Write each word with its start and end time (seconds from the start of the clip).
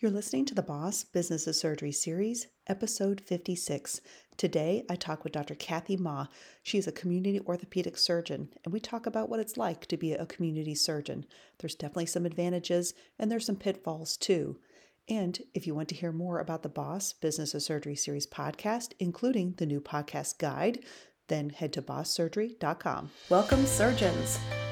You're 0.00 0.12
listening 0.12 0.44
to 0.44 0.54
the 0.54 0.62
Boss 0.62 1.02
Business 1.02 1.48
of 1.48 1.56
Surgery 1.56 1.90
series, 1.90 2.46
episode 2.68 3.20
56. 3.20 4.00
Today, 4.36 4.84
I 4.88 4.94
talk 4.94 5.24
with 5.24 5.32
Dr. 5.32 5.56
Kathy 5.56 5.96
Ma. 5.96 6.28
She's 6.62 6.86
a 6.86 6.92
community 6.92 7.40
orthopedic 7.40 7.98
surgeon, 7.98 8.50
and 8.64 8.72
we 8.72 8.78
talk 8.78 9.06
about 9.06 9.28
what 9.28 9.40
it's 9.40 9.56
like 9.56 9.86
to 9.86 9.96
be 9.96 10.12
a 10.12 10.24
community 10.24 10.76
surgeon. 10.76 11.26
There's 11.58 11.74
definitely 11.74 12.06
some 12.06 12.26
advantages, 12.26 12.94
and 13.18 13.28
there's 13.28 13.46
some 13.46 13.56
pitfalls 13.56 14.16
too. 14.16 14.60
And 15.08 15.36
if 15.52 15.66
you 15.66 15.74
want 15.74 15.88
to 15.88 15.96
hear 15.96 16.12
more 16.12 16.38
about 16.38 16.62
the 16.62 16.68
Boss 16.68 17.12
Business 17.12 17.52
of 17.52 17.64
Surgery 17.64 17.96
series 17.96 18.24
podcast, 18.24 18.92
including 19.00 19.54
the 19.56 19.66
new 19.66 19.80
podcast 19.80 20.38
guide, 20.38 20.78
then 21.26 21.50
head 21.50 21.72
to 21.72 21.82
bosssurgery.com. 21.82 23.10
Welcome, 23.30 23.66
surgeons. 23.66 24.38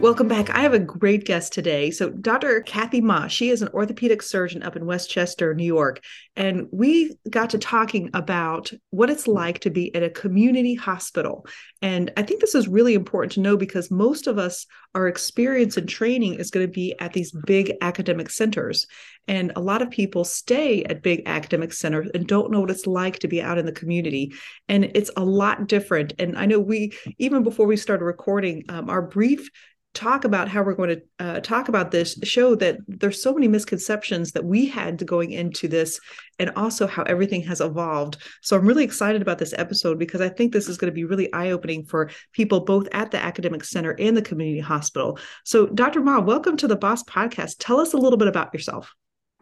Welcome 0.00 0.28
back. 0.28 0.48
I 0.50 0.60
have 0.60 0.74
a 0.74 0.78
great 0.78 1.24
guest 1.24 1.52
today. 1.52 1.90
So, 1.90 2.10
Dr. 2.10 2.60
Kathy 2.60 3.00
Ma, 3.00 3.26
she 3.26 3.50
is 3.50 3.62
an 3.62 3.68
orthopedic 3.74 4.22
surgeon 4.22 4.62
up 4.62 4.76
in 4.76 4.86
Westchester, 4.86 5.54
New 5.54 5.64
York. 5.64 6.04
And 6.36 6.68
we 6.70 7.16
got 7.28 7.50
to 7.50 7.58
talking 7.58 8.08
about 8.14 8.70
what 8.90 9.10
it's 9.10 9.26
like 9.26 9.58
to 9.60 9.70
be 9.70 9.92
at 9.96 10.04
a 10.04 10.10
community 10.10 10.76
hospital. 10.76 11.46
And 11.82 12.12
I 12.16 12.22
think 12.22 12.40
this 12.40 12.54
is 12.54 12.68
really 12.68 12.94
important 12.94 13.32
to 13.32 13.40
know 13.40 13.56
because 13.56 13.90
most 13.90 14.28
of 14.28 14.38
us, 14.38 14.66
our 14.94 15.08
experience 15.08 15.76
and 15.76 15.88
training 15.88 16.34
is 16.34 16.52
going 16.52 16.64
to 16.64 16.72
be 16.72 16.94
at 17.00 17.12
these 17.12 17.32
big 17.44 17.74
academic 17.80 18.30
centers. 18.30 18.86
And 19.26 19.50
a 19.56 19.60
lot 19.60 19.82
of 19.82 19.90
people 19.90 20.24
stay 20.24 20.84
at 20.84 21.02
big 21.02 21.24
academic 21.26 21.72
centers 21.72 22.08
and 22.14 22.24
don't 22.24 22.52
know 22.52 22.60
what 22.60 22.70
it's 22.70 22.86
like 22.86 23.18
to 23.18 23.28
be 23.28 23.42
out 23.42 23.58
in 23.58 23.66
the 23.66 23.72
community. 23.72 24.32
And 24.68 24.84
it's 24.94 25.10
a 25.16 25.24
lot 25.24 25.66
different. 25.66 26.12
And 26.20 26.38
I 26.38 26.46
know 26.46 26.60
we, 26.60 26.92
even 27.18 27.42
before 27.42 27.66
we 27.66 27.76
started 27.76 28.04
recording, 28.04 28.64
um, 28.68 28.88
our 28.88 29.02
brief 29.02 29.50
talk 29.98 30.24
about 30.24 30.48
how 30.48 30.62
we're 30.62 30.74
going 30.74 30.90
to 30.96 31.02
uh, 31.18 31.40
talk 31.40 31.68
about 31.68 31.90
this 31.90 32.16
show 32.22 32.54
that 32.54 32.78
there's 32.86 33.20
so 33.20 33.34
many 33.34 33.48
misconceptions 33.48 34.30
that 34.30 34.44
we 34.44 34.64
had 34.64 35.04
going 35.04 35.32
into 35.32 35.66
this 35.66 35.98
and 36.38 36.50
also 36.50 36.86
how 36.86 37.02
everything 37.02 37.42
has 37.42 37.60
evolved 37.60 38.16
so 38.40 38.56
i'm 38.56 38.64
really 38.64 38.84
excited 38.84 39.20
about 39.20 39.38
this 39.38 39.52
episode 39.58 39.98
because 39.98 40.20
i 40.20 40.28
think 40.28 40.52
this 40.52 40.68
is 40.68 40.78
going 40.78 40.88
to 40.88 40.94
be 40.94 41.04
really 41.04 41.32
eye-opening 41.32 41.84
for 41.84 42.10
people 42.32 42.60
both 42.60 42.86
at 42.92 43.10
the 43.10 43.20
academic 43.20 43.64
center 43.64 43.96
and 43.98 44.16
the 44.16 44.22
community 44.22 44.60
hospital 44.60 45.18
so 45.44 45.66
dr 45.66 46.00
ma 46.00 46.20
welcome 46.20 46.56
to 46.56 46.68
the 46.68 46.76
boss 46.76 47.02
podcast 47.02 47.56
tell 47.58 47.80
us 47.80 47.92
a 47.92 47.98
little 47.98 48.18
bit 48.18 48.28
about 48.28 48.54
yourself 48.54 48.94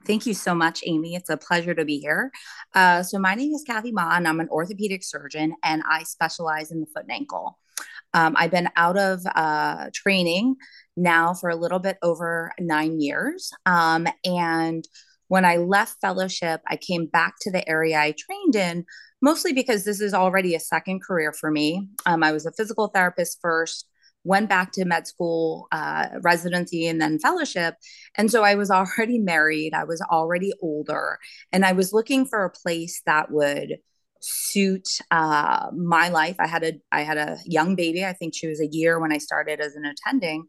Thank 0.07 0.25
you 0.25 0.34
so 0.34 0.55
much, 0.55 0.84
Amy. 0.87 1.17
It's 1.17 1.31
a 1.31 1.37
pleasure 1.37 1.75
to 1.75 1.84
be 1.84 1.99
here. 1.99 2.31
Uh, 2.73 3.03
so, 3.03 3.19
my 3.19 3.34
name 3.34 3.53
is 3.53 3.65
Kathy 3.67 3.91
Ma, 3.91 4.15
and 4.15 4.29
I'm 4.29 4.39
an 4.39 4.49
orthopedic 4.51 5.03
surgeon, 5.03 5.55
and 5.65 5.83
I 5.84 6.05
specialize 6.05 6.71
in 6.71 6.79
the 6.79 6.87
foot 6.87 7.03
and 7.03 7.11
ankle. 7.11 7.59
Um, 8.15 8.35
I've 8.37 8.51
been 8.51 8.69
out 8.77 8.97
of 8.97 9.21
uh, 9.35 9.91
training 9.95 10.57
now 10.97 11.35
for 11.35 11.51
a 11.51 11.57
little 11.57 11.79
bit 11.79 11.99
over 12.03 12.53
nine 12.59 13.01
years. 13.01 13.51
Um, 13.67 14.07
and 14.25 14.87
when 15.29 15.45
I 15.45 15.57
left 15.57 16.01
fellowship, 16.01 16.61
I 16.69 16.77
came 16.77 17.07
back 17.07 17.34
to 17.43 17.51
the 17.51 17.69
area 17.69 17.99
I 17.99 18.15
trained 18.17 18.57
in, 18.57 18.84
mostly 19.21 19.53
because 19.53 19.84
this 19.84 20.01
is 20.01 20.15
already 20.15 20.55
a 20.55 20.61
second 20.61 21.03
career 21.03 21.33
for 21.33 21.51
me. 21.51 21.89
Um, 22.07 22.23
I 22.23 22.33
was 22.33 22.47
a 22.47 22.53
physical 22.53 22.89
therapist 22.89 23.39
first, 23.43 23.89
went 24.25 24.49
back 24.49 24.73
to 24.73 24.84
med 24.84 25.07
school, 25.07 25.69
uh, 25.73 26.07
residency, 26.21 26.87
and 26.87 27.01
then 27.01 27.19
fellowship. 27.19 27.75
And 28.17 28.31
so 28.31 28.43
I 28.43 28.55
was 28.55 28.71
already 28.99 29.19
married, 29.19 29.75
I 29.75 29.84
was 29.84 30.00
already 30.00 30.53
older, 30.62 31.19
and 31.53 31.65
I 31.65 31.73
was 31.73 31.93
looking 31.93 32.27
for 32.27 32.44
a 32.44 32.50
place 32.50 33.03
that 33.06 33.31
would 33.31 33.78
suit 34.26 34.88
uh, 35.10 35.69
my 35.75 36.09
life. 36.09 36.37
I 36.38 36.47
had 36.47 36.64
a 36.64 36.72
I 36.92 37.03
had 37.03 37.19
a 37.19 37.38
young 37.44 37.76
baby. 37.76 38.04
I 38.04 38.12
think 38.12 38.34
she 38.34 38.48
was 38.48 38.60
a 38.60 38.66
year 38.66 38.98
when 38.98 39.12
I 39.12 39.19
started 39.19 39.60
as 39.60 39.75
an 39.75 39.84
attending, 39.84 40.47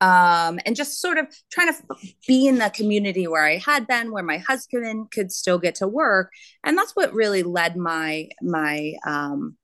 um, 0.00 0.58
and 0.64 0.76
just 0.76 1.00
sort 1.00 1.18
of 1.18 1.26
trying 1.50 1.72
to 1.72 1.82
be 2.26 2.46
in 2.46 2.58
the 2.58 2.70
community 2.70 3.26
where 3.26 3.44
I 3.44 3.56
had 3.58 3.86
been, 3.86 4.12
where 4.12 4.22
my 4.22 4.38
husband 4.38 5.10
could 5.10 5.32
still 5.32 5.58
get 5.58 5.76
to 5.76 5.88
work, 5.88 6.30
and 6.64 6.76
that's 6.76 6.92
what 6.94 7.12
really 7.12 7.42
led 7.42 7.76
my 7.76 8.28
my 8.42 8.94
um, 9.06 9.56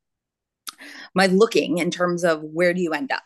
my 1.14 1.26
looking 1.26 1.78
in 1.78 1.90
terms 1.90 2.24
of 2.24 2.42
where 2.42 2.74
do 2.74 2.80
you 2.80 2.92
end 2.92 3.12
up. 3.12 3.22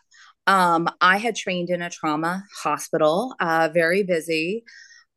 Um, 0.46 0.88
I 1.00 1.18
had 1.18 1.34
trained 1.34 1.70
in 1.70 1.82
a 1.82 1.90
trauma 1.90 2.44
hospital, 2.62 3.34
uh, 3.40 3.68
very 3.72 4.02
busy, 4.04 4.64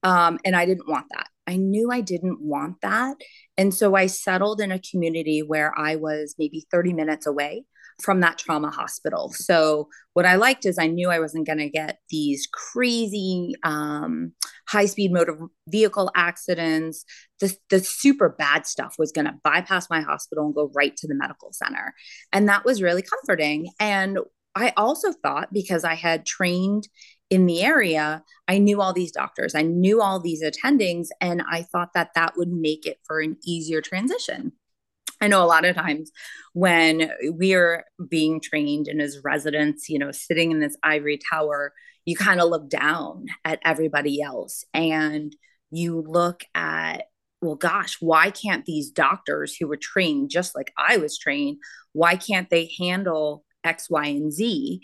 um, 0.03 0.39
and 0.43 0.55
I 0.55 0.65
didn't 0.65 0.87
want 0.87 1.05
that. 1.11 1.27
I 1.45 1.57
knew 1.57 1.91
I 1.91 2.01
didn't 2.01 2.41
want 2.41 2.81
that. 2.81 3.17
And 3.59 3.73
so 3.73 3.93
I 3.93 4.05
settled 4.05 4.61
in 4.61 4.71
a 4.71 4.79
community 4.79 5.43
where 5.43 5.77
I 5.77 5.97
was 5.97 6.33
maybe 6.39 6.65
30 6.71 6.93
minutes 6.93 7.27
away 7.27 7.65
from 8.01 8.21
that 8.21 8.37
trauma 8.37 8.71
hospital. 8.71 9.33
So 9.35 9.89
what 10.13 10.25
I 10.25 10.35
liked 10.35 10.65
is 10.65 10.79
I 10.79 10.87
knew 10.87 11.09
I 11.09 11.19
wasn't 11.19 11.45
going 11.45 11.59
to 11.59 11.69
get 11.69 11.97
these 12.09 12.47
crazy 12.53 13.55
um, 13.63 14.31
high 14.69 14.85
speed 14.85 15.11
motor 15.11 15.37
vehicle 15.67 16.09
accidents. 16.15 17.03
The, 17.41 17.53
the 17.69 17.81
super 17.81 18.29
bad 18.29 18.65
stuff 18.65 18.95
was 18.97 19.11
going 19.11 19.25
to 19.25 19.35
bypass 19.43 19.89
my 19.89 19.99
hospital 19.99 20.45
and 20.45 20.55
go 20.55 20.71
right 20.73 20.95
to 20.95 21.07
the 21.07 21.15
medical 21.15 21.51
center. 21.51 21.93
And 22.31 22.47
that 22.47 22.63
was 22.63 22.81
really 22.81 23.01
comforting. 23.01 23.67
And 23.77 24.19
I 24.55 24.71
also 24.77 25.11
thought 25.11 25.51
because 25.51 25.83
I 25.83 25.95
had 25.95 26.25
trained 26.25 26.87
in 27.29 27.45
the 27.45 27.61
area, 27.61 28.23
I 28.47 28.57
knew 28.57 28.81
all 28.81 28.93
these 28.93 29.11
doctors, 29.11 29.53
I 29.55 29.61
knew 29.61 30.01
all 30.01 30.19
these 30.19 30.43
attendings, 30.43 31.07
and 31.21 31.43
I 31.49 31.63
thought 31.63 31.93
that 31.93 32.11
that 32.15 32.33
would 32.37 32.49
make 32.49 32.85
it 32.85 32.97
for 33.05 33.19
an 33.19 33.37
easier 33.43 33.81
transition. 33.81 34.53
I 35.21 35.27
know 35.27 35.43
a 35.43 35.45
lot 35.45 35.65
of 35.65 35.75
times 35.75 36.11
when 36.53 37.11
we 37.33 37.53
are 37.53 37.83
being 38.07 38.39
trained 38.39 38.87
and 38.87 39.01
as 39.01 39.19
residents, 39.23 39.89
you 39.89 39.99
know, 39.99 40.11
sitting 40.11 40.51
in 40.51 40.59
this 40.59 40.77
ivory 40.81 41.19
tower, 41.29 41.73
you 42.05 42.15
kind 42.15 42.39
of 42.39 42.49
look 42.49 42.69
down 42.69 43.25
at 43.43 43.59
everybody 43.63 44.21
else 44.21 44.63
and 44.73 45.35
you 45.71 46.01
look 46.07 46.43
at, 46.55 47.03
well, 47.41 47.55
gosh, 47.55 47.97
why 47.99 48.31
can't 48.31 48.65
these 48.65 48.91
doctors 48.91 49.55
who 49.55 49.67
were 49.67 49.77
trained 49.77 50.29
just 50.29 50.55
like 50.55 50.71
I 50.77 50.97
was 50.97 51.17
trained, 51.17 51.57
why 51.91 52.15
can't 52.15 52.49
they 52.49 52.71
handle 52.79 53.43
X, 53.69 53.89
Y, 53.89 54.05
and 54.05 54.31
Z? 54.33 54.81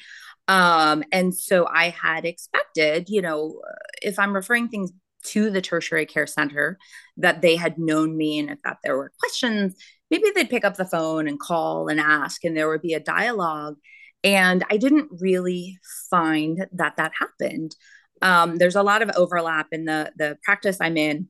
Um, 0.48 1.04
and 1.12 1.36
so 1.36 1.68
I 1.68 1.90
had 1.90 2.26
expected, 2.26 3.10
you 3.10 3.22
know, 3.22 3.62
if 4.02 4.20
I'm 4.20 4.36
referring 4.36 4.68
things 4.68 4.92
to 5.26 5.50
the 5.50 5.62
tertiary 5.62 6.06
care 6.06 6.28
center, 6.28 6.78
that 7.18 7.42
they 7.42 7.56
had 7.56 7.80
known 7.80 8.16
me 8.16 8.40
and 8.40 8.52
if 8.52 8.60
that 8.64 8.78
there 8.84 8.96
were 8.96 9.12
questions, 9.20 9.76
maybe 10.12 10.26
they'd 10.34 10.50
pick 10.50 10.64
up 10.64 10.78
the 10.78 10.86
phone 10.86 11.28
and 11.28 11.40
call 11.40 11.88
and 11.88 12.00
ask, 12.00 12.44
and 12.44 12.56
there 12.56 12.70
would 12.70 12.82
be 12.82 12.94
a 12.94 13.00
dialogue. 13.00 13.76
And 14.24 14.64
I 14.70 14.78
didn't 14.78 15.10
really 15.20 15.80
find 16.10 16.68
that 16.74 16.98
that 16.98 17.12
happened. 17.20 17.76
Um, 18.22 18.58
there's 18.58 18.76
a 18.76 18.84
lot 18.84 19.02
of 19.02 19.12
overlap 19.16 19.68
in 19.72 19.86
the 19.86 20.12
the 20.16 20.38
practice 20.44 20.78
I'm 20.80 20.98
in 20.98 21.30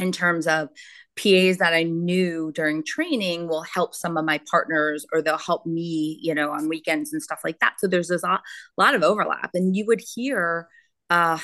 in 0.00 0.12
terms 0.12 0.46
of 0.46 0.68
PAs 1.16 1.58
that 1.58 1.74
I 1.74 1.82
knew 1.82 2.50
during 2.54 2.82
training 2.84 3.48
will 3.48 3.62
help 3.62 3.94
some 3.94 4.16
of 4.16 4.24
my 4.24 4.40
partners 4.50 5.04
or 5.12 5.20
they'll 5.20 5.36
help 5.38 5.66
me, 5.66 6.18
you 6.22 6.34
know, 6.34 6.50
on 6.50 6.68
weekends 6.68 7.12
and 7.12 7.22
stuff 7.22 7.40
like 7.44 7.58
that. 7.58 7.74
So 7.78 7.86
there's 7.86 8.08
this 8.08 8.22
a 8.22 8.40
lot 8.78 8.94
of 8.94 9.02
overlap. 9.02 9.50
And 9.54 9.76
you 9.76 9.84
would 9.86 10.00
hear 10.14 10.68
uh, 11.10 11.38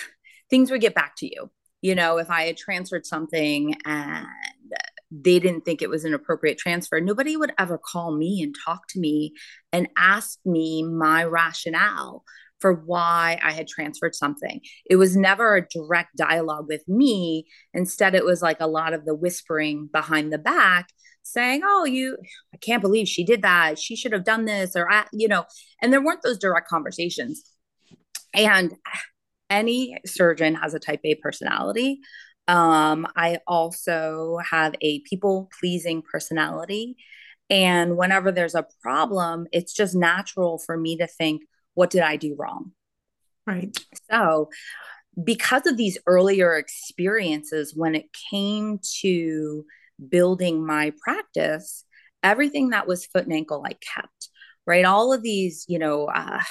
things 0.49 0.71
would 0.71 0.81
get 0.81 0.94
back 0.94 1.17
to 1.19 1.27
you. 1.27 1.50
You 1.83 1.94
know, 1.94 2.19
if 2.19 2.31
I 2.31 2.44
had 2.44 2.56
transferred 2.56 3.05
something 3.05 3.75
and 3.84 4.27
they 5.11 5.38
didn't 5.38 5.65
think 5.65 5.83
it 5.83 5.91
was 5.91 6.05
an 6.05 6.15
appropriate 6.15 6.59
transfer, 6.59 7.00
nobody 7.00 7.37
would 7.37 7.53
ever 7.59 7.78
call 7.78 8.17
me 8.17 8.43
and 8.43 8.55
talk 8.65 8.88
to 8.88 9.00
me 9.00 9.34
and 9.73 9.88
ask 9.97 10.38
me 10.44 10.82
my 10.82 11.25
rationale 11.25 12.25
for 12.66 12.72
why 12.84 13.38
I 13.44 13.52
had 13.52 13.68
transferred 13.68 14.16
something. 14.16 14.60
It 14.90 14.96
was 14.96 15.16
never 15.16 15.54
a 15.54 15.68
direct 15.68 16.16
dialogue 16.16 16.66
with 16.68 16.82
me. 16.88 17.46
Instead, 17.72 18.16
it 18.16 18.24
was 18.24 18.42
like 18.42 18.58
a 18.58 18.66
lot 18.66 18.92
of 18.92 19.04
the 19.04 19.14
whispering 19.14 19.88
behind 19.92 20.32
the 20.32 20.38
back 20.38 20.88
saying, 21.22 21.62
Oh, 21.64 21.84
you, 21.84 22.16
I 22.52 22.56
can't 22.56 22.82
believe 22.82 23.06
she 23.06 23.24
did 23.24 23.42
that. 23.42 23.78
She 23.78 23.94
should 23.94 24.12
have 24.12 24.24
done 24.24 24.46
this, 24.46 24.74
or, 24.74 24.88
you 25.12 25.28
know, 25.28 25.44
and 25.80 25.92
there 25.92 26.02
weren't 26.02 26.22
those 26.22 26.38
direct 26.38 26.68
conversations. 26.68 27.44
And 28.34 28.74
any 29.48 29.96
surgeon 30.04 30.56
has 30.56 30.74
a 30.74 30.80
type 30.80 31.02
A 31.04 31.14
personality. 31.14 32.00
Um, 32.48 33.06
I 33.14 33.38
also 33.46 34.38
have 34.50 34.74
a 34.80 35.02
people 35.02 35.48
pleasing 35.60 36.02
personality. 36.02 36.96
And 37.48 37.96
whenever 37.96 38.32
there's 38.32 38.56
a 38.56 38.66
problem, 38.82 39.46
it's 39.52 39.72
just 39.72 39.94
natural 39.94 40.58
for 40.58 40.76
me 40.76 40.96
to 40.96 41.06
think, 41.06 41.42
what 41.76 41.90
did 41.90 42.02
I 42.02 42.17
do 42.17 42.34
wrong? 42.37 42.73
Right. 43.46 43.76
So, 44.11 44.49
because 45.23 45.67
of 45.67 45.76
these 45.76 45.99
earlier 46.06 46.56
experiences, 46.56 47.73
when 47.76 47.94
it 47.94 48.06
came 48.31 48.81
to 49.02 49.64
building 50.08 50.67
my 50.67 50.93
practice, 51.00 51.84
everything 52.23 52.70
that 52.70 52.88
was 52.88 53.06
foot 53.06 53.25
and 53.25 53.32
ankle 53.32 53.62
I 53.64 53.75
kept, 53.75 54.31
right? 54.67 54.84
All 54.84 55.12
of 55.12 55.23
these, 55.23 55.64
you 55.69 55.78
know, 55.78 56.06
uh, 56.06 56.43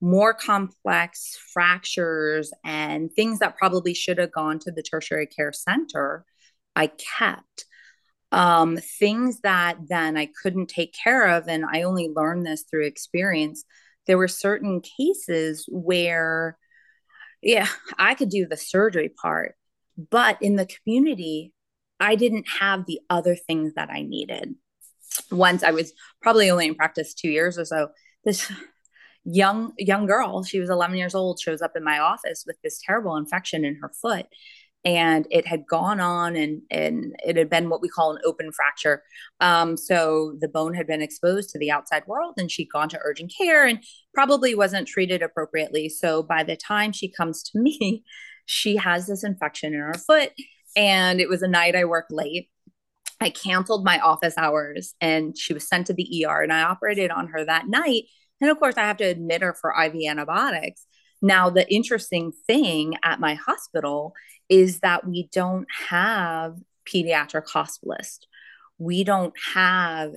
more 0.00 0.34
complex 0.34 1.38
fractures 1.52 2.52
and 2.64 3.10
things 3.12 3.38
that 3.38 3.56
probably 3.56 3.94
should 3.94 4.18
have 4.18 4.32
gone 4.32 4.58
to 4.60 4.70
the 4.70 4.82
tertiary 4.82 5.26
care 5.26 5.52
center, 5.52 6.24
I 6.74 6.88
kept. 6.88 7.64
Um, 8.32 8.76
things 8.98 9.40
that 9.40 9.78
then 9.88 10.16
I 10.16 10.28
couldn't 10.42 10.66
take 10.66 10.92
care 10.92 11.28
of, 11.28 11.48
and 11.48 11.64
I 11.64 11.82
only 11.82 12.10
learned 12.14 12.44
this 12.44 12.64
through 12.68 12.86
experience. 12.86 13.64
There 14.06 14.18
were 14.18 14.28
certain 14.28 14.80
cases 14.80 15.66
where, 15.68 16.58
yeah, 17.42 17.68
I 17.98 18.14
could 18.14 18.30
do 18.30 18.46
the 18.46 18.56
surgery 18.56 19.08
part, 19.08 19.56
but 20.10 20.38
in 20.40 20.56
the 20.56 20.66
community, 20.66 21.52
I 21.98 22.14
didn't 22.14 22.46
have 22.60 22.86
the 22.86 23.00
other 23.10 23.34
things 23.34 23.74
that 23.74 23.90
I 23.90 24.02
needed. 24.02 24.54
Once 25.30 25.62
I 25.62 25.70
was 25.70 25.92
probably 26.20 26.50
only 26.50 26.66
in 26.66 26.74
practice 26.74 27.14
two 27.14 27.30
years 27.30 27.58
or 27.58 27.64
so, 27.64 27.88
this 28.24 28.50
young 29.28 29.72
young 29.76 30.06
girl 30.06 30.44
she 30.44 30.60
was 30.60 30.70
11 30.70 30.96
years 30.96 31.12
old 31.14 31.40
shows 31.40 31.60
up 31.60 31.72
in 31.76 31.82
my 31.82 31.98
office 31.98 32.44
with 32.46 32.56
this 32.62 32.80
terrible 32.80 33.16
infection 33.16 33.64
in 33.64 33.74
her 33.74 33.90
foot 34.00 34.26
and 34.86 35.26
it 35.32 35.44
had 35.48 35.66
gone 35.66 35.98
on 35.98 36.36
and 36.36 36.62
and 36.70 37.16
it 37.26 37.36
had 37.36 37.50
been 37.50 37.68
what 37.68 37.82
we 37.82 37.88
call 37.88 38.12
an 38.12 38.22
open 38.24 38.52
fracture. 38.52 39.02
Um, 39.40 39.76
so 39.76 40.36
the 40.40 40.48
bone 40.48 40.74
had 40.74 40.86
been 40.86 41.02
exposed 41.02 41.50
to 41.50 41.58
the 41.58 41.72
outside 41.72 42.06
world 42.06 42.34
and 42.38 42.50
she'd 42.50 42.70
gone 42.72 42.88
to 42.90 43.00
urgent 43.02 43.32
care 43.36 43.66
and 43.66 43.82
probably 44.14 44.54
wasn't 44.54 44.86
treated 44.86 45.22
appropriately. 45.22 45.88
So 45.88 46.22
by 46.22 46.44
the 46.44 46.56
time 46.56 46.92
she 46.92 47.08
comes 47.08 47.42
to 47.42 47.58
me 47.60 48.04
she 48.46 48.76
has 48.76 49.08
this 49.08 49.24
infection 49.24 49.74
in 49.74 49.80
her 49.80 49.94
foot 49.94 50.30
and 50.76 51.20
it 51.20 51.28
was 51.28 51.42
a 51.42 51.48
night 51.48 51.74
i 51.74 51.84
worked 51.84 52.12
late. 52.12 52.48
I 53.20 53.30
canceled 53.30 53.84
my 53.84 53.98
office 53.98 54.34
hours 54.38 54.94
and 55.00 55.36
she 55.36 55.52
was 55.52 55.66
sent 55.68 55.88
to 55.88 55.94
the 55.94 56.26
er 56.28 56.42
and 56.42 56.52
i 56.52 56.62
operated 56.62 57.10
on 57.10 57.26
her 57.28 57.44
that 57.44 57.66
night. 57.66 58.04
And 58.40 58.50
of 58.50 58.58
course, 58.58 58.76
I 58.76 58.82
have 58.82 58.98
to 58.98 59.04
admit 59.04 59.42
her 59.42 59.54
for 59.54 59.74
IV 59.82 59.94
antibiotics. 60.08 60.86
Now, 61.22 61.50
the 61.50 61.70
interesting 61.72 62.32
thing 62.46 62.94
at 63.02 63.20
my 63.20 63.34
hospital 63.34 64.14
is 64.48 64.80
that 64.80 65.06
we 65.06 65.28
don't 65.32 65.66
have 65.88 66.56
pediatric 66.86 67.46
hospitalists. 67.48 68.20
We 68.78 69.04
don't 69.04 69.34
have 69.54 70.12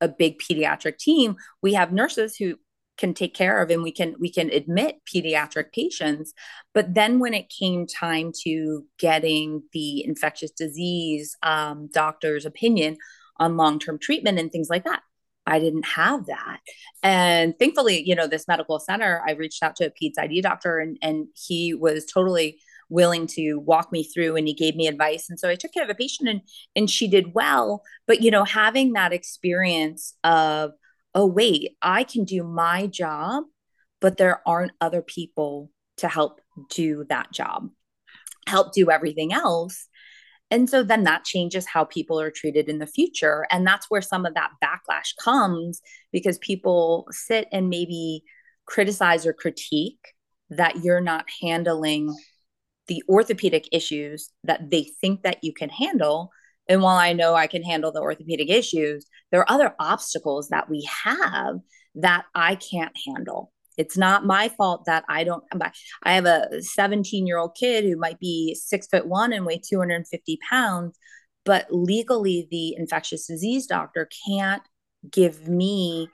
a 0.00 0.08
big 0.08 0.38
pediatric 0.38 0.98
team. 0.98 1.36
We 1.62 1.74
have 1.74 1.92
nurses 1.92 2.36
who 2.36 2.56
can 3.00 3.14
take 3.14 3.34
care 3.34 3.62
of 3.62 3.70
and 3.70 3.82
we 3.82 3.90
can 3.90 4.14
we 4.20 4.30
can 4.30 4.50
admit 4.50 5.00
pediatric 5.12 5.72
patients 5.72 6.34
but 6.74 6.92
then 6.92 7.18
when 7.18 7.32
it 7.32 7.48
came 7.48 7.86
time 7.86 8.30
to 8.42 8.84
getting 8.98 9.62
the 9.72 10.04
infectious 10.04 10.50
disease 10.50 11.34
um, 11.42 11.88
doctor's 11.94 12.44
opinion 12.44 12.98
on 13.38 13.56
long-term 13.56 13.98
treatment 13.98 14.38
and 14.38 14.52
things 14.52 14.68
like 14.68 14.84
that 14.84 15.00
I 15.50 15.58
didn't 15.58 15.86
have 15.86 16.26
that. 16.26 16.60
And 17.02 17.58
thankfully, 17.58 18.02
you 18.06 18.14
know, 18.14 18.26
this 18.26 18.46
medical 18.46 18.78
center, 18.78 19.22
I 19.26 19.32
reached 19.32 19.62
out 19.62 19.76
to 19.76 19.86
a 19.86 19.90
PEDS 19.90 20.18
ID 20.18 20.40
doctor 20.42 20.78
and, 20.78 20.96
and 21.02 21.26
he 21.34 21.74
was 21.74 22.06
totally 22.06 22.60
willing 22.88 23.26
to 23.26 23.56
walk 23.56 23.90
me 23.92 24.04
through 24.04 24.36
and 24.36 24.46
he 24.46 24.54
gave 24.54 24.76
me 24.76 24.86
advice. 24.86 25.28
And 25.28 25.38
so 25.38 25.48
I 25.48 25.56
took 25.56 25.72
care 25.72 25.84
of 25.84 25.90
a 25.90 25.94
patient 25.94 26.28
and, 26.28 26.40
and 26.76 26.88
she 26.88 27.08
did 27.08 27.34
well. 27.34 27.82
But, 28.06 28.22
you 28.22 28.30
know, 28.30 28.44
having 28.44 28.92
that 28.92 29.12
experience 29.12 30.14
of, 30.22 30.72
oh, 31.14 31.26
wait, 31.26 31.76
I 31.82 32.04
can 32.04 32.24
do 32.24 32.44
my 32.44 32.86
job, 32.86 33.44
but 34.00 34.16
there 34.16 34.40
aren't 34.46 34.72
other 34.80 35.02
people 35.02 35.70
to 35.98 36.08
help 36.08 36.40
do 36.70 37.04
that 37.08 37.32
job, 37.32 37.70
help 38.46 38.72
do 38.72 38.90
everything 38.90 39.32
else 39.32 39.88
and 40.50 40.68
so 40.68 40.82
then 40.82 41.04
that 41.04 41.24
changes 41.24 41.66
how 41.66 41.84
people 41.84 42.20
are 42.20 42.30
treated 42.30 42.68
in 42.68 42.78
the 42.78 42.86
future. 42.86 43.46
And 43.50 43.66
that's 43.66 43.88
where 43.88 44.02
some 44.02 44.26
of 44.26 44.34
that 44.34 44.50
backlash 44.62 45.14
comes 45.22 45.80
because 46.12 46.38
people 46.38 47.06
sit 47.10 47.48
and 47.52 47.68
maybe 47.68 48.24
criticize 48.66 49.26
or 49.26 49.32
critique 49.32 50.14
that 50.50 50.82
you're 50.82 51.00
not 51.00 51.26
handling 51.40 52.14
the 52.88 53.02
orthopedic 53.08 53.68
issues 53.70 54.30
that 54.42 54.70
they 54.70 54.90
think 55.00 55.22
that 55.22 55.38
you 55.42 55.52
can 55.52 55.68
handle. 55.68 56.32
And 56.68 56.82
while 56.82 56.96
I 56.96 57.12
know 57.12 57.34
I 57.34 57.46
can 57.46 57.62
handle 57.62 57.92
the 57.92 58.00
orthopedic 58.00 58.50
issues, 58.50 59.06
there 59.30 59.40
are 59.40 59.50
other 59.50 59.74
obstacles 59.78 60.48
that 60.48 60.68
we 60.68 60.88
have 61.04 61.56
that 61.96 62.24
I 62.34 62.56
can't 62.56 62.96
handle. 63.06 63.52
It's 63.80 63.96
not 63.96 64.26
my 64.26 64.50
fault 64.50 64.84
that 64.84 65.04
I 65.08 65.24
don't. 65.24 65.42
I 66.02 66.12
have 66.12 66.26
a 66.26 66.62
17 66.62 67.26
year 67.26 67.38
old 67.38 67.56
kid 67.58 67.84
who 67.84 67.96
might 67.96 68.18
be 68.18 68.54
six 68.54 68.86
foot 68.86 69.06
one 69.06 69.32
and 69.32 69.46
weigh 69.46 69.58
250 69.66 70.38
pounds, 70.48 70.98
but 71.46 71.66
legally, 71.70 72.46
the 72.50 72.74
infectious 72.76 73.26
disease 73.26 73.66
doctor 73.66 74.08
can't 74.28 74.62
give 75.10 75.48
me 75.48 76.08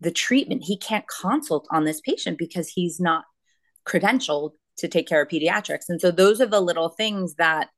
the 0.00 0.10
treatment. 0.10 0.64
He 0.64 0.78
can't 0.78 1.04
consult 1.06 1.68
on 1.70 1.84
this 1.84 2.00
patient 2.00 2.38
because 2.38 2.68
he's 2.70 2.98
not 2.98 3.24
credentialed 3.86 4.52
to 4.78 4.88
take 4.88 5.06
care 5.06 5.22
of 5.22 5.28
pediatrics. 5.28 5.84
And 5.90 6.00
so, 6.00 6.10
those 6.10 6.40
are 6.40 6.46
the 6.46 6.62
little 6.62 6.88
things 6.88 7.34
that 7.34 7.68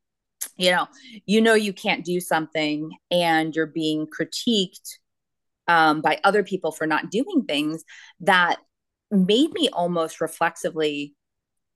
you 0.56 0.70
know 0.70 0.86
you 1.26 1.40
know 1.40 1.54
you 1.54 1.72
can't 1.72 2.04
do 2.04 2.20
something 2.20 2.90
and 3.10 3.56
you're 3.56 3.66
being 3.66 4.06
critiqued 4.06 4.98
um, 5.66 6.02
by 6.02 6.20
other 6.22 6.44
people 6.44 6.70
for 6.70 6.86
not 6.86 7.10
doing 7.10 7.44
things 7.48 7.82
that 8.20 8.58
made 9.10 9.52
me 9.52 9.68
almost 9.72 10.20
reflexively 10.20 11.14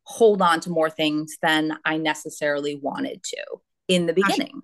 hold 0.05 0.41
on 0.41 0.61
to 0.61 0.71
more 0.71 0.89
things 0.89 1.37
than 1.43 1.79
I 1.85 1.99
necessarily 1.99 2.77
wanted 2.77 3.23
to 3.23 3.45
in 3.89 4.07
the 4.07 4.15
beginning. 4.15 4.63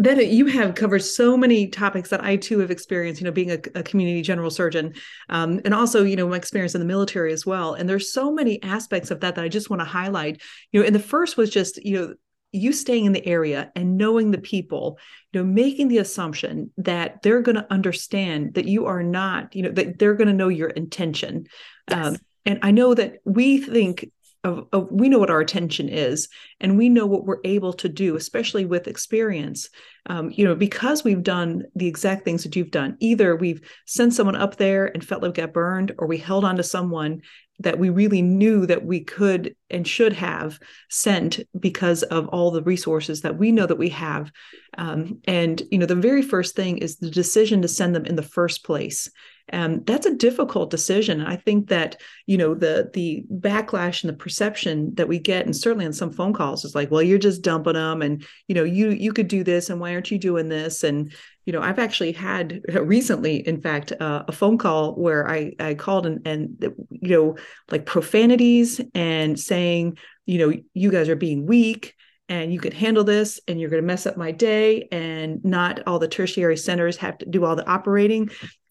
Then 0.00 0.20
you 0.20 0.46
have 0.46 0.76
covered 0.76 1.00
so 1.00 1.36
many 1.36 1.66
topics 1.66 2.10
that 2.10 2.22
I 2.22 2.36
too 2.36 2.60
have 2.60 2.70
experienced, 2.70 3.20
you 3.20 3.24
know, 3.24 3.32
being 3.32 3.50
a, 3.50 3.58
a 3.74 3.82
community 3.82 4.22
general 4.22 4.50
surgeon, 4.50 4.94
um, 5.28 5.60
and 5.64 5.74
also, 5.74 6.04
you 6.04 6.14
know, 6.14 6.28
my 6.28 6.36
experience 6.36 6.74
in 6.74 6.80
the 6.80 6.86
military 6.86 7.32
as 7.32 7.44
well. 7.44 7.74
And 7.74 7.88
there's 7.88 8.12
so 8.12 8.30
many 8.30 8.62
aspects 8.62 9.10
of 9.10 9.20
that 9.20 9.34
that 9.34 9.44
I 9.44 9.48
just 9.48 9.70
want 9.70 9.80
to 9.80 9.86
highlight. 9.86 10.40
You 10.70 10.80
know, 10.80 10.86
and 10.86 10.94
the 10.94 11.00
first 11.00 11.36
was 11.36 11.50
just, 11.50 11.84
you 11.84 11.98
know, 11.98 12.14
you 12.52 12.72
staying 12.72 13.04
in 13.04 13.12
the 13.12 13.26
area 13.26 13.70
and 13.74 13.96
knowing 13.96 14.30
the 14.30 14.38
people 14.38 14.98
you 15.32 15.40
know 15.40 15.46
making 15.46 15.88
the 15.88 15.98
assumption 15.98 16.70
that 16.78 17.20
they're 17.22 17.42
going 17.42 17.56
to 17.56 17.72
understand 17.72 18.54
that 18.54 18.66
you 18.66 18.86
are 18.86 19.02
not 19.02 19.54
you 19.54 19.62
know 19.62 19.70
that 19.70 19.98
they're 19.98 20.14
going 20.14 20.28
to 20.28 20.34
know 20.34 20.48
your 20.48 20.70
intention 20.70 21.46
yes. 21.90 22.06
um, 22.06 22.16
and 22.46 22.58
i 22.62 22.70
know 22.70 22.94
that 22.94 23.16
we 23.24 23.58
think 23.58 24.10
of, 24.48 24.66
of, 24.72 24.88
we 24.90 25.08
know 25.08 25.18
what 25.18 25.30
our 25.30 25.40
attention 25.40 25.88
is 25.88 26.28
and 26.60 26.78
we 26.78 26.88
know 26.88 27.06
what 27.06 27.24
we're 27.24 27.40
able 27.44 27.72
to 27.74 27.88
do 27.88 28.16
especially 28.16 28.64
with 28.64 28.88
experience. 28.88 29.68
Um, 30.06 30.30
you 30.32 30.44
know 30.44 30.54
because 30.54 31.04
we've 31.04 31.22
done 31.22 31.64
the 31.74 31.86
exact 31.86 32.24
things 32.24 32.42
that 32.42 32.56
you've 32.56 32.70
done 32.70 32.96
either 32.98 33.36
we've 33.36 33.60
sent 33.86 34.14
someone 34.14 34.36
up 34.36 34.56
there 34.56 34.86
and 34.86 35.04
felt 35.04 35.22
like 35.22 35.34
got 35.34 35.52
burned 35.52 35.92
or 35.98 36.06
we 36.06 36.16
held 36.16 36.44
on 36.44 36.56
to 36.56 36.62
someone 36.62 37.20
that 37.60 37.78
we 37.78 37.90
really 37.90 38.22
knew 38.22 38.66
that 38.66 38.84
we 38.84 39.00
could 39.00 39.54
and 39.68 39.86
should 39.86 40.12
have 40.12 40.58
sent 40.88 41.40
because 41.58 42.02
of 42.04 42.28
all 42.28 42.50
the 42.50 42.62
resources 42.62 43.22
that 43.22 43.36
we 43.36 43.50
know 43.50 43.66
that 43.66 43.76
we 43.76 43.88
have. 43.88 44.30
Um, 44.76 45.20
and 45.26 45.62
you 45.70 45.78
know 45.78 45.86
the 45.86 45.94
very 45.94 46.22
first 46.22 46.54
thing 46.54 46.78
is 46.78 46.96
the 46.96 47.10
decision 47.10 47.62
to 47.62 47.68
send 47.68 47.94
them 47.94 48.06
in 48.06 48.16
the 48.16 48.22
first 48.22 48.64
place 48.64 49.10
and 49.50 49.84
that's 49.86 50.06
a 50.06 50.14
difficult 50.14 50.70
decision. 50.70 51.20
I 51.20 51.36
think 51.36 51.68
that 51.68 52.00
you 52.26 52.36
know 52.36 52.54
the 52.54 52.90
the 52.92 53.24
backlash 53.32 54.02
and 54.02 54.12
the 54.12 54.16
perception 54.16 54.94
that 54.94 55.08
we 55.08 55.18
get 55.18 55.46
and 55.46 55.56
certainly 55.56 55.86
on 55.86 55.92
some 55.92 56.12
phone 56.12 56.32
calls 56.32 56.64
is 56.64 56.74
like 56.74 56.90
well 56.90 57.02
you're 57.02 57.18
just 57.18 57.42
dumping 57.42 57.74
them 57.74 58.02
and 58.02 58.24
you 58.46 58.54
know 58.54 58.64
you 58.64 58.90
you 58.90 59.12
could 59.12 59.28
do 59.28 59.44
this 59.44 59.70
and 59.70 59.80
why 59.80 59.92
aren't 59.92 60.10
you 60.10 60.18
doing 60.18 60.48
this? 60.48 60.84
And 60.84 61.12
you 61.48 61.52
know 61.52 61.62
i've 61.62 61.78
actually 61.78 62.12
had 62.12 62.60
recently 62.74 63.36
in 63.36 63.58
fact 63.58 63.90
uh, 64.00 64.22
a 64.28 64.32
phone 64.32 64.58
call 64.58 64.92
where 64.96 65.26
i 65.30 65.50
i 65.58 65.72
called 65.72 66.04
and 66.04 66.20
and 66.28 66.74
you 66.90 67.08
know 67.08 67.36
like 67.70 67.86
profanities 67.86 68.82
and 68.94 69.40
saying 69.40 69.96
you 70.26 70.38
know 70.38 70.54
you 70.74 70.90
guys 70.90 71.08
are 71.08 71.16
being 71.16 71.46
weak 71.46 71.94
and 72.28 72.52
you 72.52 72.60
could 72.60 72.74
handle 72.74 73.04
this 73.04 73.40
and 73.48 73.58
you're 73.58 73.70
going 73.70 73.82
to 73.82 73.86
mess 73.86 74.06
up 74.06 74.16
my 74.16 74.30
day 74.30 74.88
and 74.92 75.42
not 75.44 75.80
all 75.86 75.98
the 75.98 76.06
tertiary 76.06 76.56
centers 76.56 76.98
have 76.98 77.16
to 77.16 77.26
do 77.26 77.44
all 77.44 77.56
the 77.56 77.66
operating 77.66 78.28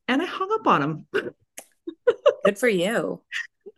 and 0.08 0.22
I 0.22 0.26
hung 0.26 0.50
up 0.54 0.68
on 0.68 0.82
him. 0.82 1.06
Good 2.46 2.58
for 2.58 2.70
you. 2.70 3.22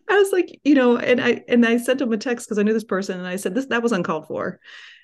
I 0.10 0.18
was 0.18 0.32
like, 0.32 0.60
you 0.64 0.74
know, 0.74 0.98
and 0.98 1.22
I 1.22 1.44
and 1.48 1.66
I 1.66 1.78
sent 1.78 2.02
him 2.02 2.12
a 2.12 2.18
text 2.18 2.48
because 2.48 2.58
I 2.58 2.64
knew 2.64 2.74
this 2.74 2.84
person, 2.84 3.20
and 3.20 3.28
I 3.28 3.36
said 3.36 3.54
this 3.54 3.68
that 3.68 3.84
was 3.84 3.92
uncalled 3.92 4.28
for. 4.28 4.60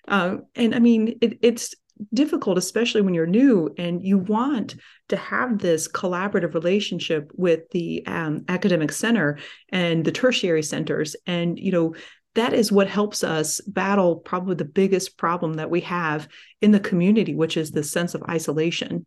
Um, 0.07 0.45
and 0.55 0.73
I 0.73 0.79
mean, 0.79 1.17
it, 1.21 1.39
it's 1.41 1.75
difficult, 2.13 2.57
especially 2.57 3.01
when 3.01 3.13
you're 3.13 3.25
new 3.25 3.73
and 3.77 4.03
you 4.03 4.17
want 4.17 4.75
to 5.09 5.15
have 5.15 5.59
this 5.59 5.87
collaborative 5.87 6.53
relationship 6.53 7.31
with 7.35 7.69
the 7.71 8.05
um, 8.05 8.43
academic 8.49 8.91
center 8.91 9.37
and 9.69 10.03
the 10.03 10.11
tertiary 10.11 10.63
centers, 10.63 11.15
and 11.25 11.59
you 11.59 11.71
know. 11.71 11.95
That 12.33 12.51
is 12.51 12.69
what 12.69 12.89
helps 12.89 13.23
us 13.23 13.61
battle 13.61 14.17
probably 14.17 14.55
the 14.55 14.65
biggest 14.65 15.17
problem 15.17 15.53
that 15.53 15.69
we 15.69 15.79
have 15.79 16.27
in 16.61 16.71
the 16.71 16.81
community, 16.81 17.33
which 17.33 17.55
is 17.55 17.71
the 17.71 17.81
sense 17.81 18.13
of 18.13 18.23
isolation. 18.29 19.05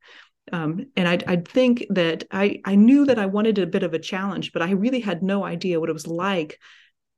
Um, 0.52 0.86
and 0.96 1.08
I, 1.08 1.18
I 1.26 1.36
think 1.36 1.84
that 1.90 2.24
I, 2.30 2.60
I 2.64 2.74
knew 2.74 3.06
that 3.06 3.18
I 3.18 3.26
wanted 3.26 3.58
a 3.58 3.66
bit 3.66 3.82
of 3.82 3.94
a 3.94 3.98
challenge, 3.98 4.52
but 4.52 4.62
I 4.62 4.72
really 4.72 5.00
had 5.00 5.22
no 5.22 5.44
idea 5.44 5.80
what 5.80 5.90
it 5.90 5.94
was 5.94 6.06
like 6.06 6.58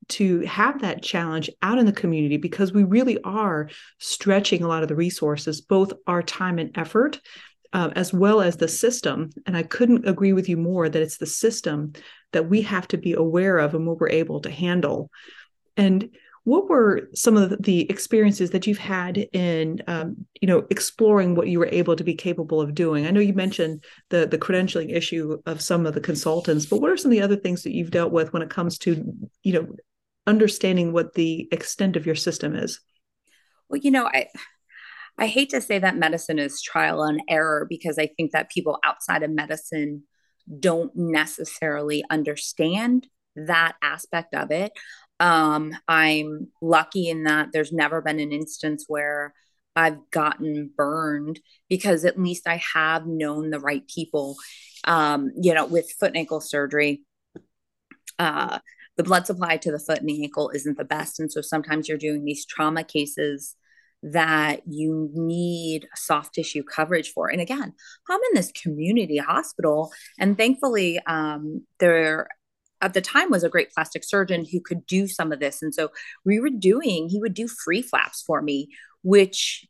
to 0.08 0.40
have 0.40 0.80
that 0.80 1.02
challenge 1.02 1.50
out 1.62 1.78
in 1.78 1.86
the 1.86 1.92
community 1.92 2.36
because 2.36 2.72
we 2.72 2.84
really 2.84 3.20
are 3.22 3.68
stretching 3.98 4.62
a 4.62 4.68
lot 4.68 4.82
of 4.82 4.88
the 4.88 4.96
resources, 4.96 5.60
both 5.60 5.92
our 6.06 6.22
time 6.22 6.58
and 6.58 6.76
effort. 6.76 7.20
uh, 7.72 7.90
as 7.94 8.12
well 8.12 8.40
as 8.40 8.56
the 8.56 8.68
system. 8.68 9.30
And 9.46 9.56
I 9.56 9.62
couldn't 9.62 10.08
agree 10.08 10.32
with 10.32 10.48
you 10.48 10.56
more 10.56 10.88
that 10.88 11.02
it's 11.02 11.18
the 11.18 11.26
system 11.26 11.92
that 12.32 12.48
we 12.48 12.62
have 12.62 12.88
to 12.88 12.98
be 12.98 13.12
aware 13.12 13.58
of 13.58 13.74
and 13.74 13.86
what 13.86 14.00
we're 14.00 14.08
able 14.08 14.40
to 14.40 14.50
handle. 14.50 15.10
And 15.76 16.10
what 16.44 16.68
were 16.68 17.08
some 17.14 17.36
of 17.36 17.62
the 17.62 17.88
experiences 17.90 18.50
that 18.50 18.66
you've 18.66 18.78
had 18.78 19.18
in 19.32 19.82
um, 19.86 20.16
you 20.40 20.48
know 20.48 20.66
exploring 20.70 21.34
what 21.34 21.48
you 21.48 21.58
were 21.58 21.68
able 21.70 21.96
to 21.96 22.04
be 22.04 22.14
capable 22.14 22.60
of 22.60 22.74
doing 22.74 23.06
i 23.06 23.10
know 23.10 23.20
you 23.20 23.34
mentioned 23.34 23.84
the 24.08 24.26
the 24.26 24.38
credentialing 24.38 24.94
issue 24.94 25.40
of 25.46 25.60
some 25.60 25.86
of 25.86 25.94
the 25.94 26.00
consultants 26.00 26.66
but 26.66 26.80
what 26.80 26.90
are 26.90 26.96
some 26.96 27.10
of 27.10 27.16
the 27.16 27.22
other 27.22 27.36
things 27.36 27.62
that 27.62 27.74
you've 27.74 27.90
dealt 27.90 28.12
with 28.12 28.32
when 28.32 28.42
it 28.42 28.50
comes 28.50 28.78
to 28.78 29.12
you 29.42 29.52
know 29.52 29.66
understanding 30.26 30.92
what 30.92 31.14
the 31.14 31.48
extent 31.52 31.96
of 31.96 32.06
your 32.06 32.14
system 32.14 32.54
is 32.54 32.80
well 33.68 33.80
you 33.80 33.90
know 33.90 34.06
i 34.06 34.26
I 35.18 35.26
hate 35.26 35.50
to 35.50 35.60
say 35.60 35.78
that 35.78 35.98
medicine 35.98 36.38
is 36.38 36.62
trial 36.62 37.02
and 37.02 37.20
error 37.28 37.66
because 37.68 37.98
I 37.98 38.06
think 38.06 38.32
that 38.32 38.50
people 38.50 38.78
outside 38.82 39.22
of 39.22 39.30
medicine 39.30 40.04
don't 40.58 40.94
necessarily 40.96 42.02
understand 42.10 43.06
that 43.36 43.74
aspect 43.82 44.34
of 44.34 44.50
it. 44.50 44.72
Um, 45.20 45.76
I'm 45.86 46.48
lucky 46.60 47.08
in 47.08 47.24
that 47.24 47.48
there's 47.52 47.72
never 47.72 48.00
been 48.00 48.18
an 48.18 48.32
instance 48.32 48.86
where 48.88 49.34
I've 49.76 50.10
gotten 50.10 50.70
burned 50.76 51.40
because 51.68 52.04
at 52.04 52.18
least 52.18 52.48
I 52.48 52.60
have 52.74 53.06
known 53.06 53.50
the 53.50 53.60
right 53.60 53.86
people. 53.86 54.36
Um, 54.84 55.30
you 55.40 55.54
know, 55.54 55.66
with 55.66 55.92
foot 56.00 56.08
and 56.08 56.16
ankle 56.16 56.40
surgery, 56.40 57.04
uh, 58.18 58.58
the 58.96 59.04
blood 59.04 59.26
supply 59.26 59.56
to 59.58 59.70
the 59.70 59.78
foot 59.78 60.00
and 60.00 60.08
the 60.08 60.22
ankle 60.22 60.50
isn't 60.50 60.76
the 60.76 60.84
best. 60.84 61.20
And 61.20 61.30
so 61.30 61.40
sometimes 61.40 61.88
you're 61.88 61.98
doing 61.98 62.24
these 62.24 62.44
trauma 62.46 62.82
cases 62.82 63.54
that 64.02 64.62
you 64.66 65.10
need 65.12 65.86
soft 65.94 66.34
tissue 66.34 66.62
coverage 66.62 67.12
for. 67.12 67.30
And 67.30 67.40
again, 67.40 67.72
I'm 68.08 68.20
in 68.30 68.34
this 68.34 68.52
community 68.52 69.18
hospital, 69.18 69.92
and 70.18 70.36
thankfully, 70.36 70.98
um, 71.06 71.66
there 71.78 72.28
at 72.80 72.94
the 72.94 73.00
time 73.00 73.30
was 73.30 73.44
a 73.44 73.48
great 73.48 73.72
plastic 73.72 74.04
surgeon 74.04 74.44
who 74.44 74.60
could 74.60 74.86
do 74.86 75.06
some 75.06 75.32
of 75.32 75.40
this. 75.40 75.62
And 75.62 75.74
so 75.74 75.90
we 76.24 76.40
were 76.40 76.50
doing, 76.50 77.08
he 77.08 77.20
would 77.20 77.34
do 77.34 77.48
free 77.48 77.82
flaps 77.82 78.22
for 78.22 78.40
me, 78.42 78.68
which 79.02 79.66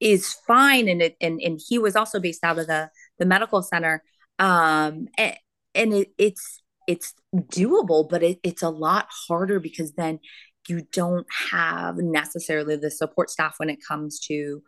is 0.00 0.34
fine. 0.46 0.88
And 0.88 1.02
it, 1.02 1.16
and, 1.20 1.40
and 1.40 1.60
he 1.66 1.78
was 1.78 1.96
also 1.96 2.20
based 2.20 2.44
out 2.44 2.58
of 2.58 2.66
the, 2.66 2.90
the 3.18 3.26
medical 3.26 3.62
center. 3.62 4.02
Um, 4.38 5.08
and, 5.18 5.36
and 5.74 5.94
it, 5.94 6.08
it's, 6.18 6.62
it's 6.86 7.14
doable, 7.34 8.08
but 8.08 8.22
it, 8.22 8.38
it's 8.42 8.62
a 8.62 8.68
lot 8.68 9.08
harder 9.10 9.58
because 9.58 9.92
then 9.92 10.20
you 10.68 10.82
don't 10.92 11.26
have 11.50 11.96
necessarily 11.96 12.76
the 12.76 12.90
support 12.90 13.30
staff 13.30 13.54
when 13.58 13.70
it 13.70 13.80
comes 13.86 14.18
to 14.20 14.62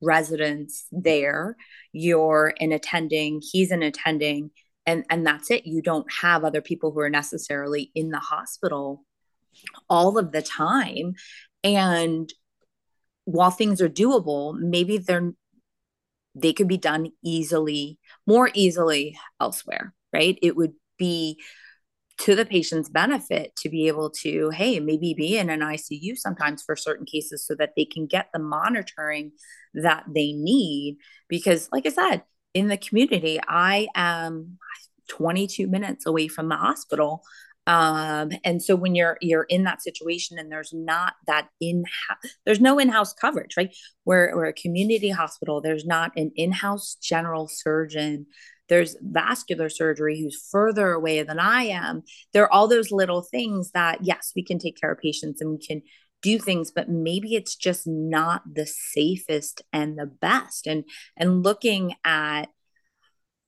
residents 0.00 0.86
there. 0.92 1.56
You're 1.92 2.54
an 2.60 2.72
attending, 2.72 3.40
he's 3.42 3.70
an 3.70 3.82
attending, 3.82 4.50
and, 4.88 5.04
and 5.10 5.26
that's 5.26 5.50
it. 5.50 5.66
You 5.66 5.82
don't 5.82 6.10
have 6.22 6.44
other 6.44 6.62
people 6.62 6.92
who 6.92 7.00
are 7.00 7.10
necessarily 7.10 7.92
in 7.94 8.08
the 8.08 8.18
hospital 8.18 9.04
all 9.90 10.16
of 10.16 10.32
the 10.32 10.40
time. 10.40 11.12
And 11.62 12.32
while 13.26 13.50
things 13.50 13.82
are 13.82 13.88
doable, 13.90 14.58
maybe 14.58 14.96
they're 14.96 15.32
they 16.34 16.52
could 16.52 16.68
be 16.68 16.78
done 16.78 17.10
easily, 17.22 17.98
more 18.26 18.50
easily 18.54 19.18
elsewhere, 19.40 19.92
right? 20.12 20.38
It 20.40 20.56
would 20.56 20.72
be 20.96 21.38
to 22.18 22.34
the 22.34 22.46
patient's 22.46 22.88
benefit 22.88 23.56
to 23.56 23.68
be 23.68 23.88
able 23.88 24.10
to, 24.10 24.50
hey, 24.50 24.80
maybe 24.80 25.14
be 25.14 25.36
in 25.36 25.50
an 25.50 25.60
ICU 25.60 26.16
sometimes 26.16 26.62
for 26.62 26.76
certain 26.76 27.04
cases 27.04 27.44
so 27.44 27.54
that 27.56 27.72
they 27.76 27.84
can 27.84 28.06
get 28.06 28.28
the 28.32 28.38
monitoring 28.38 29.32
that 29.74 30.04
they 30.14 30.32
need. 30.32 30.98
Because, 31.28 31.68
like 31.72 31.86
I 31.86 31.90
said, 31.90 32.22
in 32.54 32.68
the 32.68 32.76
community, 32.76 33.38
I 33.46 33.88
am 33.94 34.58
22 35.08 35.66
minutes 35.66 36.06
away 36.06 36.28
from 36.28 36.48
the 36.48 36.56
hospital. 36.56 37.22
Um, 37.66 38.30
and 38.44 38.62
so 38.62 38.76
when 38.76 38.94
you're 38.94 39.18
you're 39.20 39.44
in 39.44 39.64
that 39.64 39.82
situation 39.82 40.38
and 40.38 40.50
there's 40.50 40.72
not 40.72 41.14
that 41.26 41.48
in 41.60 41.84
there's 42.46 42.60
no 42.60 42.78
in-house 42.78 43.12
coverage, 43.12 43.56
right? 43.58 43.76
Where 44.04 44.32
we're 44.34 44.46
a 44.46 44.52
community 44.54 45.10
hospital, 45.10 45.60
there's 45.60 45.84
not 45.84 46.12
an 46.16 46.32
in-house 46.34 46.96
general 47.00 47.46
surgeon 47.46 48.26
there's 48.68 48.96
vascular 49.00 49.68
surgery 49.68 50.20
who's 50.20 50.48
further 50.50 50.92
away 50.92 51.22
than 51.22 51.38
I 51.38 51.64
am. 51.64 52.02
There 52.32 52.44
are 52.44 52.52
all 52.52 52.68
those 52.68 52.90
little 52.90 53.22
things 53.22 53.70
that, 53.72 54.04
yes, 54.04 54.32
we 54.36 54.44
can 54.44 54.58
take 54.58 54.80
care 54.80 54.92
of 54.92 54.98
patients 54.98 55.40
and 55.40 55.50
we 55.50 55.58
can 55.58 55.82
do 56.22 56.38
things 56.38 56.70
but 56.70 56.88
maybe 56.88 57.34
it's 57.34 57.54
just 57.54 57.86
not 57.86 58.42
the 58.52 58.66
safest 58.66 59.62
and 59.72 59.98
the 59.98 60.06
best. 60.06 60.66
And 60.66 60.84
and 61.16 61.42
looking 61.42 61.94
at 62.04 62.46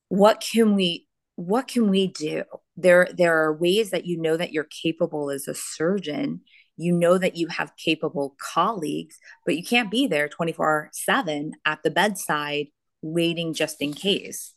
what 0.08 0.40
can 0.40 0.74
we 0.74 1.06
what 1.36 1.68
can 1.68 1.88
we 1.88 2.08
do? 2.08 2.44
There 2.76 3.08
there 3.16 3.42
are 3.42 3.52
ways 3.52 3.90
that 3.90 4.06
you 4.06 4.20
know 4.20 4.36
that 4.36 4.52
you're 4.52 4.64
capable 4.82 5.30
as 5.30 5.48
a 5.48 5.54
surgeon. 5.54 6.42
You 6.76 6.92
know 6.92 7.18
that 7.18 7.36
you 7.36 7.48
have 7.48 7.76
capable 7.76 8.36
colleagues 8.40 9.18
but 9.44 9.56
you 9.56 9.62
can't 9.62 9.90
be 9.90 10.06
there 10.06 10.28
24 10.28 10.90
7 10.92 11.52
at 11.66 11.82
the 11.82 11.90
bedside 11.90 12.68
waiting 13.02 13.52
just 13.54 13.82
in 13.82 13.92
case 13.92 14.54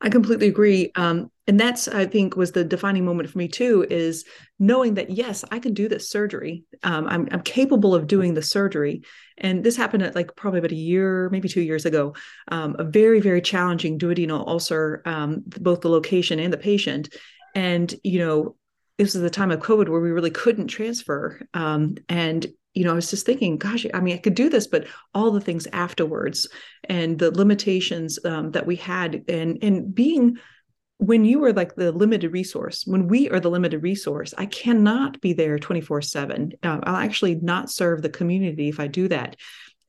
I 0.00 0.08
completely 0.08 0.48
agree. 0.48 0.92
Um, 0.96 1.30
and 1.46 1.60
that's, 1.60 1.88
I 1.88 2.06
think, 2.06 2.36
was 2.36 2.52
the 2.52 2.64
defining 2.64 3.04
moment 3.04 3.28
for 3.28 3.36
me 3.36 3.48
too, 3.48 3.86
is 3.90 4.24
knowing 4.58 4.94
that, 4.94 5.10
yes, 5.10 5.44
I 5.50 5.58
can 5.58 5.74
do 5.74 5.88
this 5.88 6.08
surgery. 6.08 6.64
Um, 6.82 7.06
I'm, 7.06 7.28
I'm 7.30 7.42
capable 7.42 7.94
of 7.94 8.06
doing 8.06 8.34
the 8.34 8.42
surgery. 8.42 9.02
And 9.36 9.62
this 9.62 9.76
happened 9.76 10.02
at 10.02 10.14
like 10.14 10.36
probably 10.36 10.60
about 10.60 10.70
a 10.72 10.76
year, 10.76 11.28
maybe 11.30 11.48
two 11.48 11.60
years 11.60 11.84
ago. 11.84 12.14
Um, 12.48 12.76
a 12.78 12.84
very, 12.84 13.20
very 13.20 13.42
challenging 13.42 13.98
duodenal 13.98 14.46
ulcer, 14.46 15.02
um, 15.04 15.42
both 15.44 15.80
the 15.80 15.90
location 15.90 16.38
and 16.38 16.52
the 16.52 16.58
patient. 16.58 17.14
And, 17.54 17.92
you 18.04 18.20
know, 18.20 18.56
this 18.96 19.14
is 19.14 19.22
the 19.22 19.30
time 19.30 19.50
of 19.50 19.60
COVID 19.60 19.88
where 19.88 20.00
we 20.00 20.10
really 20.10 20.30
couldn't 20.30 20.68
transfer. 20.68 21.40
Um, 21.52 21.96
and 22.08 22.46
you 22.74 22.84
know, 22.84 22.92
I 22.92 22.94
was 22.94 23.10
just 23.10 23.26
thinking, 23.26 23.56
gosh, 23.56 23.84
I 23.92 24.00
mean, 24.00 24.14
I 24.14 24.18
could 24.20 24.34
do 24.34 24.48
this, 24.48 24.66
but 24.66 24.86
all 25.12 25.30
the 25.30 25.40
things 25.40 25.66
afterwards 25.72 26.48
and 26.84 27.18
the 27.18 27.30
limitations 27.30 28.18
um, 28.24 28.52
that 28.52 28.66
we 28.66 28.76
had, 28.76 29.24
and 29.28 29.58
and 29.62 29.94
being 29.94 30.38
when 30.98 31.24
you 31.24 31.38
were 31.38 31.52
like 31.52 31.74
the 31.74 31.92
limited 31.92 32.30
resource, 32.32 32.84
when 32.86 33.08
we 33.08 33.30
are 33.30 33.40
the 33.40 33.50
limited 33.50 33.82
resource, 33.82 34.34
I 34.36 34.46
cannot 34.46 35.20
be 35.20 35.32
there 35.32 35.58
twenty 35.58 35.80
four 35.80 36.00
seven. 36.02 36.52
Uh, 36.62 36.78
I'll 36.84 36.96
actually 36.96 37.36
not 37.36 37.70
serve 37.70 38.02
the 38.02 38.08
community 38.08 38.68
if 38.68 38.78
I 38.78 38.86
do 38.86 39.08
that. 39.08 39.36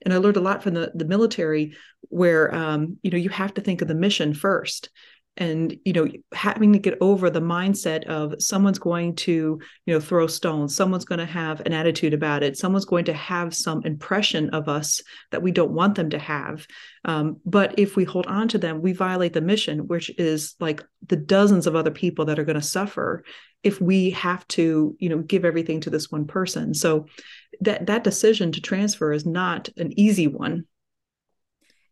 And 0.03 0.13
I 0.13 0.17
learned 0.17 0.37
a 0.37 0.41
lot 0.41 0.63
from 0.63 0.73
the 0.73 0.91
the 0.95 1.05
military, 1.05 1.75
where 2.09 2.53
um, 2.55 2.97
you 3.03 3.11
know 3.11 3.17
you 3.17 3.29
have 3.29 3.53
to 3.55 3.61
think 3.61 3.81
of 3.81 3.87
the 3.87 3.95
mission 3.95 4.33
first 4.33 4.89
and 5.37 5.77
you 5.85 5.93
know 5.93 6.07
having 6.33 6.73
to 6.73 6.79
get 6.79 6.97
over 6.99 7.29
the 7.29 7.39
mindset 7.39 8.05
of 8.05 8.35
someone's 8.39 8.79
going 8.79 9.15
to 9.15 9.59
you 9.85 9.93
know 9.93 9.99
throw 9.99 10.27
stones 10.27 10.75
someone's 10.75 11.05
going 11.05 11.19
to 11.19 11.25
have 11.25 11.61
an 11.61 11.71
attitude 11.71 12.13
about 12.13 12.43
it 12.43 12.57
someone's 12.57 12.85
going 12.85 13.05
to 13.05 13.13
have 13.13 13.55
some 13.55 13.81
impression 13.85 14.49
of 14.49 14.67
us 14.67 15.01
that 15.31 15.41
we 15.41 15.51
don't 15.51 15.71
want 15.71 15.95
them 15.95 16.09
to 16.09 16.19
have. 16.19 16.67
Um, 17.05 17.37
but 17.45 17.79
if 17.79 17.95
we 17.95 18.03
hold 18.03 18.27
on 18.27 18.47
to 18.49 18.57
them 18.57 18.81
we 18.81 18.91
violate 18.91 19.33
the 19.33 19.41
mission 19.41 19.87
which 19.87 20.11
is 20.19 20.55
like 20.59 20.83
the 21.07 21.15
dozens 21.15 21.65
of 21.65 21.75
other 21.75 21.91
people 21.91 22.25
that 22.25 22.37
are 22.37 22.45
going 22.45 22.59
to 22.59 22.61
suffer 22.61 23.23
if 23.63 23.79
we 23.79 24.09
have 24.11 24.45
to 24.49 24.95
you 24.99 25.09
know 25.09 25.19
give 25.19 25.45
everything 25.45 25.79
to 25.81 25.89
this 25.89 26.11
one 26.11 26.27
person. 26.27 26.73
So 26.73 27.05
that 27.61 27.87
that 27.87 28.03
decision 28.03 28.51
to 28.51 28.61
transfer 28.61 29.13
is 29.13 29.25
not 29.25 29.69
an 29.77 29.97
easy 29.97 30.27
one. 30.27 30.65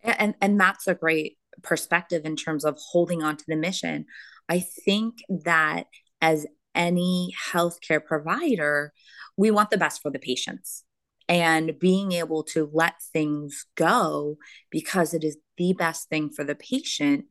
And 0.04 0.36
and 0.42 0.60
that's 0.60 0.88
a 0.88 0.96
great 0.96 1.39
perspective 1.64 2.26
in 2.26 2.36
terms 2.36 2.66
of 2.66 2.78
holding 2.78 3.24
on 3.24 3.38
to 3.38 3.46
the 3.48 3.56
mission. 3.56 4.06
I 4.48 4.60
think 4.60 5.16
that 5.30 5.88
as 6.22 6.46
any 6.76 7.34
healthcare 7.52 8.04
provider, 8.04 8.94
we 9.38 9.52
want 9.52 9.70
the 9.70 9.78
best 9.78 10.02
for 10.02 10.12
the 10.12 10.20
patients 10.20 10.84
and 11.30 11.78
being 11.80 12.12
able 12.12 12.44
to 12.44 12.70
let 12.74 12.96
things 13.14 13.66
go 13.76 14.38
because 14.72 15.14
it 15.14 15.24
is 15.24 15.38
the 15.58 15.74
best 15.74 16.10
thing 16.10 16.30
for 16.30 16.44
the 16.44 16.56
patient 16.56 17.26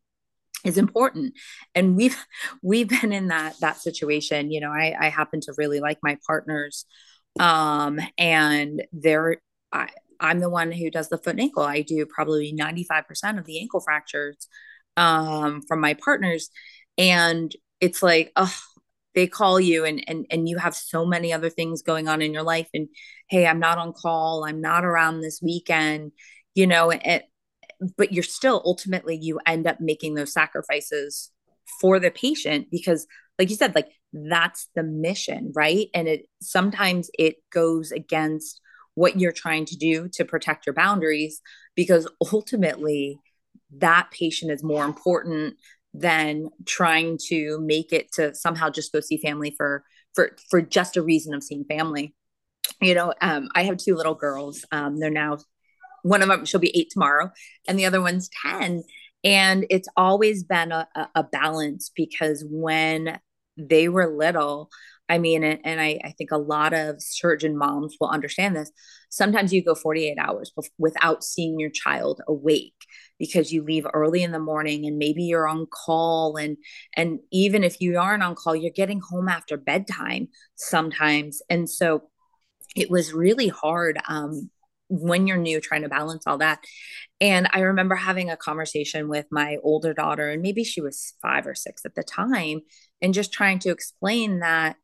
is 0.65 0.79
important 0.79 1.35
and 1.75 1.97
we've 1.97 2.17
we've 2.63 2.89
been 2.89 3.13
in 3.13 3.29
that 3.29 3.55
that 3.61 3.77
situation 3.77 4.51
you 4.51 4.61
know 4.61 4.71
i 4.71 4.95
i 4.99 5.09
happen 5.09 5.41
to 5.41 5.55
really 5.57 5.81
like 5.81 5.99
my 6.03 6.19
partners 6.27 6.85
um 7.39 8.01
and 8.17 8.83
they're 8.93 9.37
I, 9.73 9.89
I'm 10.21 10.41
the 10.41 10.51
one 10.51 10.73
who 10.73 10.91
does 10.91 11.09
the 11.09 11.19
foot 11.19 11.35
and 11.35 11.41
ankle. 11.41 11.63
I 11.63 11.83
do 11.83 12.07
probably 12.07 12.53
95% 12.53 13.39
of 13.39 13.45
the 13.45 13.61
ankle 13.61 13.81
fractures 13.81 14.49
um, 14.97 15.63
from 15.63 15.81
my 15.81 15.95
partners. 15.95 16.51
And 16.97 17.55
it's 17.81 18.03
like, 18.03 18.33
oh, 18.37 18.55
they 19.15 19.27
call 19.27 19.59
you 19.59 19.85
and, 19.85 20.03
and 20.07 20.27
and 20.31 20.49
you 20.49 20.59
have 20.59 20.75
so 20.77 21.05
many 21.05 21.33
other 21.33 21.51
things 21.51 21.83
going 21.83 22.09
on 22.09 22.23
in 22.23 22.33
your 22.33 22.43
life. 22.43 22.69
And 22.75 22.89
hey, 23.29 23.47
I'm 23.47 23.59
not 23.59 23.79
on 23.79 23.93
call. 23.93 24.45
I'm 24.45 24.61
not 24.61 24.85
around 24.85 25.21
this 25.21 25.41
weekend, 25.43 26.13
you 26.55 26.67
know, 26.67 26.91
it, 26.91 27.25
but 27.97 28.13
you're 28.13 28.23
still 28.23 28.63
ultimately 28.65 29.17
you 29.17 29.41
end 29.47 29.67
up 29.67 29.81
making 29.81 30.15
those 30.15 30.33
sacrifices 30.33 31.31
for 31.81 31.99
the 31.99 32.11
patient 32.11 32.69
because 32.71 33.07
like 33.39 33.51
you 33.51 33.57
said, 33.57 33.75
like 33.75 33.89
that's 34.13 34.69
the 34.75 34.83
mission, 34.83 35.53
right? 35.55 35.89
And 35.95 36.09
it 36.09 36.27
sometimes 36.41 37.11
it 37.19 37.37
goes 37.53 37.93
against 37.93 38.61
what 38.99 39.21
you're 39.21 39.33
trying 39.33 39.65
to 39.65 39.77
do 39.77 40.09
to 40.09 40.25
protect 40.25 40.67
your 40.67 40.75
boundaries 40.75 41.41
because 41.77 42.09
ultimately 42.33 43.21
that 43.77 44.11
patient 44.11 44.51
is 44.51 44.65
more 44.65 44.85
important 44.85 45.55
than 45.95 46.49
trying 46.67 47.17
to 47.17 47.61
make 47.61 47.93
it 47.93 48.11
to 48.11 48.35
somehow 48.35 48.69
just 48.69 48.93
go 48.93 48.99
see 48.99 49.17
family 49.17 49.55
for 49.57 49.85
for 50.15 50.37
for 50.51 50.61
just 50.61 50.97
a 50.97 51.03
reason 51.03 51.33
of 51.33 51.45
seeing 51.45 51.65
family. 51.65 52.15
You 52.81 52.95
know 52.95 53.15
um, 53.21 53.49
i 53.55 53.63
have 53.63 53.77
two 53.77 53.95
little 53.95 54.15
girls 54.15 54.65
um, 54.73 54.99
they're 54.99 55.11
now 55.11 55.39
one 56.03 56.23
of 56.23 56.29
them 56.29 56.45
she'll 56.45 56.61
be 56.61 56.77
eight 56.79 56.91
tomorrow 56.91 57.31
and 57.67 57.79
the 57.79 57.87
other 57.87 58.01
one's 58.01 58.29
10 58.45 58.83
and 59.25 59.67
it's 59.69 59.89
always 59.97 60.45
been 60.45 60.71
a, 60.71 60.87
a 61.15 61.25
balance 61.25 61.91
because 61.95 62.45
when 62.49 63.19
they 63.57 63.89
were 63.89 64.07
little 64.07 64.71
i 65.09 65.19
mean 65.19 65.45
and, 65.45 65.81
I, 65.81 65.99
I 66.05 66.13
think 66.13 66.31
a 66.31 66.39
lot 66.39 66.73
of 66.73 67.01
surgeon 67.01 67.57
moms 67.57 67.97
will 68.01 68.09
understand 68.09 68.57
this. 68.57 68.71
Sometimes 69.11 69.53
you 69.53 69.65
go 69.65 69.75
48 69.75 70.19
hours 70.19 70.53
without 70.79 71.25
seeing 71.25 71.59
your 71.59 71.71
child 71.71 72.21
awake 72.29 72.75
because 73.19 73.53
you 73.53 73.63
leave 73.63 73.87
early 73.93 74.23
in 74.23 74.33
the 74.33 74.39
morning 74.39 74.87
and 74.87 74.99
maybe 74.99 75.25
you're 75.25 75.49
on 75.49 75.67
call 75.67 76.37
and 76.37 76.57
and 76.97 77.21
even 77.33 77.65
if 77.65 77.81
you 77.81 77.99
aren't 77.99 78.23
on 78.23 78.35
call 78.35 78.55
you're 78.55 78.71
getting 78.71 79.01
home 79.01 79.29
after 79.29 79.57
bedtime 79.57 80.29
sometimes. 80.57 81.41
And 81.49 81.69
so 81.69 82.03
it 82.77 82.91
was 82.91 83.13
really 83.13 83.49
hard 83.49 83.99
um, 84.09 84.51
when 84.89 85.27
you're 85.27 85.37
new 85.37 85.61
trying 85.61 85.83
to 85.83 85.89
balance 85.89 86.27
all 86.27 86.39
that. 86.39 86.61
And 87.21 87.49
i 87.53 87.61
remember 87.61 87.97
having 87.97 88.31
a 88.31 88.37
conversation 88.37 89.09
with 89.09 89.27
my 89.31 89.57
older 89.63 89.93
daughter 89.93 90.31
and 90.31 90.43
maybe 90.43 90.65
she 90.65 90.81
was 90.81 91.15
five 91.21 91.47
or 91.47 91.55
six 91.55 91.85
at 91.85 91.95
the 91.95 92.03
time 92.03 92.61
and 93.03 93.15
just 93.15 93.33
trying 93.33 93.59
to 93.61 93.71
explain 93.71 94.41
that 94.41 94.77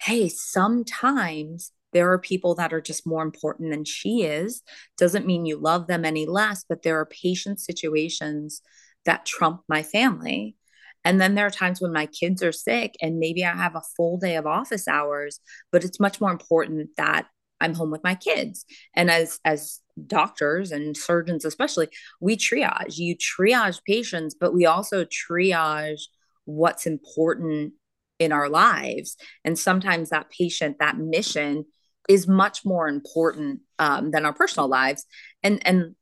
hey 0.00 0.28
sometimes 0.28 1.72
there 1.92 2.12
are 2.12 2.18
people 2.18 2.54
that 2.56 2.72
are 2.72 2.80
just 2.80 3.06
more 3.06 3.22
important 3.22 3.70
than 3.70 3.84
she 3.84 4.22
is. 4.22 4.62
Doesn't 4.98 5.26
mean 5.26 5.46
you 5.46 5.56
love 5.56 5.86
them 5.86 6.04
any 6.04 6.26
less 6.26 6.64
but 6.68 6.82
there 6.82 6.98
are 6.98 7.06
patient 7.06 7.60
situations 7.60 8.60
that 9.04 9.26
trump 9.26 9.62
my 9.68 9.82
family. 9.82 10.56
And 11.04 11.20
then 11.20 11.34
there 11.34 11.46
are 11.46 11.50
times 11.50 11.80
when 11.80 11.92
my 11.92 12.06
kids 12.06 12.42
are 12.42 12.52
sick 12.52 12.94
and 13.00 13.18
maybe 13.18 13.44
i 13.44 13.54
have 13.54 13.76
a 13.76 13.82
full 13.96 14.18
day 14.18 14.36
of 14.36 14.46
office 14.46 14.86
hours 14.88 15.40
but 15.72 15.84
it's 15.84 16.00
much 16.00 16.20
more 16.20 16.30
important 16.30 16.90
that 16.96 17.26
i'm 17.60 17.74
home 17.74 17.90
with 17.90 18.04
my 18.04 18.14
kids. 18.14 18.64
And 18.94 19.10
as 19.10 19.40
as 19.44 19.80
doctors 20.06 20.70
and 20.70 20.96
surgeons 20.96 21.44
especially 21.44 21.88
we 22.20 22.36
triage. 22.36 22.98
You 22.98 23.16
triage 23.16 23.80
patients 23.86 24.34
but 24.38 24.54
we 24.54 24.66
also 24.66 25.04
triage 25.04 26.02
what's 26.44 26.86
important 26.86 27.72
in 28.18 28.32
our 28.32 28.48
lives. 28.48 29.16
And 29.44 29.58
sometimes 29.58 30.10
that 30.10 30.30
patient 30.30 30.76
that 30.80 30.98
mission 30.98 31.64
is 32.08 32.26
much 32.26 32.64
more 32.64 32.88
important 32.88 33.60
um, 33.78 34.10
than 34.10 34.24
our 34.24 34.32
personal 34.32 34.68
lives. 34.68 35.04
And 35.42 35.64
and 35.66 35.94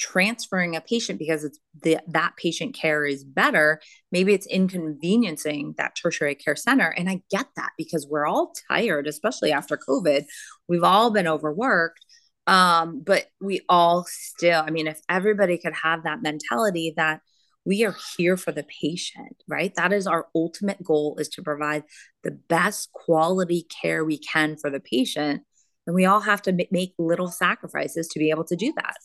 transferring 0.00 0.74
a 0.74 0.80
patient 0.80 1.18
because 1.18 1.44
it's 1.44 1.58
the 1.82 1.98
that 2.08 2.32
patient 2.38 2.74
care 2.74 3.04
is 3.04 3.22
better 3.22 3.78
maybe 4.10 4.32
it's 4.32 4.46
inconveniencing 4.46 5.74
that 5.76 5.94
tertiary 5.94 6.34
care 6.34 6.56
center. 6.56 6.88
And 6.88 7.08
i 7.10 7.20
get 7.30 7.46
that 7.56 7.72
because 7.76 8.06
we're 8.08 8.26
all 8.26 8.52
tired 8.70 9.06
especially 9.06 9.52
after 9.52 9.76
covid. 9.76 10.24
We've 10.68 10.84
all 10.84 11.10
been 11.10 11.28
overworked 11.28 12.00
um, 12.46 13.02
but 13.04 13.26
we 13.40 13.60
all 13.68 14.06
still 14.08 14.62
i 14.66 14.70
mean 14.70 14.86
if 14.86 14.98
everybody 15.08 15.58
could 15.58 15.74
have 15.74 16.04
that 16.04 16.22
mentality 16.22 16.94
that 16.96 17.20
we 17.64 17.84
are 17.84 17.96
here 18.16 18.36
for 18.36 18.52
the 18.52 18.64
patient 18.82 19.36
right? 19.48 19.74
That 19.74 19.92
is 19.92 20.06
our 20.06 20.28
ultimate 20.34 20.82
goal 20.82 21.16
is 21.18 21.28
to 21.30 21.42
provide 21.42 21.84
the 22.22 22.30
best 22.30 22.92
quality 22.92 23.66
care 23.82 24.04
we 24.04 24.18
can 24.18 24.56
for 24.56 24.70
the 24.70 24.80
patient. 24.80 25.42
And 25.86 25.94
we 25.94 26.04
all 26.04 26.20
have 26.20 26.42
to 26.42 26.66
make 26.70 26.94
little 26.98 27.28
sacrifices 27.28 28.08
to 28.08 28.18
be 28.18 28.30
able 28.30 28.44
to 28.44 28.56
do 28.56 28.72
that. 28.76 28.96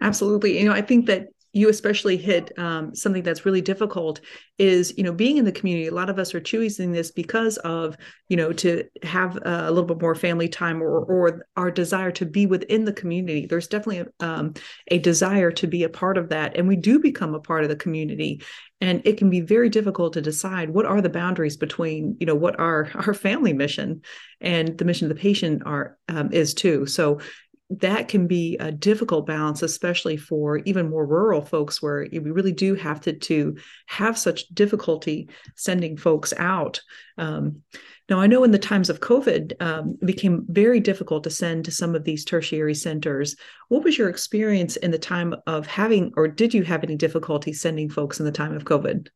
Absolutely. 0.00 0.58
You 0.58 0.66
know 0.66 0.72
i 0.72 0.82
think 0.82 1.06
that 1.06 1.28
you 1.52 1.68
especially 1.68 2.16
hit 2.16 2.56
um, 2.58 2.94
something 2.94 3.22
that's 3.22 3.44
really 3.44 3.60
difficult 3.60 4.20
is 4.58 4.94
you 4.96 5.04
know 5.04 5.12
being 5.12 5.36
in 5.36 5.44
the 5.44 5.52
community. 5.52 5.86
A 5.86 5.94
lot 5.94 6.10
of 6.10 6.18
us 6.18 6.34
are 6.34 6.40
choosing 6.40 6.92
this 6.92 7.10
because 7.10 7.58
of 7.58 7.96
you 8.28 8.36
know 8.36 8.52
to 8.54 8.84
have 9.02 9.38
a 9.44 9.70
little 9.70 9.86
bit 9.86 10.00
more 10.00 10.14
family 10.14 10.48
time 10.48 10.82
or, 10.82 11.00
or 11.04 11.46
our 11.56 11.70
desire 11.70 12.10
to 12.12 12.26
be 12.26 12.46
within 12.46 12.84
the 12.84 12.92
community. 12.92 13.46
There's 13.46 13.68
definitely 13.68 13.98
a, 14.20 14.26
um, 14.26 14.54
a 14.88 14.98
desire 14.98 15.50
to 15.52 15.66
be 15.66 15.84
a 15.84 15.88
part 15.88 16.18
of 16.18 16.30
that 16.30 16.56
and 16.56 16.68
we 16.68 16.76
do 16.76 16.98
become 16.98 17.34
a 17.34 17.40
part 17.40 17.64
of 17.64 17.68
the 17.68 17.76
community 17.76 18.42
and 18.80 19.00
it 19.04 19.16
can 19.16 19.30
be 19.30 19.40
very 19.40 19.68
difficult 19.68 20.12
to 20.14 20.20
decide 20.20 20.70
what 20.70 20.86
are 20.86 21.00
the 21.00 21.08
boundaries 21.08 21.56
between 21.56 22.16
you 22.18 22.26
know 22.26 22.34
what 22.34 22.58
our 22.58 22.90
our 23.06 23.14
family 23.14 23.52
mission 23.52 24.02
and 24.40 24.76
the 24.76 24.84
mission 24.84 25.10
of 25.10 25.16
the 25.16 25.22
patient 25.22 25.62
are 25.64 25.96
um, 26.08 26.32
is 26.32 26.52
too. 26.52 26.84
So 26.86 27.20
that 27.70 28.08
can 28.08 28.26
be 28.26 28.56
a 28.58 28.70
difficult 28.70 29.26
balance, 29.26 29.62
especially 29.62 30.16
for 30.16 30.58
even 30.58 30.90
more 30.90 31.06
rural 31.06 31.40
folks 31.40 31.80
where 31.80 32.06
we 32.12 32.18
really 32.18 32.52
do 32.52 32.74
have 32.74 33.00
to, 33.00 33.14
to 33.14 33.56
have 33.86 34.18
such 34.18 34.46
difficulty 34.48 35.28
sending 35.56 35.96
folks 35.96 36.34
out. 36.36 36.80
Um, 37.16 37.62
now, 38.08 38.20
I 38.20 38.26
know 38.26 38.44
in 38.44 38.50
the 38.50 38.58
times 38.58 38.90
of 38.90 39.00
COVID, 39.00 39.62
um, 39.62 39.96
it 40.02 40.06
became 40.06 40.44
very 40.48 40.80
difficult 40.80 41.24
to 41.24 41.30
send 41.30 41.64
to 41.64 41.70
some 41.70 41.94
of 41.94 42.04
these 42.04 42.24
tertiary 42.24 42.74
centers. 42.74 43.36
What 43.68 43.84
was 43.84 43.96
your 43.96 44.10
experience 44.10 44.76
in 44.76 44.90
the 44.90 44.98
time 44.98 45.34
of 45.46 45.66
having, 45.66 46.12
or 46.16 46.28
did 46.28 46.52
you 46.52 46.64
have 46.64 46.84
any 46.84 46.96
difficulty 46.96 47.54
sending 47.54 47.88
folks 47.88 48.20
in 48.20 48.26
the 48.26 48.32
time 48.32 48.54
of 48.54 48.64
COVID? 48.64 49.08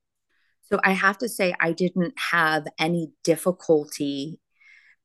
So 0.63 0.81
I 0.83 0.93
have 0.93 1.19
to 1.19 1.29
say, 1.29 1.55
I 1.61 1.73
didn't 1.73 2.15
have 2.31 2.67
any 2.79 3.11
difficulty 3.23 4.41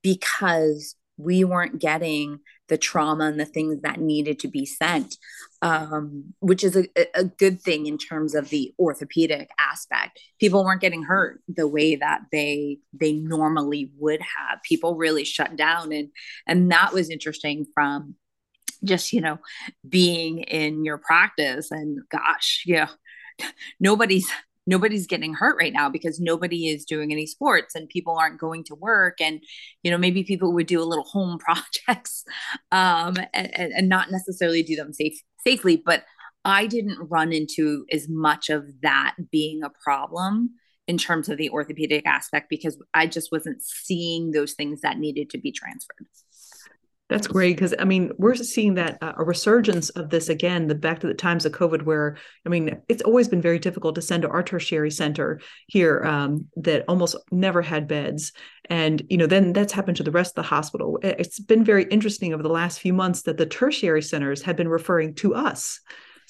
because 0.01 0.95
we 1.17 1.43
weren't 1.43 1.79
getting 1.79 2.39
the 2.71 2.77
trauma 2.77 3.25
and 3.25 3.37
the 3.37 3.45
things 3.45 3.81
that 3.81 3.99
needed 3.99 4.39
to 4.39 4.47
be 4.47 4.65
sent, 4.65 5.17
um, 5.61 6.33
which 6.39 6.63
is 6.63 6.77
a, 6.77 6.87
a, 7.13 7.25
good 7.25 7.61
thing 7.61 7.85
in 7.85 7.97
terms 7.97 8.33
of 8.33 8.47
the 8.47 8.73
orthopedic 8.79 9.49
aspect. 9.59 10.21
People 10.39 10.63
weren't 10.63 10.79
getting 10.79 11.03
hurt 11.03 11.41
the 11.49 11.67
way 11.67 11.97
that 11.97 12.21
they 12.31 12.79
they 12.93 13.11
normally 13.11 13.91
would 13.97 14.21
have. 14.21 14.63
People 14.63 14.95
really 14.95 15.25
shut 15.25 15.57
down, 15.57 15.91
and 15.91 16.11
and 16.47 16.71
that 16.71 16.93
was 16.93 17.09
interesting 17.09 17.65
from 17.73 18.15
just 18.85 19.11
you 19.11 19.19
know 19.19 19.37
being 19.87 20.39
in 20.39 20.85
your 20.85 20.97
practice. 20.97 21.71
And 21.71 21.99
gosh, 22.09 22.63
yeah, 22.65 22.87
nobody's 23.81 24.31
nobody's 24.67 25.07
getting 25.07 25.33
hurt 25.33 25.57
right 25.59 25.73
now 25.73 25.89
because 25.89 26.19
nobody 26.19 26.69
is 26.69 26.85
doing 26.85 27.11
any 27.11 27.25
sports 27.25 27.75
and 27.75 27.89
people 27.89 28.17
aren't 28.17 28.39
going 28.39 28.63
to 28.63 28.75
work 28.75 29.19
and 29.19 29.41
you 29.83 29.91
know 29.91 29.97
maybe 29.97 30.23
people 30.23 30.53
would 30.53 30.67
do 30.67 30.81
a 30.81 30.85
little 30.85 31.05
home 31.05 31.37
projects 31.87 32.23
um, 32.71 33.15
and, 33.33 33.73
and 33.73 33.89
not 33.89 34.11
necessarily 34.11 34.63
do 34.63 34.75
them 34.75 34.93
safe 34.93 35.19
safely 35.45 35.75
but 35.75 36.03
i 36.45 36.65
didn't 36.65 36.99
run 37.09 37.31
into 37.31 37.85
as 37.91 38.07
much 38.09 38.49
of 38.49 38.65
that 38.81 39.15
being 39.31 39.63
a 39.63 39.71
problem 39.83 40.51
in 40.87 40.97
terms 40.97 41.29
of 41.29 41.37
the 41.37 41.49
orthopedic 41.49 42.05
aspect 42.05 42.47
because 42.49 42.77
i 42.93 43.07
just 43.07 43.31
wasn't 43.31 43.61
seeing 43.61 44.31
those 44.31 44.53
things 44.53 44.81
that 44.81 44.99
needed 44.99 45.29
to 45.29 45.37
be 45.37 45.51
transferred 45.51 46.07
that's 47.11 47.27
great 47.27 47.57
because 47.57 47.75
I 47.77 47.83
mean 47.83 48.13
we're 48.17 48.35
seeing 48.35 48.75
that 48.75 48.97
uh, 49.01 49.11
a 49.17 49.25
resurgence 49.25 49.89
of 49.89 50.09
this 50.09 50.29
again. 50.29 50.67
The 50.67 50.75
back 50.75 51.01
to 51.01 51.07
the 51.07 51.13
times 51.13 51.45
of 51.45 51.51
COVID, 51.51 51.83
where 51.83 52.15
I 52.45 52.49
mean 52.49 52.81
it's 52.87 53.01
always 53.01 53.27
been 53.27 53.41
very 53.41 53.59
difficult 53.59 53.95
to 53.95 54.01
send 54.01 54.23
to 54.23 54.29
our 54.29 54.41
tertiary 54.41 54.91
center 54.91 55.41
here 55.67 56.03
um, 56.05 56.47
that 56.55 56.85
almost 56.87 57.17
never 57.29 57.61
had 57.61 57.85
beds, 57.85 58.31
and 58.69 59.03
you 59.09 59.17
know 59.17 59.27
then 59.27 59.51
that's 59.51 59.73
happened 59.73 59.97
to 59.97 60.03
the 60.03 60.11
rest 60.11 60.31
of 60.31 60.35
the 60.35 60.47
hospital. 60.47 60.99
It's 61.03 61.41
been 61.41 61.65
very 61.65 61.83
interesting 61.83 62.33
over 62.33 62.43
the 62.43 62.49
last 62.49 62.79
few 62.79 62.93
months 62.93 63.23
that 63.23 63.35
the 63.35 63.45
tertiary 63.45 64.01
centers 64.01 64.41
have 64.43 64.55
been 64.55 64.69
referring 64.69 65.13
to 65.15 65.35
us 65.35 65.81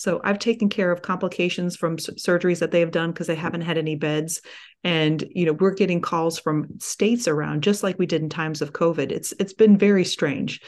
so 0.01 0.19
I've 0.23 0.39
taken 0.39 0.67
care 0.67 0.91
of 0.91 1.03
complications 1.03 1.75
from 1.75 1.97
surgeries 1.97 2.57
that 2.57 2.71
they 2.71 2.79
have 2.79 2.89
done 2.89 3.11
because 3.11 3.27
they 3.27 3.35
haven't 3.35 3.61
had 3.61 3.77
any 3.77 3.95
beds. 3.95 4.41
And 4.83 5.23
you 5.29 5.45
know, 5.45 5.53
we're 5.53 5.75
getting 5.75 6.01
calls 6.01 6.39
from 6.39 6.79
states 6.79 7.27
around 7.27 7.61
just 7.61 7.83
like 7.83 7.99
we 7.99 8.07
did 8.07 8.23
in 8.23 8.27
times 8.27 8.63
of 8.63 8.73
COVID. 8.73 9.11
It's 9.11 9.31
it's 9.39 9.53
been 9.53 9.77
very 9.77 10.03
strange. 10.03 10.59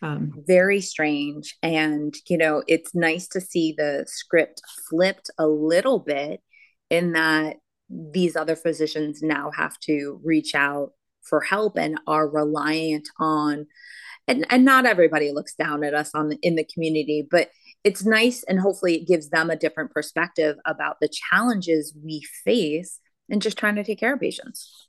Um, 0.00 0.32
very 0.46 0.80
strange. 0.80 1.54
And 1.62 2.14
you 2.30 2.38
know, 2.38 2.62
it's 2.66 2.94
nice 2.94 3.28
to 3.28 3.42
see 3.42 3.74
the 3.76 4.06
script 4.08 4.62
flipped 4.88 5.28
a 5.38 5.46
little 5.46 5.98
bit 5.98 6.40
in 6.88 7.12
that 7.12 7.56
these 7.90 8.36
other 8.36 8.56
physicians 8.56 9.20
now 9.20 9.50
have 9.50 9.78
to 9.80 10.18
reach 10.24 10.54
out 10.54 10.92
for 11.24 11.42
help 11.42 11.76
and 11.76 12.00
are 12.06 12.26
reliant 12.26 13.06
on 13.20 13.66
and, 14.26 14.46
and 14.50 14.64
not 14.64 14.86
everybody 14.86 15.30
looks 15.32 15.54
down 15.54 15.84
at 15.84 15.94
us 15.94 16.10
on 16.14 16.32
in 16.42 16.54
the 16.54 16.64
community 16.64 17.26
but 17.30 17.50
it's 17.84 18.04
nice 18.04 18.44
and 18.44 18.60
hopefully 18.60 18.96
it 18.96 19.06
gives 19.06 19.30
them 19.30 19.50
a 19.50 19.56
different 19.56 19.90
perspective 19.90 20.56
about 20.66 21.00
the 21.00 21.08
challenges 21.08 21.94
we 22.04 22.22
face 22.44 23.00
and 23.30 23.42
just 23.42 23.58
trying 23.58 23.76
to 23.76 23.84
take 23.84 24.00
care 24.00 24.14
of 24.14 24.20
patients. 24.20 24.88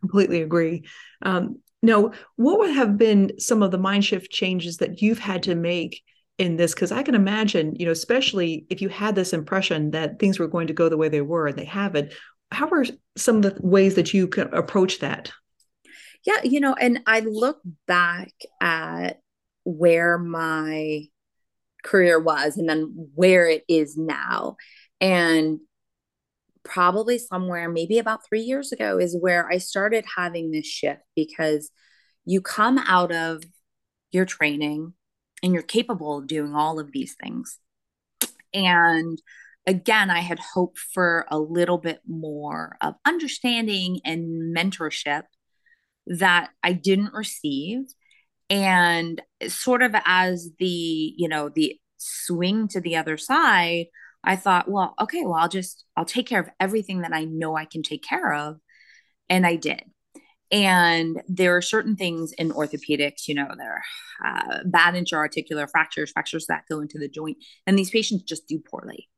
Completely 0.00 0.42
agree. 0.42 0.84
Um, 1.22 1.60
now 1.82 2.12
what 2.36 2.58
would 2.58 2.70
have 2.70 2.98
been 2.98 3.38
some 3.38 3.62
of 3.62 3.70
the 3.70 3.78
mind 3.78 4.04
shift 4.04 4.30
changes 4.30 4.78
that 4.78 5.00
you've 5.00 5.18
had 5.18 5.44
to 5.44 5.54
make 5.54 6.02
in 6.38 6.56
this? 6.56 6.74
Because 6.74 6.92
i 6.92 7.02
can 7.02 7.14
imagine 7.14 7.74
you 7.76 7.86
know 7.86 7.92
especially 7.92 8.66
if 8.70 8.80
you 8.82 8.88
had 8.88 9.14
this 9.14 9.32
impression 9.32 9.92
that 9.92 10.18
things 10.18 10.38
were 10.38 10.48
going 10.48 10.66
to 10.66 10.72
go 10.72 10.88
the 10.88 10.96
way 10.96 11.08
they 11.08 11.20
were 11.20 11.46
and 11.46 11.56
they 11.56 11.64
haven't 11.64 12.12
how 12.50 12.68
are 12.68 12.84
some 13.16 13.36
of 13.36 13.42
the 13.42 13.56
ways 13.60 13.94
that 13.96 14.14
you 14.14 14.26
can 14.26 14.52
approach 14.54 15.00
that? 15.00 15.30
Yeah 16.24 16.42
you 16.42 16.60
know 16.60 16.74
and 16.74 17.00
i 17.06 17.20
look 17.20 17.60
back 17.86 18.32
at 18.60 19.20
where 19.64 20.18
my 20.18 21.02
career 21.84 22.20
was 22.20 22.56
and 22.56 22.68
then 22.68 23.08
where 23.14 23.46
it 23.46 23.64
is 23.68 23.96
now. 23.96 24.56
And 25.00 25.60
probably 26.64 27.18
somewhere, 27.18 27.68
maybe 27.68 27.98
about 27.98 28.26
three 28.26 28.42
years 28.42 28.72
ago, 28.72 28.98
is 28.98 29.16
where 29.18 29.48
I 29.50 29.58
started 29.58 30.04
having 30.16 30.50
this 30.50 30.66
shift 30.66 31.02
because 31.16 31.70
you 32.24 32.40
come 32.40 32.78
out 32.78 33.12
of 33.12 33.42
your 34.10 34.24
training 34.24 34.92
and 35.42 35.52
you're 35.52 35.62
capable 35.62 36.18
of 36.18 36.26
doing 36.26 36.54
all 36.54 36.78
of 36.78 36.92
these 36.92 37.14
things. 37.22 37.58
And 38.52 39.20
again, 39.66 40.10
I 40.10 40.20
had 40.20 40.38
hoped 40.38 40.78
for 40.78 41.26
a 41.30 41.38
little 41.38 41.78
bit 41.78 42.00
more 42.06 42.76
of 42.80 42.94
understanding 43.04 44.00
and 44.04 44.54
mentorship 44.56 45.24
that 46.06 46.50
I 46.62 46.72
didn't 46.72 47.12
receive. 47.12 47.80
And 48.50 49.20
sort 49.46 49.82
of 49.82 49.94
as 50.04 50.50
the, 50.58 51.14
you 51.16 51.28
know, 51.28 51.48
the 51.48 51.78
swing 51.98 52.68
to 52.68 52.80
the 52.80 52.96
other 52.96 53.16
side, 53.16 53.86
I 54.24 54.36
thought, 54.36 54.68
well, 54.68 54.94
okay, 55.00 55.22
well, 55.24 55.34
I'll 55.34 55.48
just, 55.48 55.84
I'll 55.96 56.04
take 56.04 56.26
care 56.26 56.40
of 56.40 56.50
everything 56.58 57.02
that 57.02 57.12
I 57.14 57.24
know 57.24 57.56
I 57.56 57.64
can 57.64 57.82
take 57.82 58.02
care 58.02 58.32
of. 58.32 58.56
And 59.28 59.46
I 59.46 59.56
did. 59.56 59.82
And 60.50 61.20
there 61.28 61.56
are 61.56 61.62
certain 61.62 61.96
things 61.96 62.32
in 62.32 62.50
orthopedics, 62.50 63.28
you 63.28 63.34
know, 63.34 63.48
there 63.56 63.82
are 64.24 64.26
uh, 64.26 64.58
bad 64.64 64.96
intra-articular 64.96 65.68
fractures, 65.68 66.10
fractures 66.10 66.46
that 66.46 66.64
go 66.70 66.80
into 66.80 66.98
the 66.98 67.08
joint, 67.08 67.36
and 67.66 67.78
these 67.78 67.90
patients 67.90 68.24
just 68.24 68.48
do 68.48 68.58
poorly. 68.58 69.08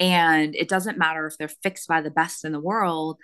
And 0.00 0.56
it 0.56 0.68
doesn't 0.68 0.98
matter 0.98 1.26
if 1.26 1.38
they're 1.38 1.48
fixed 1.48 1.86
by 1.86 2.00
the 2.00 2.10
best 2.10 2.44
in 2.44 2.50
the 2.50 2.60
world, 2.60 3.18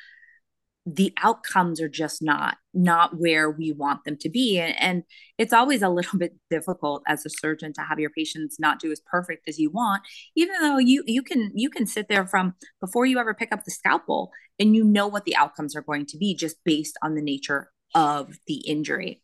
the 0.86 1.12
outcomes 1.22 1.80
are 1.80 1.88
just 1.88 2.22
not 2.22 2.56
not 2.72 3.18
where 3.18 3.50
we 3.50 3.70
want 3.72 4.04
them 4.04 4.16
to 4.16 4.30
be. 4.30 4.58
And, 4.58 4.74
and, 4.80 5.02
it's 5.36 5.52
always 5.52 5.82
a 5.82 5.88
little 5.88 6.18
bit 6.18 6.34
difficult 6.50 7.02
as 7.06 7.24
a 7.24 7.30
surgeon 7.30 7.72
to 7.74 7.82
have 7.82 7.98
your 7.98 8.10
patients 8.10 8.56
not 8.58 8.78
do 8.78 8.92
as 8.92 9.00
perfect 9.10 9.48
as 9.48 9.58
you 9.58 9.70
want 9.70 10.02
even 10.36 10.54
though 10.60 10.78
you 10.78 11.02
you 11.06 11.22
can 11.22 11.50
you 11.54 11.70
can 11.70 11.86
sit 11.86 12.08
there 12.08 12.26
from 12.26 12.54
before 12.80 13.06
you 13.06 13.18
ever 13.18 13.34
pick 13.34 13.52
up 13.52 13.64
the 13.64 13.70
scalpel 13.70 14.30
and 14.58 14.76
you 14.76 14.84
know 14.84 15.08
what 15.08 15.24
the 15.24 15.36
outcomes 15.36 15.74
are 15.74 15.82
going 15.82 16.04
to 16.06 16.18
be 16.18 16.34
just 16.34 16.56
based 16.64 16.98
on 17.02 17.14
the 17.14 17.22
nature 17.22 17.70
of 17.94 18.36
the 18.46 18.56
injury. 18.66 19.22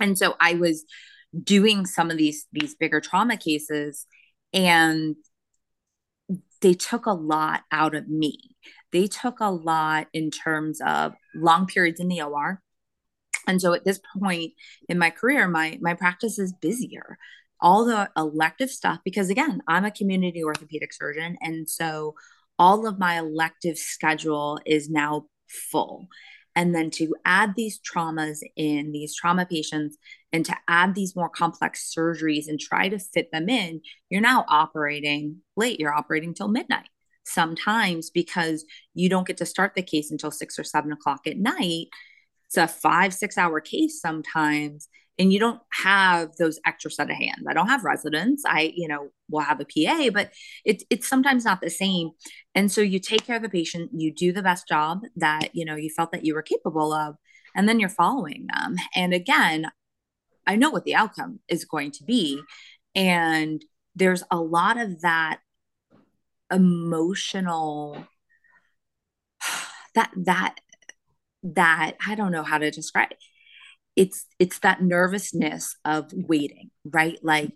And 0.00 0.16
so 0.18 0.36
i 0.40 0.54
was 0.54 0.84
doing 1.42 1.86
some 1.86 2.10
of 2.10 2.16
these 2.16 2.46
these 2.52 2.74
bigger 2.74 3.00
trauma 3.00 3.36
cases 3.36 4.06
and 4.52 5.16
they 6.60 6.74
took 6.74 7.06
a 7.06 7.12
lot 7.12 7.62
out 7.70 7.94
of 7.94 8.08
me 8.08 8.38
they 8.92 9.06
took 9.06 9.40
a 9.40 9.50
lot 9.50 10.08
in 10.12 10.30
terms 10.30 10.80
of 10.80 11.14
long 11.34 11.66
periods 11.66 12.00
in 12.00 12.08
the 12.08 12.22
OR. 12.22 12.62
And 13.46 13.60
so 13.60 13.72
at 13.72 13.84
this 13.84 14.00
point 14.18 14.52
in 14.88 14.98
my 14.98 15.10
career, 15.10 15.48
my 15.48 15.78
my 15.80 15.94
practice 15.94 16.38
is 16.38 16.52
busier. 16.52 17.18
All 17.60 17.84
the 17.84 18.08
elective 18.16 18.70
stuff, 18.70 19.00
because 19.04 19.30
again, 19.30 19.62
I'm 19.66 19.84
a 19.84 19.90
community 19.90 20.44
orthopedic 20.44 20.92
surgeon. 20.92 21.36
And 21.40 21.68
so 21.68 22.14
all 22.58 22.86
of 22.86 22.98
my 22.98 23.18
elective 23.18 23.78
schedule 23.78 24.60
is 24.64 24.88
now 24.88 25.26
full. 25.48 26.08
And 26.54 26.74
then 26.74 26.90
to 26.92 27.14
add 27.24 27.54
these 27.56 27.80
traumas 27.80 28.40
in, 28.56 28.92
these 28.92 29.14
trauma 29.14 29.46
patients, 29.46 29.96
and 30.32 30.44
to 30.44 30.56
add 30.66 30.94
these 30.94 31.14
more 31.16 31.28
complex 31.28 31.92
surgeries 31.96 32.48
and 32.48 32.58
try 32.60 32.88
to 32.88 32.98
fit 32.98 33.30
them 33.32 33.48
in, 33.48 33.80
you're 34.10 34.20
now 34.20 34.44
operating 34.48 35.38
late. 35.56 35.80
You're 35.80 35.94
operating 35.94 36.34
till 36.34 36.48
midnight 36.48 36.88
sometimes 37.28 38.10
because 38.10 38.64
you 38.94 39.08
don't 39.08 39.26
get 39.26 39.36
to 39.38 39.46
start 39.46 39.74
the 39.74 39.82
case 39.82 40.10
until 40.10 40.30
six 40.30 40.58
or 40.58 40.64
seven 40.64 40.92
o'clock 40.92 41.26
at 41.26 41.36
night. 41.36 41.86
It's 42.46 42.56
a 42.56 42.66
five, 42.66 43.12
six 43.12 43.36
hour 43.36 43.60
case 43.60 44.00
sometimes, 44.00 44.88
and 45.18 45.32
you 45.32 45.38
don't 45.38 45.60
have 45.72 46.34
those 46.36 46.58
extra 46.64 46.90
set 46.90 47.10
of 47.10 47.16
hands. 47.16 47.44
I 47.48 47.52
don't 47.52 47.68
have 47.68 47.84
residents. 47.84 48.42
I, 48.46 48.72
you 48.74 48.88
know, 48.88 49.10
will 49.28 49.40
have 49.40 49.60
a 49.60 49.64
PA, 49.64 50.10
but 50.12 50.32
it's 50.64 50.84
it's 50.90 51.08
sometimes 51.08 51.44
not 51.44 51.60
the 51.60 51.70
same. 51.70 52.10
And 52.54 52.72
so 52.72 52.80
you 52.80 52.98
take 53.00 53.26
care 53.26 53.36
of 53.36 53.42
the 53.42 53.50
patient, 53.50 53.90
you 53.94 54.12
do 54.12 54.32
the 54.32 54.42
best 54.42 54.66
job 54.66 55.00
that 55.16 55.50
you 55.54 55.64
know 55.64 55.76
you 55.76 55.90
felt 55.90 56.12
that 56.12 56.24
you 56.24 56.34
were 56.34 56.42
capable 56.42 56.92
of, 56.92 57.16
and 57.54 57.68
then 57.68 57.80
you're 57.80 57.88
following 57.90 58.46
them. 58.52 58.76
And 58.94 59.12
again, 59.12 59.66
I 60.48 60.56
know 60.56 60.70
what 60.70 60.84
the 60.84 60.94
outcome 60.94 61.40
is 61.48 61.66
going 61.66 61.90
to 61.92 62.04
be. 62.04 62.40
And 62.94 63.62
there's 63.94 64.24
a 64.30 64.40
lot 64.40 64.78
of 64.78 65.02
that 65.02 65.40
emotional 66.50 68.06
that 69.94 70.10
that 70.16 70.56
that 71.42 71.92
I 72.06 72.14
don't 72.14 72.32
know 72.32 72.42
how 72.42 72.58
to 72.58 72.70
describe 72.70 73.10
it. 73.10 73.18
It's 73.96 74.26
it's 74.38 74.60
that 74.60 74.82
nervousness 74.82 75.76
of 75.84 76.10
waiting, 76.12 76.70
right? 76.84 77.18
Like 77.22 77.52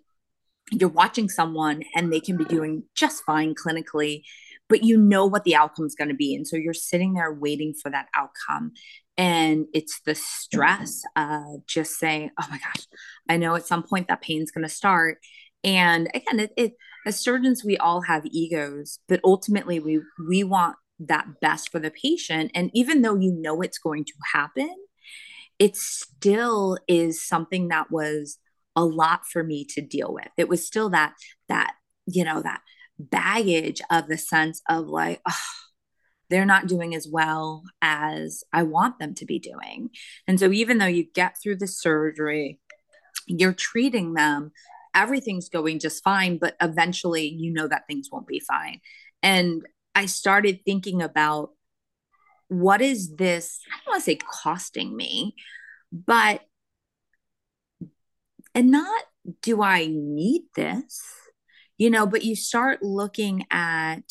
you're 0.71 0.89
watching 0.89 1.29
someone 1.29 1.83
and 1.95 2.11
they 2.11 2.19
can 2.19 2.37
be 2.37 2.45
doing 2.45 2.83
just 2.95 3.23
fine 3.23 3.53
clinically, 3.53 4.23
but 4.69 4.83
you 4.83 4.97
know 4.97 5.25
what 5.25 5.43
the 5.43 5.55
outcome 5.55 5.85
is 5.85 5.95
going 5.95 6.09
to 6.09 6.15
be. 6.15 6.35
And 6.35 6.47
so 6.47 6.57
you're 6.57 6.73
sitting 6.73 7.13
there 7.13 7.33
waiting 7.33 7.73
for 7.73 7.89
that 7.91 8.07
outcome. 8.15 8.71
And 9.17 9.67
it's 9.73 10.01
the 10.05 10.15
stress 10.15 11.03
of 11.15 11.65
just 11.67 11.99
saying, 11.99 12.31
oh 12.41 12.47
my 12.49 12.57
gosh, 12.57 12.87
I 13.29 13.37
know 13.37 13.55
at 13.55 13.67
some 13.67 13.83
point 13.83 14.07
that 14.07 14.21
pain's 14.21 14.51
going 14.51 14.63
to 14.63 14.73
start. 14.73 15.19
And 15.63 16.09
again, 16.13 16.39
it, 16.39 16.51
it 16.57 16.73
as 17.05 17.19
surgeons 17.19 17.63
we 17.63 17.77
all 17.77 18.01
have 18.01 18.25
egos 18.25 18.99
but 19.07 19.19
ultimately 19.23 19.79
we 19.79 19.99
we 20.27 20.43
want 20.43 20.75
that 20.99 21.25
best 21.41 21.69
for 21.69 21.79
the 21.79 21.91
patient 21.91 22.51
and 22.55 22.71
even 22.73 23.01
though 23.01 23.15
you 23.15 23.31
know 23.31 23.61
it's 23.61 23.77
going 23.77 24.05
to 24.05 24.13
happen 24.33 24.73
it 25.59 25.75
still 25.75 26.77
is 26.87 27.25
something 27.25 27.67
that 27.67 27.91
was 27.91 28.37
a 28.75 28.85
lot 28.85 29.21
for 29.25 29.43
me 29.43 29.65
to 29.65 29.81
deal 29.81 30.13
with 30.13 30.29
it 30.37 30.47
was 30.47 30.65
still 30.65 30.89
that 30.89 31.13
that 31.49 31.73
you 32.05 32.23
know 32.23 32.41
that 32.41 32.61
baggage 32.99 33.81
of 33.89 34.07
the 34.07 34.17
sense 34.17 34.61
of 34.69 34.87
like 34.87 35.21
oh, 35.27 35.33
they're 36.29 36.45
not 36.45 36.67
doing 36.67 36.95
as 36.95 37.07
well 37.07 37.63
as 37.81 38.43
I 38.51 38.63
want 38.63 38.97
them 38.97 39.13
to 39.15 39.25
be 39.25 39.37
doing. 39.37 39.89
And 40.27 40.39
so 40.39 40.51
even 40.51 40.79
though 40.79 40.87
you 40.87 41.05
get 41.13 41.35
through 41.37 41.57
the 41.57 41.67
surgery, 41.67 42.59
you're 43.27 43.53
treating 43.53 44.13
them 44.13 44.51
everything's 44.93 45.49
going 45.49 45.79
just 45.79 46.03
fine, 46.03 46.37
but 46.37 46.55
eventually 46.61 47.27
you 47.27 47.51
know 47.51 47.67
that 47.67 47.87
things 47.87 48.09
won't 48.11 48.27
be 48.27 48.39
fine. 48.39 48.79
And 49.21 49.65
I 49.95 50.05
started 50.05 50.59
thinking 50.65 51.01
about 51.01 51.51
what 52.47 52.81
is 52.81 53.15
this? 53.15 53.59
I 53.71 53.77
don't 53.77 53.93
want 53.93 54.01
to 54.01 54.05
say 54.05 54.17
costing 54.43 54.95
me, 54.95 55.35
but, 55.91 56.41
and 58.53 58.69
not 58.71 59.03
do 59.41 59.61
I 59.61 59.87
need 59.89 60.43
this, 60.55 61.01
you 61.77 61.89
know, 61.89 62.05
but 62.05 62.23
you 62.23 62.35
start 62.35 62.83
looking 62.83 63.45
at 63.49 64.03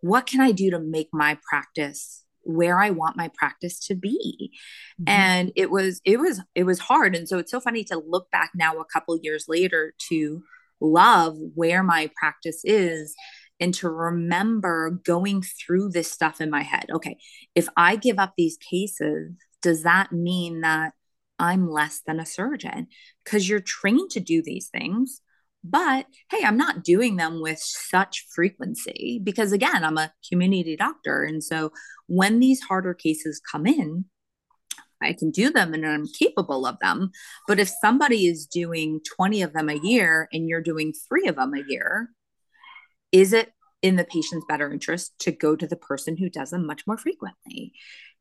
what 0.00 0.26
can 0.26 0.40
I 0.40 0.52
do 0.52 0.70
to 0.70 0.80
make 0.80 1.08
my 1.12 1.38
practice 1.48 2.24
where 2.42 2.80
I 2.80 2.90
want 2.90 3.16
my 3.16 3.28
practice 3.34 3.86
to 3.86 3.94
be. 3.94 4.52
Mm-hmm. 5.00 5.08
And 5.08 5.52
it 5.56 5.70
was 5.70 6.00
it 6.04 6.18
was 6.18 6.40
it 6.54 6.64
was 6.64 6.78
hard 6.78 7.14
and 7.14 7.28
so 7.28 7.38
it's 7.38 7.50
so 7.50 7.60
funny 7.60 7.84
to 7.84 8.02
look 8.06 8.30
back 8.30 8.50
now 8.54 8.78
a 8.78 8.84
couple 8.84 9.18
years 9.22 9.46
later 9.48 9.94
to 10.08 10.42
love 10.80 11.36
where 11.54 11.82
my 11.82 12.10
practice 12.18 12.62
is 12.64 13.14
and 13.60 13.74
to 13.74 13.88
remember 13.88 14.90
going 15.04 15.42
through 15.42 15.90
this 15.90 16.10
stuff 16.10 16.40
in 16.40 16.50
my 16.50 16.62
head. 16.62 16.86
Okay, 16.90 17.18
if 17.54 17.68
I 17.76 17.96
give 17.96 18.18
up 18.18 18.32
these 18.36 18.56
cases, 18.56 19.32
does 19.60 19.82
that 19.82 20.12
mean 20.12 20.62
that 20.62 20.94
I'm 21.38 21.70
less 21.70 22.00
than 22.06 22.18
a 22.18 22.26
surgeon? 22.26 22.88
Because 23.24 23.48
you're 23.48 23.60
trained 23.60 24.10
to 24.12 24.20
do 24.20 24.42
these 24.42 24.68
things. 24.68 25.20
But 25.62 26.06
hey, 26.30 26.44
I'm 26.44 26.56
not 26.56 26.84
doing 26.84 27.16
them 27.16 27.42
with 27.42 27.58
such 27.58 28.26
frequency 28.34 29.20
because, 29.22 29.52
again, 29.52 29.84
I'm 29.84 29.98
a 29.98 30.12
community 30.28 30.76
doctor. 30.76 31.22
And 31.22 31.44
so 31.44 31.72
when 32.06 32.40
these 32.40 32.62
harder 32.62 32.94
cases 32.94 33.40
come 33.50 33.66
in, 33.66 34.06
I 35.02 35.12
can 35.12 35.30
do 35.30 35.50
them 35.50 35.74
and 35.74 35.86
I'm 35.86 36.06
capable 36.06 36.66
of 36.66 36.78
them. 36.80 37.10
But 37.46 37.60
if 37.60 37.70
somebody 37.80 38.26
is 38.26 38.46
doing 38.46 39.00
20 39.16 39.42
of 39.42 39.52
them 39.52 39.68
a 39.68 39.74
year 39.74 40.28
and 40.32 40.48
you're 40.48 40.62
doing 40.62 40.92
three 41.08 41.26
of 41.26 41.36
them 41.36 41.54
a 41.54 41.64
year, 41.68 42.10
is 43.12 43.32
it 43.32 43.52
in 43.82 43.96
the 43.96 44.04
patient's 44.04 44.46
better 44.48 44.70
interest 44.70 45.14
to 45.20 45.32
go 45.32 45.56
to 45.56 45.66
the 45.66 45.76
person 45.76 46.16
who 46.16 46.28
does 46.28 46.50
them 46.50 46.66
much 46.66 46.86
more 46.86 46.98
frequently? 46.98 47.72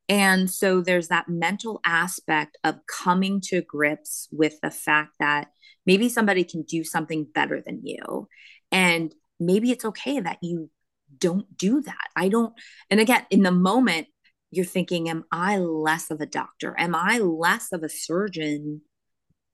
And 0.10 0.50
so 0.50 0.82
there's 0.82 1.10
that 1.10 1.30
mental 1.30 1.80
aspect 1.86 2.58
of 2.64 2.80
coming 2.88 3.40
to 3.46 3.62
grips 3.62 4.28
with 4.32 4.60
the 4.62 4.72
fact 4.72 5.12
that 5.20 5.50
maybe 5.86 6.10
somebody 6.10 6.44
can 6.44 6.64
do 6.64 6.84
something 6.84 7.28
better 7.32 7.62
than 7.64 7.82
you. 7.84 8.28
And 8.72 9.14
maybe 9.40 9.72
it's 9.72 9.86
okay 9.86 10.20
that 10.20 10.40
you 10.42 10.72
don't 11.18 11.56
do 11.56 11.82
that. 11.82 12.08
I 12.16 12.30
don't, 12.30 12.54
and 12.90 13.00
again, 13.00 13.26
in 13.30 13.44
the 13.44 13.52
moment, 13.52 14.08
you're 14.52 14.66
thinking, 14.66 15.10
am 15.10 15.26
I 15.32 15.58
less 15.58 16.10
of 16.10 16.22
a 16.22 16.26
doctor? 16.26 16.76
Am 16.78 16.96
I 16.96 17.20
less 17.20 17.72
of 17.72 17.84
a 17.84 17.90
surgeon 17.90 18.82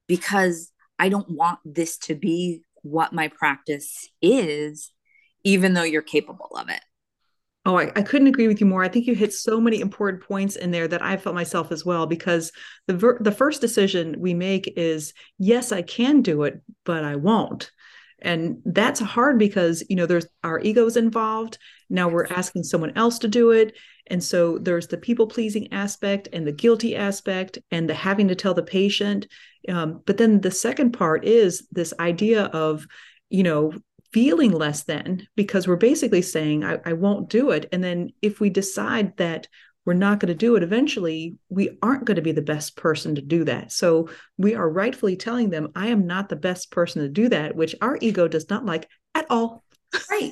because 0.08 0.72
I 0.98 1.10
don't 1.10 1.30
want 1.30 1.60
this 1.66 1.98
to 2.00 2.16
be 2.16 2.62
what 2.82 3.12
my 3.12 3.28
practice 3.28 4.10
is, 4.22 4.92
even 5.44 5.74
though 5.74 5.84
you're 5.84 6.02
capable 6.02 6.52
of 6.56 6.70
it? 6.70 6.80
Oh, 7.68 7.80
I, 7.80 7.92
I, 7.96 8.04
couldn't 8.04 8.28
agree 8.28 8.48
with 8.48 8.62
you 8.62 8.68
more. 8.68 8.84
I 8.84 8.88
think 8.88 9.08
you 9.08 9.16
hit 9.16 9.34
so 9.34 9.60
many 9.60 9.80
important 9.80 10.22
points 10.22 10.56
in 10.56 10.70
there 10.70 10.88
that 10.88 11.02
I 11.02 11.18
felt 11.18 11.34
myself 11.34 11.72
as 11.72 11.84
well. 11.84 12.06
Because 12.06 12.52
the 12.86 12.94
ver- 12.94 13.18
the 13.20 13.32
first 13.32 13.60
decision 13.60 14.16
we 14.20 14.36
make 14.36 14.72
is 14.78 15.14
yes, 15.40 15.72
I 15.72 15.82
can 15.82 16.22
do 16.22 16.44
it, 16.44 16.62
but 16.84 17.04
I 17.04 17.16
won't, 17.16 17.72
and 18.20 18.62
that's 18.66 19.00
hard 19.00 19.40
because 19.40 19.84
you 19.90 19.96
know 19.96 20.06
there's 20.06 20.28
our 20.44 20.60
egos 20.60 20.96
involved. 20.96 21.58
Now 21.90 22.08
we're 22.08 22.28
asking 22.28 22.64
someone 22.64 22.96
else 22.96 23.18
to 23.20 23.28
do 23.28 23.50
it, 23.50 23.74
and 24.08 24.24
so 24.24 24.60
there's 24.60 24.88
the 24.88 24.98
people 24.98 25.26
pleasing 25.26 25.74
aspect 25.74 26.28
and 26.32 26.46
the 26.46 26.52
guilty 26.52 26.96
aspect 26.96 27.58
and 27.72 27.90
the 27.90 27.96
having 27.96 28.28
to 28.28 28.36
tell 28.36 28.54
the 28.54 28.64
patient. 28.64 29.28
Um, 29.68 30.04
but 30.06 30.18
then 30.18 30.42
the 30.42 30.52
second 30.52 30.92
part 30.92 31.26
is 31.26 31.68
this 31.72 31.96
idea 32.00 32.44
of 32.46 32.86
you 33.30 33.42
know 33.42 33.74
feeling 34.16 34.54
less 34.54 34.84
than 34.84 35.28
because 35.36 35.68
we're 35.68 35.76
basically 35.76 36.22
saying, 36.22 36.64
I, 36.64 36.78
I 36.86 36.94
won't 36.94 37.30
do 37.30 37.52
it. 37.52 37.68
And 37.74 37.84
then 37.84 38.14
if 38.22 38.40
we 38.40 38.50
decide 38.50 39.18
that 39.18 39.50
we're 39.86 39.94
not 39.94 40.22
going 40.22 40.30
to 40.30 40.34
do 40.34 40.56
it 40.56 40.64
eventually, 40.64 41.38
we 41.50 41.78
aren't 41.82 42.06
going 42.06 42.16
to 42.16 42.22
be 42.22 42.32
the 42.32 42.42
best 42.42 42.78
person 42.78 43.16
to 43.16 43.22
do 43.22 43.44
that. 43.44 43.74
So 43.74 44.08
we 44.38 44.56
are 44.56 44.70
rightfully 44.70 45.18
telling 45.18 45.50
them, 45.50 45.68
I 45.76 45.88
am 45.88 46.08
not 46.08 46.30
the 46.30 46.38
best 46.38 46.72
person 46.72 47.02
to 47.02 47.10
do 47.10 47.28
that, 47.28 47.58
which 47.58 47.76
our 47.82 47.98
ego 48.00 48.30
does 48.30 48.50
not 48.50 48.66
like 48.66 48.88
at 49.14 49.26
all. 49.30 49.66
Right. 50.10 50.32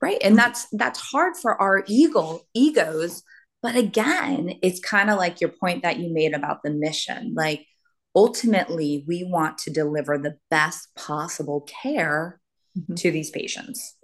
right. 0.00 0.18
And 0.22 0.38
that's 0.38 0.68
that's 0.70 1.00
hard 1.00 1.34
for 1.36 1.60
our 1.60 1.82
ego 1.88 2.42
egos. 2.54 3.24
But 3.62 3.74
again, 3.74 4.60
it's 4.62 4.78
kind 4.78 5.10
of 5.10 5.18
like 5.18 5.40
your 5.40 5.50
point 5.50 5.82
that 5.82 5.98
you 5.98 6.14
made 6.14 6.34
about 6.34 6.62
the 6.62 6.70
mission. 6.70 7.34
Like 7.36 7.66
ultimately 8.16 9.04
we 9.06 9.22
want 9.22 9.58
to 9.58 9.70
deliver 9.70 10.18
the 10.18 10.36
best 10.50 10.88
possible 10.96 11.60
care 11.82 12.40
mm-hmm. 12.76 12.94
to 12.94 13.10
these 13.12 13.30
patients. 13.30 13.96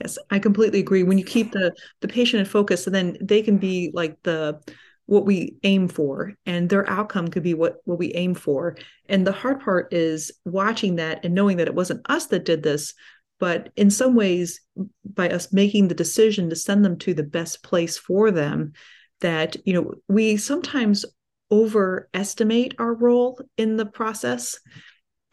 Yes 0.00 0.18
i 0.30 0.38
completely 0.38 0.80
agree. 0.80 1.02
When 1.02 1.18
you 1.18 1.24
keep 1.24 1.52
the 1.52 1.74
the 2.02 2.08
patient 2.08 2.40
in 2.40 2.46
focus 2.46 2.84
then 2.84 3.16
they 3.20 3.42
can 3.42 3.56
be 3.56 3.90
like 3.94 4.16
the 4.22 4.60
what 5.06 5.24
we 5.24 5.56
aim 5.62 5.86
for 5.86 6.34
and 6.46 6.68
their 6.68 6.88
outcome 6.90 7.28
could 7.28 7.44
be 7.44 7.54
what 7.54 7.76
what 7.84 7.98
we 7.98 8.12
aim 8.14 8.34
for. 8.34 8.76
And 9.08 9.26
the 9.26 9.32
hard 9.32 9.60
part 9.60 9.92
is 9.92 10.30
watching 10.44 10.96
that 10.96 11.24
and 11.24 11.34
knowing 11.34 11.56
that 11.56 11.68
it 11.68 11.74
wasn't 11.74 12.08
us 12.10 12.26
that 12.26 12.44
did 12.44 12.62
this 12.62 12.94
but 13.38 13.70
in 13.76 13.90
some 13.90 14.14
ways 14.14 14.60
by 15.04 15.28
us 15.28 15.52
making 15.52 15.88
the 15.88 15.94
decision 15.94 16.48
to 16.48 16.56
send 16.56 16.84
them 16.84 16.98
to 16.98 17.14
the 17.14 17.22
best 17.22 17.62
place 17.62 17.98
for 17.98 18.30
them 18.30 18.72
that 19.20 19.56
you 19.64 19.72
know 19.72 19.94
we 20.08 20.36
sometimes 20.36 21.04
overestimate 21.50 22.74
our 22.78 22.94
role 22.94 23.40
in 23.56 23.76
the 23.76 23.86
process. 23.86 24.58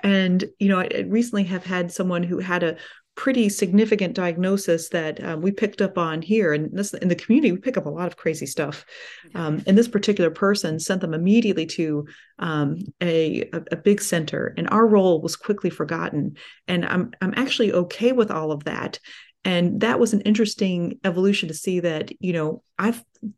And 0.04 0.44
you 0.60 0.68
know 0.68 0.80
i, 0.80 1.06
recently 1.08 1.46
have 1.46 1.66
had 1.66 1.92
someone 1.92 2.24
who 2.24 2.40
had 2.40 2.64
a 2.64 2.78
pretty 3.16 3.48
significant 3.48 4.16
diagnosis 4.16 4.90
that 4.90 5.24
um, 5.24 5.42
we 5.42 5.52
picked 5.52 5.82
up 5.82 5.98
on 5.98 6.22
here. 6.22 6.52
And 6.52 6.76
this 6.76 6.94
in 6.96 7.10
the 7.10 7.16
community 7.16 7.52
we 7.52 7.60
pick 7.60 7.78
up 7.78 7.86
a 7.86 7.90
lot 7.90 8.08
of 8.08 8.18
crazy 8.18 8.48
stuff. 8.48 8.86
Um, 9.36 9.62
and 9.68 9.78
this 9.78 9.88
particular 9.88 10.32
person 10.32 10.80
sent 10.80 11.02
them 11.02 11.14
immediately 11.14 11.68
to 11.68 12.08
um, 12.40 12.80
a, 13.02 13.50
a 13.72 13.76
big 13.76 14.02
center. 14.02 14.54
And 14.58 14.68
our 14.70 14.88
role 14.88 15.22
was 15.22 15.36
quickly 15.36 15.70
forgotten. 15.70 16.38
And 16.68 16.86
i'm 16.86 17.12
i'm 17.22 17.34
actually 17.36 17.72
okay 17.72 18.12
with 18.12 18.32
all 18.32 18.52
of 18.52 18.64
that 18.64 19.00
and 19.46 19.82
that 19.82 20.00
was 20.00 20.14
an 20.14 20.22
interesting 20.22 21.00
evolution 21.04 21.48
to 21.48 21.54
see 21.54 21.80
that 21.80 22.12
you 22.22 22.34
know 22.34 22.64
i 22.78 22.94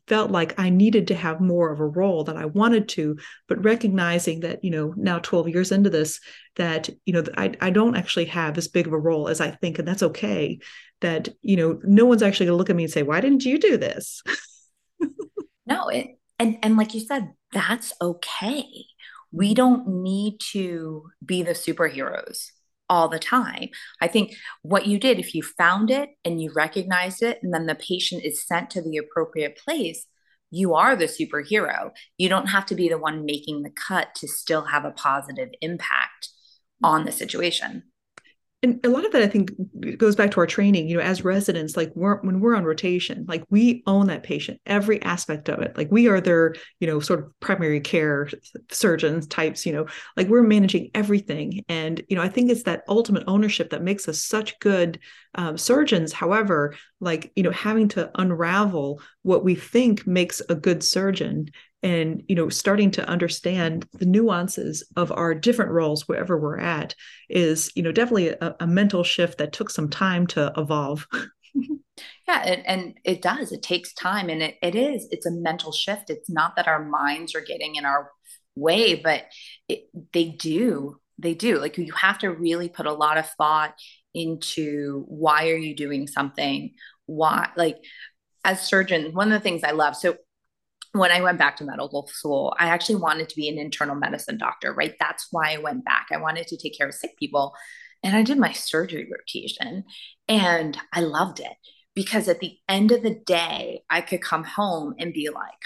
felt 0.06 0.30
like 0.30 0.58
i 0.58 0.68
needed 0.68 1.08
to 1.08 1.14
have 1.14 1.40
more 1.40 1.72
of 1.72 1.80
a 1.80 1.86
role 1.86 2.24
that 2.24 2.36
i 2.36 2.44
wanted 2.44 2.88
to 2.88 3.16
but 3.48 3.64
recognizing 3.64 4.40
that 4.40 4.62
you 4.62 4.70
know 4.70 4.92
now 4.96 5.18
12 5.18 5.48
years 5.48 5.72
into 5.72 5.90
this 5.90 6.20
that 6.56 6.88
you 7.04 7.12
know 7.12 7.24
i, 7.36 7.52
I 7.60 7.70
don't 7.70 7.96
actually 7.96 8.26
have 8.26 8.58
as 8.58 8.68
big 8.68 8.86
of 8.86 8.92
a 8.92 8.98
role 8.98 9.28
as 9.28 9.40
i 9.40 9.50
think 9.50 9.78
and 9.78 9.86
that's 9.86 10.02
okay. 10.02 10.58
That 11.00 11.28
you 11.42 11.56
know 11.56 11.80
no 11.84 12.06
one's 12.06 12.22
actually 12.22 12.46
going 12.46 12.54
to 12.54 12.58
look 12.58 12.70
at 12.70 12.76
me 12.76 12.84
and 12.84 12.92
say 12.92 13.02
why 13.02 13.20
didn't 13.20 13.44
you 13.44 13.58
do 13.58 13.76
this? 13.76 14.22
No 15.68 15.88
it, 15.88 16.20
and 16.38 16.58
and 16.62 16.76
like 16.76 16.94
you 16.94 17.00
said 17.00 17.32
that's 17.52 17.92
okay. 18.00 18.64
We 19.32 19.52
don't 19.52 19.88
need 19.88 20.38
to 20.52 21.10
be 21.24 21.42
the 21.42 21.52
superheroes 21.54 22.52
all 22.88 23.08
the 23.08 23.18
time. 23.18 23.68
I 24.00 24.08
think 24.08 24.34
what 24.62 24.86
you 24.86 24.98
did, 24.98 25.18
if 25.18 25.34
you 25.34 25.42
found 25.42 25.90
it 25.90 26.10
and 26.24 26.40
you 26.40 26.52
recognized 26.54 27.22
it, 27.22 27.38
and 27.42 27.52
then 27.52 27.66
the 27.66 27.74
patient 27.74 28.24
is 28.24 28.46
sent 28.46 28.70
to 28.70 28.82
the 28.82 28.96
appropriate 28.96 29.58
place, 29.58 30.06
you 30.50 30.74
are 30.74 30.94
the 30.94 31.06
superhero. 31.06 31.90
You 32.18 32.28
don't 32.28 32.46
have 32.46 32.66
to 32.66 32.74
be 32.74 32.88
the 32.88 32.98
one 32.98 33.24
making 33.24 33.62
the 33.62 33.70
cut 33.70 34.14
to 34.16 34.28
still 34.28 34.66
have 34.66 34.84
a 34.84 34.92
positive 34.92 35.50
impact 35.60 36.28
on 36.82 37.04
the 37.04 37.12
situation 37.12 37.82
and 38.66 38.84
a 38.84 38.88
lot 38.88 39.04
of 39.04 39.12
that 39.12 39.22
i 39.22 39.28
think 39.28 39.50
goes 39.96 40.16
back 40.16 40.30
to 40.30 40.40
our 40.40 40.46
training 40.46 40.88
you 40.88 40.96
know 40.96 41.02
as 41.02 41.24
residents 41.24 41.76
like 41.76 41.92
we're, 41.94 42.20
when 42.22 42.40
we're 42.40 42.56
on 42.56 42.64
rotation 42.64 43.24
like 43.28 43.44
we 43.50 43.82
own 43.86 44.06
that 44.08 44.22
patient 44.22 44.60
every 44.66 45.00
aspect 45.02 45.48
of 45.48 45.60
it. 45.60 45.76
Like 45.76 45.90
we 45.90 46.08
are 46.08 46.20
their 46.20 46.54
you 46.80 46.86
know 46.86 47.00
sort 47.00 47.20
of 47.20 47.40
primary 47.40 47.80
care 47.80 48.28
surgeons 48.70 49.26
types 49.26 49.64
you 49.64 49.72
know 49.72 49.86
like 50.16 50.28
we're 50.28 50.42
managing 50.42 50.90
everything. 50.94 51.64
And 51.68 52.02
you 52.08 52.16
know 52.16 52.22
i 52.22 52.28
think 52.28 52.50
it's 52.50 52.64
that 52.64 52.84
ultimate 52.88 53.24
ownership 53.26 53.70
that 53.70 53.82
makes 53.82 54.08
us 54.08 54.22
such 54.22 54.58
good 54.60 54.98
um, 55.34 55.56
surgeons. 55.56 56.12
However 56.12 56.74
like 57.00 57.32
you 57.36 57.42
know 57.42 57.50
having 57.50 57.88
to 57.88 58.10
unravel 58.16 59.00
what 59.22 59.44
we 59.44 59.54
think 59.54 60.06
makes 60.06 60.42
a 60.48 60.54
good 60.54 60.82
surgeon 60.82 61.50
and 61.86 62.24
you 62.26 62.34
know 62.34 62.48
starting 62.48 62.90
to 62.90 63.08
understand 63.08 63.86
the 63.92 64.04
nuances 64.04 64.82
of 64.96 65.12
our 65.12 65.34
different 65.34 65.70
roles 65.70 66.08
wherever 66.08 66.36
we're 66.36 66.58
at 66.58 66.96
is 67.28 67.70
you 67.76 67.82
know 67.82 67.92
definitely 67.92 68.30
a, 68.30 68.56
a 68.58 68.66
mental 68.66 69.04
shift 69.04 69.38
that 69.38 69.52
took 69.52 69.70
some 69.70 69.88
time 69.88 70.26
to 70.26 70.52
evolve. 70.56 71.06
Yeah 72.28 72.42
and, 72.44 72.66
and 72.66 72.94
it 73.04 73.22
does. 73.22 73.52
It 73.52 73.62
takes 73.62 73.94
time 73.94 74.28
and 74.28 74.42
it, 74.42 74.56
it 74.60 74.74
is. 74.74 75.08
It's 75.12 75.24
a 75.24 75.30
mental 75.30 75.72
shift. 75.72 76.10
It's 76.10 76.28
not 76.28 76.56
that 76.56 76.68
our 76.68 76.84
minds 76.84 77.34
are 77.34 77.40
getting 77.40 77.76
in 77.76 77.86
our 77.86 78.10
way 78.54 78.96
but 78.96 79.24
it, 79.68 79.84
they 80.12 80.24
do. 80.24 81.00
They 81.18 81.32
do. 81.32 81.58
Like 81.58 81.78
you 81.78 81.92
have 81.92 82.18
to 82.18 82.30
really 82.30 82.68
put 82.68 82.84
a 82.84 82.92
lot 82.92 83.16
of 83.16 83.30
thought 83.38 83.74
into 84.12 85.04
why 85.08 85.48
are 85.50 85.56
you 85.56 85.74
doing 85.74 86.06
something? 86.06 86.72
Why 87.06 87.48
like 87.56 87.78
as 88.44 88.60
surgeons 88.60 89.12
one 89.12 89.32
of 89.32 89.32
the 89.32 89.42
things 89.42 89.64
i 89.64 89.72
love 89.72 89.96
so 89.96 90.14
when 90.98 91.12
I 91.12 91.20
went 91.20 91.38
back 91.38 91.56
to 91.56 91.64
medical 91.64 92.06
school, 92.06 92.54
I 92.58 92.68
actually 92.68 92.96
wanted 92.96 93.28
to 93.28 93.36
be 93.36 93.48
an 93.48 93.58
internal 93.58 93.94
medicine 93.94 94.38
doctor, 94.38 94.72
right? 94.72 94.94
That's 94.98 95.28
why 95.30 95.52
I 95.52 95.58
went 95.58 95.84
back. 95.84 96.08
I 96.12 96.18
wanted 96.18 96.46
to 96.48 96.56
take 96.56 96.76
care 96.76 96.88
of 96.88 96.94
sick 96.94 97.18
people. 97.18 97.54
And 98.02 98.16
I 98.16 98.22
did 98.22 98.38
my 98.38 98.52
surgery 98.52 99.08
rotation 99.10 99.84
and 100.28 100.78
I 100.92 101.00
loved 101.00 101.40
it 101.40 101.56
because 101.94 102.28
at 102.28 102.40
the 102.40 102.56
end 102.68 102.92
of 102.92 103.02
the 103.02 103.14
day, 103.26 103.82
I 103.90 104.00
could 104.00 104.22
come 104.22 104.44
home 104.44 104.94
and 104.98 105.12
be 105.12 105.28
like, 105.30 105.58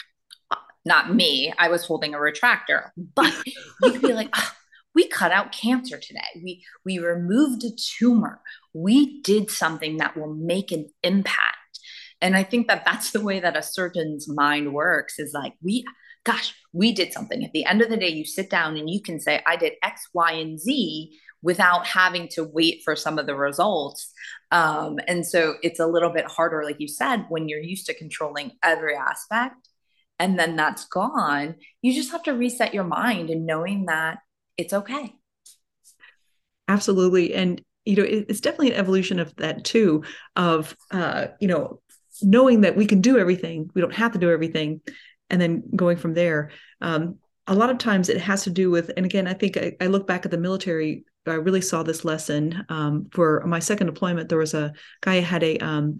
uh, 0.51 0.57
not 0.85 1.14
me, 1.14 1.53
I 1.59 1.69
was 1.69 1.85
holding 1.85 2.14
a 2.14 2.19
retractor, 2.19 2.90
but 3.14 3.33
you 3.47 3.93
could 3.93 4.03
be 4.03 4.12
like, 4.14 4.31
oh, 4.35 4.53
we 4.95 5.07
cut 5.09 5.33
out 5.33 5.53
cancer 5.53 5.99
today. 5.99 6.21
We 6.43 6.64
we 6.85 6.99
removed 6.99 7.64
a 7.64 7.71
tumor. 7.77 8.40
We 8.73 9.21
did 9.23 9.51
something 9.51 9.99
that 9.99 10.16
will 10.16 10.35
make 10.35 10.73
an 10.73 10.88
impact 11.03 11.57
and 12.20 12.37
I 12.37 12.42
think 12.42 12.68
that 12.68 12.85
that's 12.85 13.11
the 13.11 13.20
way 13.20 13.40
that 13.40 13.56
a 13.56 13.62
surgeon's 13.62 14.28
mind 14.28 14.72
works 14.72 15.18
is 15.18 15.33
like, 15.33 15.54
we, 15.62 15.85
gosh, 16.24 16.54
we 16.72 16.92
did 16.92 17.12
something. 17.12 17.44
At 17.44 17.52
the 17.52 17.64
end 17.64 17.83
of 17.83 17.88
the 17.88 17.96
day, 17.96 18.09
you 18.09 18.24
sit 18.24 18.50
down 18.50 18.76
and 18.76 18.90
you 18.90 19.00
can 19.02 19.20
say, 19.20 19.42
I 19.46 19.56
did 19.56 19.74
X, 19.83 20.09
Y, 20.12 20.33
and 20.33 20.59
Z 20.59 21.18
without 21.42 21.87
having 21.87 22.28
to 22.28 22.44
wait 22.44 22.83
for 22.85 22.94
some 22.94 23.18
of 23.18 23.26
the 23.26 23.35
results. 23.35 24.12
Um, 24.50 24.98
and 25.09 25.26
so 25.26 25.54
it's 25.62 25.80
a 25.80 25.87
little 25.87 26.11
bit 26.11 26.26
harder, 26.26 26.62
like 26.64 26.78
you 26.78 26.88
said, 26.88 27.24
when 27.30 27.48
you're 27.48 27.61
used 27.61 27.87
to 27.87 27.94
controlling 27.94 28.52
every 28.62 28.94
aspect 28.94 29.68
and 30.18 30.38
then 30.38 30.56
that's 30.56 30.85
gone. 30.87 31.54
You 31.80 31.94
just 31.94 32.12
have 32.12 32.24
to 32.24 32.35
reset 32.35 32.74
your 32.74 32.85
mind 32.85 33.30
and 33.30 33.46
knowing 33.46 33.87
that 33.87 34.18
it's 34.59 34.74
okay. 34.74 35.14
Absolutely. 36.68 37.33
And 37.33 37.62
you 37.87 37.96
know 37.96 38.04
it's 38.04 38.40
definitely 38.40 38.72
an 38.72 38.78
evolution 38.78 39.18
of 39.18 39.35
that 39.37 39.64
too 39.64 40.04
of 40.37 40.76
uh 40.90 41.28
you 41.40 41.48
know 41.48 41.80
knowing 42.22 42.62
that 42.62 42.76
we 42.76 42.87
can 42.87 43.00
do 43.00 43.18
everything, 43.18 43.70
we 43.74 43.80
don't 43.80 43.94
have 43.94 44.12
to 44.12 44.18
do 44.18 44.30
everything, 44.30 44.80
and 45.28 45.40
then 45.40 45.62
going 45.74 45.96
from 45.96 46.14
there. 46.14 46.50
Um, 46.80 47.18
a 47.46 47.54
lot 47.54 47.70
of 47.70 47.78
times 47.78 48.09
it 48.09 48.20
has 48.20 48.44
to 48.44 48.50
do 48.50 48.70
with, 48.70 48.90
and 48.96 49.04
again, 49.06 49.26
I 49.26 49.35
think 49.35 49.56
I, 49.56 49.72
I 49.80 49.87
look 49.87 50.06
back 50.06 50.24
at 50.24 50.30
the 50.30 50.38
military. 50.38 51.04
I 51.26 51.35
really 51.35 51.61
saw 51.61 51.83
this 51.83 52.04
lesson 52.04 52.64
um, 52.68 53.09
for 53.12 53.42
my 53.46 53.59
second 53.59 53.87
deployment. 53.87 54.28
There 54.28 54.38
was 54.38 54.54
a 54.54 54.72
guy 55.00 55.16
had 55.16 55.42
a 55.42 55.59
um, 55.59 55.98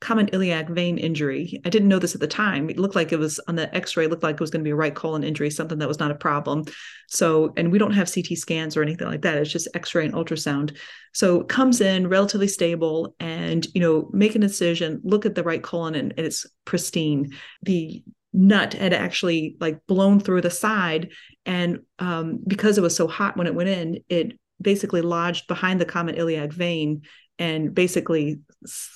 common 0.00 0.28
iliac 0.28 0.68
vein 0.68 0.96
injury. 0.96 1.60
I 1.64 1.70
didn't 1.70 1.88
know 1.88 1.98
this 1.98 2.14
at 2.14 2.20
the 2.20 2.28
time. 2.28 2.70
It 2.70 2.78
looked 2.78 2.94
like 2.94 3.12
it 3.12 3.18
was 3.18 3.40
on 3.48 3.56
the 3.56 3.74
x-ray, 3.74 4.04
it 4.04 4.10
looked 4.10 4.22
like 4.22 4.34
it 4.34 4.40
was 4.40 4.50
going 4.50 4.60
to 4.60 4.68
be 4.68 4.70
a 4.70 4.76
right 4.76 4.94
colon 4.94 5.24
injury, 5.24 5.50
something 5.50 5.78
that 5.78 5.88
was 5.88 5.98
not 5.98 6.10
a 6.10 6.16
problem. 6.16 6.64
So, 7.08 7.52
and 7.56 7.72
we 7.72 7.78
don't 7.78 7.92
have 7.92 8.12
CT 8.12 8.38
scans 8.38 8.76
or 8.76 8.82
anything 8.82 9.08
like 9.08 9.22
that. 9.22 9.38
It's 9.38 9.50
just 9.50 9.68
x-ray 9.74 10.04
and 10.04 10.14
ultrasound. 10.14 10.76
So 11.12 11.42
comes 11.42 11.80
in 11.80 12.08
relatively 12.08 12.48
stable 12.48 13.16
and, 13.18 13.66
you 13.74 13.80
know, 13.80 14.08
make 14.12 14.36
a 14.36 14.38
decision, 14.38 15.00
look 15.02 15.26
at 15.26 15.34
the 15.34 15.42
right 15.42 15.62
colon 15.62 15.94
and, 15.96 16.14
and 16.16 16.26
it's 16.26 16.46
pristine. 16.64 17.32
The 17.62 18.04
nut 18.32 18.74
had 18.74 18.92
actually 18.92 19.56
like 19.58 19.80
blown 19.86 20.20
through 20.20 20.42
the 20.42 20.50
side 20.50 21.10
and 21.46 21.80
um, 21.98 22.40
because 22.46 22.78
it 22.78 22.82
was 22.82 22.94
so 22.94 23.08
hot 23.08 23.36
when 23.36 23.46
it 23.46 23.54
went 23.54 23.68
in 23.68 23.98
it 24.08 24.38
basically 24.60 25.00
lodged 25.00 25.46
behind 25.48 25.80
the 25.80 25.86
common 25.86 26.14
iliac 26.14 26.52
vein 26.52 27.02
and 27.38 27.74
basically 27.74 28.40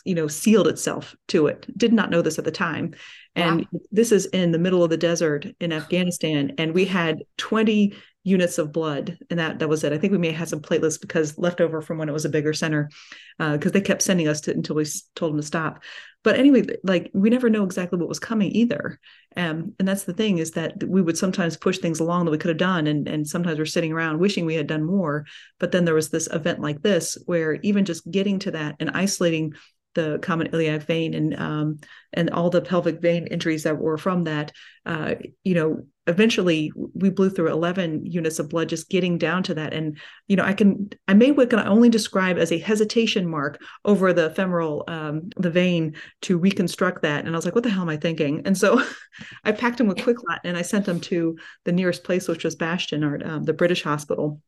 you 0.05 0.15
know 0.15 0.27
sealed 0.27 0.69
itself 0.69 1.15
to 1.29 1.47
it. 1.47 1.67
Did 1.77 1.93
not 1.93 2.11
know 2.11 2.23
this 2.23 2.39
at 2.39 2.45
the 2.45 2.51
time. 2.51 2.95
And 3.35 3.67
wow. 3.73 3.81
this 3.91 4.13
is 4.13 4.27
in 4.27 4.53
the 4.53 4.59
middle 4.59 4.85
of 4.85 4.91
the 4.91 4.97
desert 4.97 5.47
in 5.61 5.73
afghanistan 5.73 6.53
and 6.59 6.75
we 6.75 6.85
had 6.85 7.23
20 7.39 7.95
units 8.25 8.59
of 8.59 8.73
blood 8.73 9.19
and 9.31 9.39
that 9.39 9.59
that 9.59 9.69
was 9.69 9.85
it. 9.85 9.93
I 9.93 9.99
think 9.99 10.13
we 10.13 10.19
may 10.19 10.29
have 10.29 10.39
had 10.39 10.49
some 10.49 10.61
platelets 10.61 11.01
because 11.01 11.39
leftover 11.39 11.81
from 11.81 11.99
when 11.99 12.09
it 12.09 12.13
was 12.13 12.25
a 12.25 12.31
bigger 12.31 12.53
center 12.53 12.91
because 13.39 13.71
uh, 13.71 13.73
they 13.73 13.81
kept 13.81 14.03
sending 14.03 14.29
us 14.29 14.43
to 14.43 14.53
until 14.53 14.77
we 14.77 14.85
told 15.17 15.33
them 15.33 15.41
to 15.41 15.47
stop 15.47 15.83
but 16.25 16.37
anyway 16.39 16.65
like 16.85 17.11
we 17.15 17.31
never 17.31 17.51
know 17.51 17.65
exactly 17.65 17.99
what 17.99 18.09
was 18.09 18.19
coming 18.19 18.51
either 18.53 18.99
um, 19.37 19.73
and 19.79 19.89
that's 19.89 20.05
the 20.05 20.13
thing 20.13 20.39
is 20.39 20.53
that 20.53 20.83
we 20.85 21.03
would 21.03 21.19
sometimes 21.19 21.57
push 21.57 21.79
things 21.79 22.01
along 22.01 22.25
that 22.25 22.31
we 22.31 22.39
could 22.39 22.49
have 22.51 22.59
done 22.59 22.87
and 22.87 23.09
and 23.09 23.27
sometimes 23.27 23.59
we're 23.59 23.65
sitting 23.65 23.93
around 23.93 24.19
wishing 24.19 24.45
we 24.45 24.55
had 24.55 24.67
done 24.67 24.85
more 24.85 25.25
but 25.59 25.73
then 25.73 25.85
there 25.85 25.95
was 25.95 26.11
this 26.11 26.29
event 26.33 26.61
like 26.61 26.83
this 26.83 27.17
where 27.27 27.55
even 27.63 27.85
just 27.85 28.11
getting 28.11 28.39
to 28.39 28.51
that 28.51 28.77
and 28.81 28.91
isolating 28.91 29.53
the 29.95 30.19
common 30.23 30.49
iliac 30.49 30.83
vein 30.83 31.15
and 31.15 31.39
um, 31.39 31.79
and 32.13 32.31
all 32.31 32.51
the 32.51 32.61
pelvic 32.61 33.01
vein 33.01 33.27
injuries 33.27 33.65
that 33.65 33.79
were 33.79 33.99
from 33.99 34.25
that. 34.25 34.53
Uh, 34.87 35.15
you 35.45 35.55
know, 35.55 35.83
eventually 36.07 36.73
we 36.95 37.11
blew 37.11 37.31
through 37.31 37.51
11 37.51 38.05
units 38.05 38.39
of 38.39 38.49
blood 38.49 38.69
just 38.69 38.89
getting 38.89 39.19
down 39.19 39.43
to 39.45 39.55
that. 39.55 39.73
And 39.73 39.99
you 40.27 40.37
know, 40.37 40.45
I 40.45 40.53
can 40.53 40.91
I 41.07 41.15
may 41.15 41.31
what 41.31 41.51
can 41.51 41.59
I 41.59 41.67
only 41.67 41.89
describe 41.89 42.39
as 42.39 42.51
a 42.51 42.59
hesitation 42.59 43.29
mark 43.29 43.63
over 43.85 44.13
the 44.13 44.31
femoral 44.31 44.85
um, 44.89 45.31
the 45.37 45.51
vein 45.51 45.95
to 46.23 46.39
reconstruct 46.39 47.03
that. 47.03 47.25
And 47.25 47.35
I 47.35 47.39
was 47.39 47.45
like, 47.45 47.55
what 47.55 47.65
the 47.65 47.71
hell 47.71 47.83
am 47.83 47.89
I 47.89 47.97
thinking? 47.97 48.43
And 48.45 48.57
so 48.57 48.83
I 49.45 49.53
packed 49.53 49.81
him 49.81 49.87
with 49.87 49.99
QuikClot 49.99 50.41
and 50.45 50.57
I 50.57 50.63
sent 50.63 50.89
him 50.89 51.01
to 51.01 51.37
the 51.65 51.73
nearest 51.73 52.05
place, 52.05 52.27
which 52.29 52.45
was 52.45 52.57
Bastion 52.57 53.05
or 53.05 53.25
um, 53.25 53.45
the 53.45 53.53
British 53.53 53.83
hospital 53.83 54.41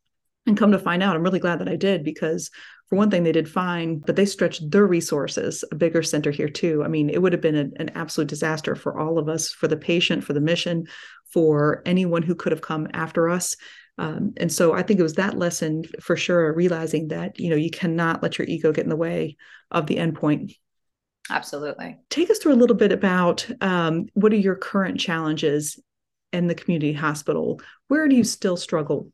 and 0.45 0.57
come 0.57 0.71
to 0.71 0.79
find 0.79 1.01
out, 1.01 1.15
I'm 1.15 1.23
really 1.23 1.39
glad 1.39 1.59
that 1.59 1.69
I 1.69 1.75
did 1.75 2.03
because, 2.03 2.51
for 2.87 2.97
one 2.97 3.09
thing, 3.09 3.23
they 3.23 3.31
did 3.31 3.49
fine, 3.49 3.97
but 3.97 4.15
they 4.15 4.25
stretched 4.25 4.69
their 4.69 4.85
resources, 4.85 5.63
a 5.71 5.75
bigger 5.75 6.03
center 6.03 6.29
here 6.29 6.49
too. 6.49 6.83
I 6.83 6.87
mean, 6.87 7.09
it 7.09 7.21
would 7.21 7.33
have 7.33 7.41
been 7.41 7.55
a, 7.55 7.81
an 7.81 7.89
absolute 7.95 8.27
disaster 8.27 8.75
for 8.75 8.99
all 8.99 9.17
of 9.17 9.27
us, 9.27 9.49
for 9.49 9.67
the 9.67 9.77
patient, 9.77 10.23
for 10.23 10.33
the 10.33 10.41
mission, 10.41 10.85
for 11.35 11.83
anyone 11.85 12.23
who 12.23 12.33
could 12.33 12.51
have 12.51 12.61
come 12.61 12.87
after 12.93 13.29
us. 13.29 13.55
Um, 13.97 14.33
and 14.37 14.51
so 14.51 14.73
I 14.73 14.81
think 14.81 14.99
it 14.99 15.03
was 15.03 15.13
that 15.13 15.37
lesson 15.37 15.83
for 16.01 16.15
sure, 16.17 16.53
realizing 16.53 17.09
that, 17.09 17.39
you 17.39 17.49
know, 17.49 17.55
you 17.55 17.69
cannot 17.69 18.23
let 18.23 18.37
your 18.37 18.47
ego 18.47 18.71
get 18.71 18.85
in 18.85 18.89
the 18.89 18.95
way 18.95 19.37
of 19.69 19.85
the 19.85 19.97
endpoint. 19.97 20.55
Absolutely. 21.29 21.97
Take 22.09 22.29
us 22.29 22.39
through 22.39 22.53
a 22.53 22.55
little 22.55 22.75
bit 22.75 22.91
about 22.91 23.47
um, 23.61 24.07
what 24.13 24.31
are 24.33 24.37
your 24.37 24.55
current 24.55 24.99
challenges 24.99 25.79
in 26.33 26.47
the 26.47 26.55
community 26.55 26.93
hospital? 26.93 27.61
Where 27.87 28.07
do 28.07 28.15
you 28.15 28.23
still 28.23 28.57
struggle 28.57 29.11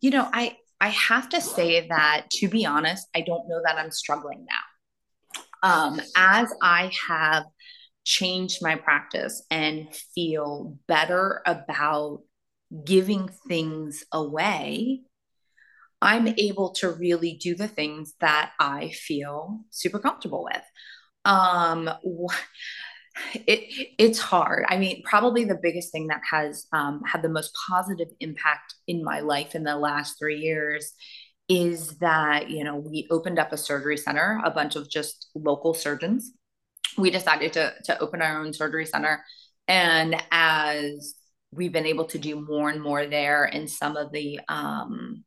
you 0.00 0.10
know, 0.10 0.28
I 0.32 0.56
I 0.80 0.88
have 0.88 1.28
to 1.30 1.40
say 1.40 1.88
that 1.88 2.26
to 2.32 2.48
be 2.48 2.66
honest, 2.66 3.08
I 3.14 3.22
don't 3.22 3.48
know 3.48 3.60
that 3.64 3.76
I'm 3.76 3.90
struggling 3.90 4.46
now. 4.48 5.68
Um, 5.68 6.00
as 6.16 6.52
I 6.62 6.92
have 7.08 7.44
changed 8.06 8.62
my 8.62 8.76
practice 8.76 9.42
and 9.50 9.94
feel 10.14 10.78
better 10.86 11.42
about 11.44 12.20
giving 12.84 13.28
things 13.48 14.04
away, 14.12 15.02
I'm 16.00 16.28
able 16.38 16.70
to 16.74 16.90
really 16.90 17.34
do 17.34 17.56
the 17.56 17.68
things 17.68 18.14
that 18.20 18.52
I 18.60 18.90
feel 18.90 19.60
super 19.70 19.98
comfortable 19.98 20.44
with. 20.44 20.62
Um, 21.24 21.90
it 23.34 23.94
it's 23.98 24.20
hard. 24.20 24.66
I 24.68 24.76
mean, 24.76 25.02
probably 25.02 25.44
the 25.44 25.58
biggest 25.60 25.90
thing 25.90 26.06
that 26.06 26.20
has 26.30 26.66
um, 26.72 27.02
had 27.04 27.22
the 27.22 27.28
most 27.28 27.56
positive 27.68 28.08
impact 28.20 28.74
in 28.86 29.02
my 29.02 29.20
life 29.20 29.54
in 29.54 29.64
the 29.64 29.76
last 29.76 30.18
three 30.18 30.38
years 30.38 30.92
is 31.48 31.96
that 31.98 32.50
you 32.50 32.62
know 32.62 32.76
we 32.76 33.06
opened 33.10 33.38
up 33.38 33.52
a 33.52 33.56
surgery 33.56 33.96
center, 33.96 34.40
a 34.44 34.50
bunch 34.50 34.76
of 34.76 34.88
just 34.88 35.28
local 35.34 35.74
surgeons. 35.74 36.32
We 36.98 37.10
decided 37.10 37.52
to 37.54 37.74
to 37.84 37.98
open 37.98 38.22
our 38.22 38.40
own 38.40 38.52
surgery 38.52 38.86
center, 38.86 39.24
and 39.68 40.16
as 40.30 41.14
we've 41.52 41.72
been 41.72 41.86
able 41.86 42.04
to 42.06 42.18
do 42.18 42.40
more 42.40 42.70
and 42.70 42.82
more 42.82 43.06
there, 43.06 43.44
and 43.44 43.70
some 43.70 43.96
of 43.96 44.12
the 44.12 44.40
um, 44.48 45.24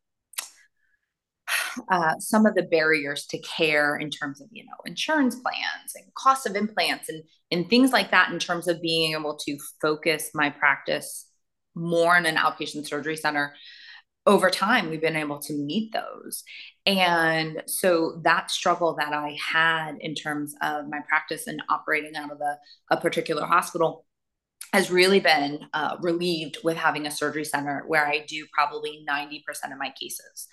uh, 1.92 2.14
some 2.20 2.46
of 2.46 2.56
the 2.56 2.64
barriers 2.64 3.26
to 3.28 3.38
care 3.40 3.96
in 3.98 4.10
terms 4.10 4.42
of 4.42 4.48
you 4.52 4.64
know 4.66 4.78
insurance 4.86 5.36
plans 5.36 5.94
and 5.96 6.14
cost 6.16 6.46
of 6.46 6.56
implants 6.56 7.10
and 7.10 7.24
and 7.52 7.70
things 7.70 7.92
like 7.92 8.12
that 8.12 8.32
in 8.32 8.40
terms 8.40 8.68
of 8.68 8.82
being 8.82 9.14
able 9.14 9.38
to 9.38 9.58
focus 9.82 10.32
my 10.34 10.50
practice 10.50 11.28
more 11.76 12.18
in 12.18 12.26
an 12.26 12.36
outpatient 12.36 12.88
surgery 12.88 13.16
center 13.16 13.54
over 14.30 14.50
time 14.50 14.90
we've 14.90 15.02
been 15.02 15.16
able 15.16 15.40
to 15.40 15.54
meet 15.54 15.92
those 15.92 16.44
and 16.86 17.62
so 17.66 18.22
that 18.24 18.50
struggle 18.50 18.96
that 18.96 19.12
i 19.12 19.38
had 19.54 19.98
in 20.00 20.16
terms 20.16 20.56
of 20.62 20.88
my 20.88 21.00
practice 21.08 21.48
and 21.48 21.62
operating 21.70 22.16
out 22.16 22.32
of 22.32 22.40
a, 22.40 22.58
a 22.92 23.02
particular 23.02 23.46
hospital 23.46 24.06
has 24.72 24.92
really 24.92 25.20
been 25.20 25.60
uh, 25.74 25.98
relieved 26.02 26.60
with 26.64 26.78
having 26.78 27.08
a 27.08 27.12
surgery 27.12 27.44
center 27.44 27.84
where 27.88 28.08
i 28.08 28.24
do 28.28 28.46
probably 28.54 29.06
90% 29.10 29.42
of 29.72 29.78
my 29.78 29.92
cases 30.00 30.48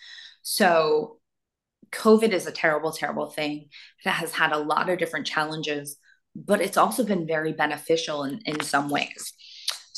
so, 0.49 1.19
COVID 1.91 2.31
is 2.31 2.47
a 2.47 2.53
terrible, 2.53 2.93
terrible 2.93 3.27
thing. 3.27 3.69
It 4.05 4.09
has 4.09 4.31
had 4.31 4.53
a 4.53 4.59
lot 4.59 4.89
of 4.89 5.01
different 5.01 5.27
challenges, 5.27 5.97
but 6.37 6.61
it's 6.61 6.77
also 6.77 7.03
been 7.03 7.27
very 7.27 7.53
beneficial 7.53 8.23
in, 8.23 8.41
in 8.47 8.61
some 8.61 8.89
ways. 8.89 9.33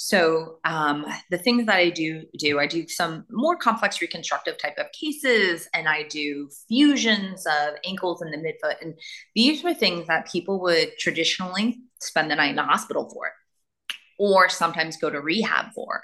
So 0.08 0.56
um, 0.64 1.04
the 1.30 1.36
things 1.36 1.66
that 1.66 1.76
I 1.76 1.90
do 1.90 2.22
do, 2.38 2.58
I 2.58 2.66
do 2.66 2.88
some 2.88 3.26
more 3.28 3.58
complex 3.58 4.00
reconstructive 4.00 4.56
type 4.56 4.78
of 4.78 4.90
cases, 4.92 5.68
and 5.74 5.86
I 5.86 6.04
do 6.04 6.48
fusions 6.66 7.44
of 7.44 7.74
ankles 7.84 8.22
and 8.22 8.32
the 8.32 8.38
midfoot, 8.38 8.80
and 8.80 8.94
these 9.34 9.62
were 9.62 9.74
things 9.74 10.06
that 10.06 10.32
people 10.32 10.62
would 10.62 10.96
traditionally 10.98 11.80
spend 12.00 12.30
the 12.30 12.36
night 12.36 12.48
in 12.48 12.56
the 12.56 12.62
hospital 12.62 13.10
for, 13.12 13.32
or 14.18 14.48
sometimes 14.48 14.96
go 14.96 15.10
to 15.10 15.20
rehab 15.20 15.74
for. 15.74 16.02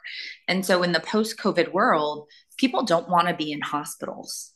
And 0.49 0.67
so 0.67 0.83
in 0.83 0.93
the 0.93 1.01
post-COVID 1.01 1.73
world, 1.73 2.29
people 2.59 2.83
don't 2.83 3.09
want 3.09 3.29
to 3.29 3.35
be 3.35 3.53
in 3.53 3.63
hospitals 3.63 4.53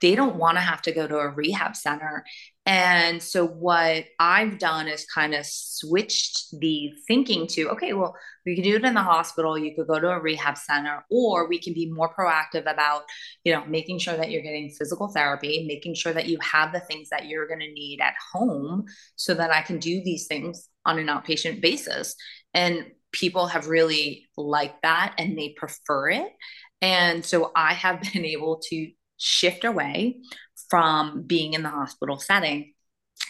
they 0.00 0.14
don't 0.14 0.36
want 0.36 0.56
to 0.56 0.62
have 0.62 0.82
to 0.82 0.92
go 0.92 1.06
to 1.06 1.18
a 1.18 1.28
rehab 1.28 1.76
center. 1.76 2.24
And 2.66 3.22
so, 3.22 3.46
what 3.46 4.04
I've 4.18 4.58
done 4.58 4.86
is 4.86 5.06
kind 5.06 5.34
of 5.34 5.44
switched 5.46 6.58
the 6.60 6.92
thinking 7.06 7.46
to 7.48 7.70
okay, 7.70 7.92
well, 7.92 8.14
we 8.46 8.54
can 8.54 8.64
do 8.64 8.76
it 8.76 8.84
in 8.84 8.94
the 8.94 9.02
hospital, 9.02 9.58
you 9.58 9.74
could 9.74 9.86
go 9.86 9.98
to 9.98 10.10
a 10.10 10.20
rehab 10.20 10.56
center, 10.56 11.04
or 11.10 11.48
we 11.48 11.58
can 11.58 11.74
be 11.74 11.90
more 11.90 12.14
proactive 12.14 12.70
about, 12.70 13.02
you 13.44 13.52
know, 13.52 13.64
making 13.66 13.98
sure 13.98 14.16
that 14.16 14.30
you're 14.30 14.42
getting 14.42 14.70
physical 14.70 15.08
therapy, 15.08 15.64
making 15.66 15.94
sure 15.94 16.12
that 16.12 16.26
you 16.26 16.38
have 16.40 16.72
the 16.72 16.80
things 16.80 17.08
that 17.10 17.26
you're 17.26 17.48
going 17.48 17.60
to 17.60 17.72
need 17.72 18.00
at 18.00 18.14
home 18.32 18.84
so 19.16 19.34
that 19.34 19.50
I 19.50 19.62
can 19.62 19.78
do 19.78 20.02
these 20.04 20.26
things 20.26 20.68
on 20.84 20.98
an 20.98 21.06
outpatient 21.06 21.60
basis. 21.60 22.14
And 22.54 22.86
people 23.12 23.46
have 23.48 23.68
really 23.68 24.28
liked 24.36 24.82
that 24.82 25.14
and 25.18 25.36
they 25.36 25.50
prefer 25.50 26.10
it. 26.10 26.32
And 26.80 27.24
so 27.24 27.52
I 27.54 27.74
have 27.74 28.00
been 28.12 28.24
able 28.24 28.60
to 28.70 28.90
shift 29.20 29.64
away 29.64 30.20
from 30.68 31.22
being 31.22 31.54
in 31.54 31.62
the 31.62 31.68
hospital 31.68 32.18
setting 32.18 32.72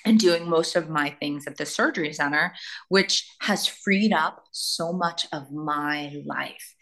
and 0.05 0.18
doing 0.18 0.48
most 0.48 0.76
of 0.76 0.88
my 0.88 1.11
things 1.20 1.46
at 1.46 1.57
the 1.57 1.66
surgery 1.66 2.12
center, 2.12 2.55
which 2.88 3.29
has 3.40 3.66
freed 3.66 4.12
up 4.12 4.44
so 4.53 4.92
much 4.92 5.26
of 5.33 5.50
my 5.53 6.22
life. 6.24 6.74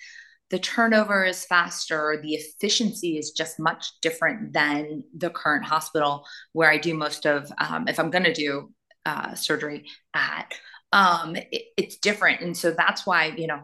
The 0.51 0.59
turnover 0.59 1.25
is 1.25 1.45
faster, 1.45 2.21
the 2.23 2.35
efficiency 2.35 3.19
is 3.19 3.33
just 3.33 3.59
much 3.59 4.01
different 4.01 4.53
than 4.53 5.05
the 5.17 5.31
current 5.31 5.65
hospital 5.65 6.25
where 6.53 6.71
I 6.71 6.79
do 6.79 6.95
most 6.95 7.27
of, 7.27 7.51
um, 7.59 7.89
if 7.89 7.99
I'm 7.99 8.11
going 8.11 8.25
to 8.25 8.33
do 8.33 8.73
uh, 9.05 9.35
surgery 9.35 9.87
at. 10.15 10.53
Um, 10.93 11.37
it, 11.37 11.65
it's 11.77 11.99
different, 11.99 12.41
and 12.41 12.57
so 12.57 12.71
that's 12.71 13.07
why 13.07 13.27
you 13.37 13.47
know 13.47 13.61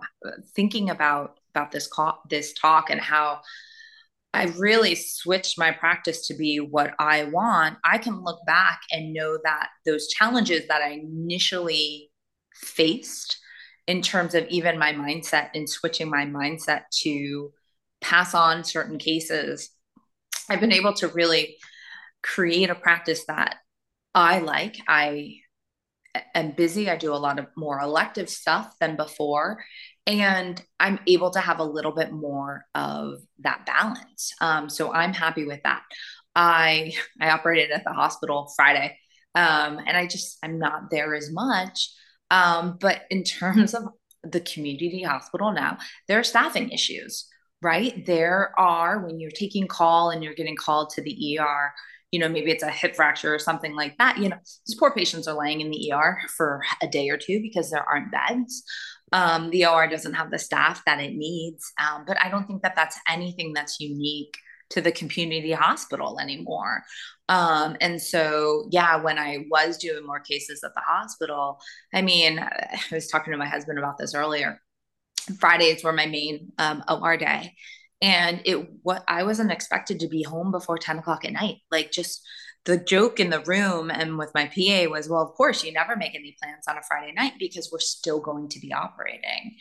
thinking 0.54 0.90
about 0.90 1.38
about 1.54 1.70
this 1.70 1.86
call, 1.86 2.20
this 2.28 2.52
talk 2.52 2.90
and 2.90 3.00
how 3.00 3.40
I 4.34 4.52
really 4.58 4.96
switched 4.96 5.58
my 5.58 5.70
practice 5.70 6.26
to 6.26 6.34
be 6.34 6.58
what 6.58 6.92
I 6.98 7.24
want, 7.24 7.78
I 7.84 7.98
can 7.98 8.24
look 8.24 8.44
back 8.46 8.80
and 8.90 9.12
know 9.12 9.38
that 9.44 9.68
those 9.86 10.08
challenges 10.08 10.66
that 10.66 10.82
I 10.82 11.00
initially 11.04 12.10
faced 12.52 13.38
in 13.86 14.02
terms 14.02 14.34
of 14.34 14.44
even 14.48 14.76
my 14.76 14.92
mindset 14.92 15.50
and 15.54 15.70
switching 15.70 16.10
my 16.10 16.26
mindset 16.26 16.82
to 17.02 17.52
pass 18.00 18.34
on 18.34 18.64
certain 18.64 18.98
cases, 18.98 19.70
I've 20.50 20.60
been 20.60 20.72
able 20.72 20.94
to 20.94 21.08
really 21.08 21.56
create 22.20 22.70
a 22.70 22.74
practice 22.74 23.24
that 23.26 23.56
I 24.16 24.40
like. 24.40 24.76
I 24.88 25.36
am 26.34 26.52
busy. 26.52 26.90
I 26.90 26.96
do 26.96 27.12
a 27.12 27.16
lot 27.16 27.38
of 27.38 27.46
more 27.56 27.78
elective 27.78 28.28
stuff 28.28 28.74
than 28.80 28.96
before 28.96 29.62
and 30.06 30.62
i'm 30.80 30.98
able 31.06 31.30
to 31.30 31.40
have 31.40 31.58
a 31.58 31.64
little 31.64 31.92
bit 31.92 32.12
more 32.12 32.64
of 32.74 33.20
that 33.40 33.64
balance. 33.66 34.32
Um, 34.40 34.68
so 34.68 34.92
i'm 34.92 35.12
happy 35.12 35.44
with 35.44 35.62
that. 35.64 35.82
I 36.34 36.94
i 37.20 37.30
operated 37.30 37.70
at 37.70 37.84
the 37.84 37.92
hospital 37.92 38.52
friday 38.56 38.98
um, 39.34 39.78
and 39.86 39.96
i 39.96 40.06
just 40.06 40.38
i'm 40.42 40.58
not 40.58 40.90
there 40.90 41.14
as 41.14 41.30
much. 41.32 41.90
Um, 42.30 42.78
but 42.80 43.02
in 43.10 43.22
terms 43.24 43.74
of 43.74 43.84
the 44.22 44.40
community 44.40 45.02
hospital 45.02 45.52
now 45.52 45.78
there 46.08 46.18
are 46.18 46.24
staffing 46.24 46.70
issues 46.70 47.28
right? 47.64 48.04
There 48.04 48.52
are 48.60 49.04
when 49.06 49.18
you're 49.18 49.30
taking 49.30 49.66
call 49.66 50.10
and 50.10 50.22
you're 50.22 50.34
getting 50.34 50.54
called 50.54 50.90
to 50.90 51.02
the 51.02 51.38
er 51.40 51.72
you 52.14 52.20
know, 52.20 52.28
maybe 52.28 52.52
it's 52.52 52.62
a 52.62 52.70
hip 52.70 52.94
fracture 52.94 53.34
or 53.34 53.40
something 53.40 53.74
like 53.74 53.98
that, 53.98 54.18
you 54.18 54.28
know, 54.28 54.36
these 54.68 54.76
poor 54.78 54.92
patients 54.92 55.26
are 55.26 55.36
laying 55.36 55.60
in 55.60 55.68
the 55.68 55.92
ER 55.92 56.16
for 56.36 56.62
a 56.80 56.86
day 56.86 57.08
or 57.08 57.16
two 57.16 57.40
because 57.42 57.72
there 57.72 57.82
aren't 57.82 58.12
beds. 58.12 58.62
Um, 59.14 59.50
the 59.50 59.64
OR 59.64 59.86
doesn't 59.86 60.14
have 60.14 60.32
the 60.32 60.38
staff 60.40 60.82
that 60.86 61.00
it 61.00 61.14
needs. 61.14 61.72
Um, 61.80 62.04
but 62.04 62.18
I 62.22 62.28
don't 62.28 62.46
think 62.46 62.62
that 62.62 62.74
that's 62.74 62.98
anything 63.08 63.52
that's 63.52 63.78
unique 63.78 64.36
to 64.70 64.80
the 64.80 64.90
community 64.90 65.52
hospital 65.52 66.18
anymore. 66.18 66.82
Um, 67.28 67.76
and 67.80 68.02
so, 68.02 68.66
yeah, 68.72 68.96
when 68.96 69.18
I 69.18 69.46
was 69.48 69.78
doing 69.78 70.04
more 70.04 70.18
cases 70.18 70.64
at 70.64 70.74
the 70.74 70.80
hospital, 70.80 71.60
I 71.94 72.02
mean, 72.02 72.40
I 72.40 72.80
was 72.90 73.06
talking 73.06 73.30
to 73.30 73.38
my 73.38 73.46
husband 73.46 73.78
about 73.78 73.98
this 73.98 74.14
earlier. 74.14 74.60
Fridays 75.38 75.84
were 75.84 75.92
my 75.92 76.06
main 76.06 76.52
um, 76.58 76.82
OR 76.88 77.16
day. 77.16 77.54
And 78.02 78.42
it 78.44 78.68
what 78.82 79.04
I 79.06 79.22
wasn't 79.22 79.52
expected 79.52 80.00
to 80.00 80.08
be 80.08 80.24
home 80.24 80.50
before 80.50 80.76
10 80.76 80.98
o'clock 80.98 81.24
at 81.24 81.32
night. 81.32 81.58
Like 81.70 81.92
just 81.92 82.20
the 82.64 82.78
joke 82.78 83.20
in 83.20 83.30
the 83.30 83.40
room 83.40 83.90
and 83.90 84.18
with 84.18 84.32
my 84.34 84.46
PA 84.46 84.90
was, 84.90 85.08
well, 85.08 85.20
of 85.20 85.34
course, 85.34 85.62
you 85.62 85.72
never 85.72 85.96
make 85.96 86.14
any 86.14 86.36
plans 86.42 86.64
on 86.68 86.78
a 86.78 86.82
Friday 86.82 87.12
night 87.12 87.34
because 87.38 87.70
we're 87.70 87.78
still 87.78 88.20
going 88.20 88.48
to 88.48 88.60
be 88.60 88.72
operating. 88.72 89.56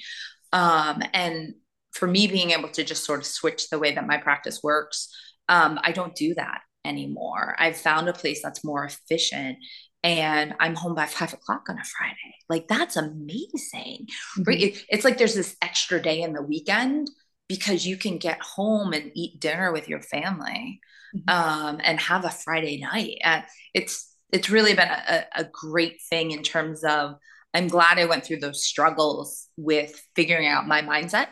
Um, 0.54 1.02
and 1.14 1.56
for 1.92 2.08
me 2.08 2.28
being 2.28 2.52
able 2.52 2.70
to 2.70 2.84
just 2.84 3.06
sort 3.06 3.20
of 3.20 3.26
switch 3.26 3.70
the 3.70 3.80
way 3.80 3.94
that 3.94 4.08
my 4.08 4.18
practice 4.18 4.62
works, 4.64 5.10
um, 5.50 5.80
I 5.84 5.92
don't 5.92 6.16
do 6.16 6.34
that 6.36 6.62
anymore. 6.86 7.56
I've 7.60 7.78
found 7.78 8.08
a 8.08 8.14
place 8.14 8.42
that's 8.42 8.64
more 8.64 8.86
efficient 8.86 9.58
and 10.04 10.54
I'm 10.60 10.76
home 10.76 10.96
by 10.96 11.06
five 11.06 11.34
o'clock 11.34 11.64
on 11.70 11.78
a 11.78 11.84
Friday. 11.84 12.36
Like 12.50 12.68
that's 12.68 12.98
amazing. 12.98 14.08
Mm-hmm. 14.38 14.44
Right? 14.44 14.86
It's 14.90 15.06
like 15.06 15.18
there's 15.18 15.36
this 15.36 15.56
extra 15.62 16.02
day 16.02 16.22
in 16.22 16.34
the 16.34 16.42
weekend 16.42 17.10
because 17.48 17.86
you 17.86 17.98
can 17.98 18.18
get 18.18 18.42
home 18.42 18.94
and 18.94 19.12
eat 19.14 19.40
dinner 19.40 19.72
with 19.72 19.88
your 19.88 20.02
family. 20.02 20.80
Um, 21.28 21.80
and 21.84 22.00
have 22.00 22.26
a 22.26 22.30
Friday 22.30 22.80
night. 22.80 23.18
Uh, 23.24 23.42
it's 23.74 24.10
it's 24.32 24.50
really 24.50 24.74
been 24.74 24.88
a, 24.88 25.26
a 25.36 25.44
great 25.46 26.02
thing 26.10 26.32
in 26.32 26.42
terms 26.42 26.84
of 26.84 27.16
I'm 27.54 27.68
glad 27.68 28.00
I 28.00 28.06
went 28.06 28.26
through 28.26 28.40
those 28.40 28.66
struggles 28.66 29.48
with 29.58 30.02
figuring 30.16 30.48
out 30.48 30.68
my 30.68 30.82
mindset 30.82 31.28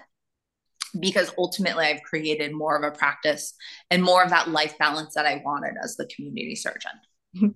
because 0.99 1.31
ultimately 1.37 1.85
I've 1.85 2.03
created 2.03 2.53
more 2.53 2.77
of 2.77 2.83
a 2.83 2.95
practice 2.95 3.55
and 3.89 4.03
more 4.03 4.23
of 4.23 4.29
that 4.29 4.49
life 4.49 4.77
balance 4.77 5.15
that 5.15 5.25
I 5.25 5.41
wanted 5.43 5.73
as 5.81 5.95
the 5.95 6.05
community 6.15 6.55
surgeon. 6.55 6.91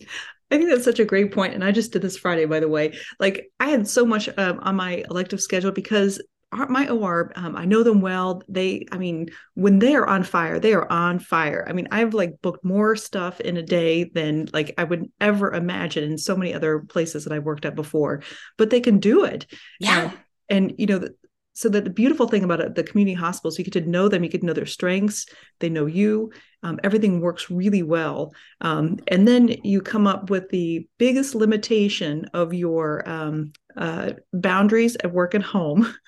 I 0.52 0.58
think 0.58 0.70
that's 0.70 0.86
such 0.86 1.00
a 1.00 1.06
great 1.06 1.32
point. 1.32 1.54
And 1.54 1.64
I 1.64 1.72
just 1.72 1.92
did 1.92 2.02
this 2.02 2.18
Friday, 2.18 2.46
by 2.46 2.60
the 2.60 2.68
way. 2.68 2.98
Like 3.20 3.48
I 3.60 3.70
had 3.70 3.88
so 3.88 4.06
much 4.06 4.30
um, 4.38 4.60
on 4.62 4.76
my 4.76 5.04
elective 5.10 5.42
schedule 5.42 5.72
because 5.72 6.22
my 6.52 6.88
OR, 6.90 7.32
um, 7.36 7.56
I 7.56 7.66
know 7.66 7.84
them 7.84 8.02
well. 8.02 8.42
They, 8.48 8.86
I 8.92 8.98
mean, 8.98 9.30
when 9.56 9.80
they 9.80 9.96
are 9.96 10.08
on 10.08 10.24
fire, 10.24 10.60
they 10.60 10.74
are 10.74 10.90
on 10.92 11.20
fire. 11.20 11.66
I 11.68 11.74
mean, 11.74 11.88
I've 11.92 12.14
like 12.14 12.42
booked 12.42 12.64
more 12.64 12.96
stuff 12.96 13.40
in 13.42 13.58
a 13.58 13.64
day 13.64 14.06
than 14.06 14.48
like 14.54 14.74
I 14.78 14.84
would 14.84 15.12
ever 15.20 15.54
imagine 15.54 16.04
in 16.04 16.18
so 16.18 16.36
many 16.36 16.54
other 16.54 16.80
places 16.80 17.26
that 17.26 17.34
I've 17.34 17.44
worked 17.44 17.66
at 17.66 17.76
before, 17.76 18.24
but 18.58 18.70
they 18.70 18.80
can 18.80 19.00
do 19.00 19.26
it. 19.26 19.48
Yeah. 19.80 20.12
Uh, 20.14 20.18
and, 20.50 20.74
you 20.78 20.86
know, 20.86 21.08
so 21.54 21.70
that 21.70 21.86
the 21.86 21.90
beautiful 21.90 22.28
thing 22.28 22.44
about 22.44 22.60
it, 22.60 22.76
the 22.76 22.84
community 22.84 23.16
hospitals, 23.16 23.58
you 23.58 23.64
get 23.64 23.74
to 23.74 23.90
know 23.90 24.10
them, 24.10 24.24
you 24.24 24.30
get 24.30 24.42
to 24.42 24.48
know 24.48 24.54
their 24.54 24.66
strengths, 24.66 25.26
they 25.60 25.70
know 25.70 25.86
you, 25.86 26.32
um, 26.64 26.80
everything 26.84 27.22
works 27.22 27.50
really 27.50 27.82
well. 27.82 28.34
Um, 28.60 29.00
and 29.08 29.28
then 29.28 29.48
you 29.64 29.82
come 29.82 30.06
up 30.06 30.30
with 30.30 30.50
the 30.50 30.88
biggest 30.98 31.34
limitation 31.34 32.26
of 32.34 32.54
your 32.54 33.08
um, 33.10 33.54
uh, 33.78 34.14
boundaries 34.34 34.98
at 35.02 35.14
work 35.14 35.34
and 35.34 35.44
home. 35.44 35.94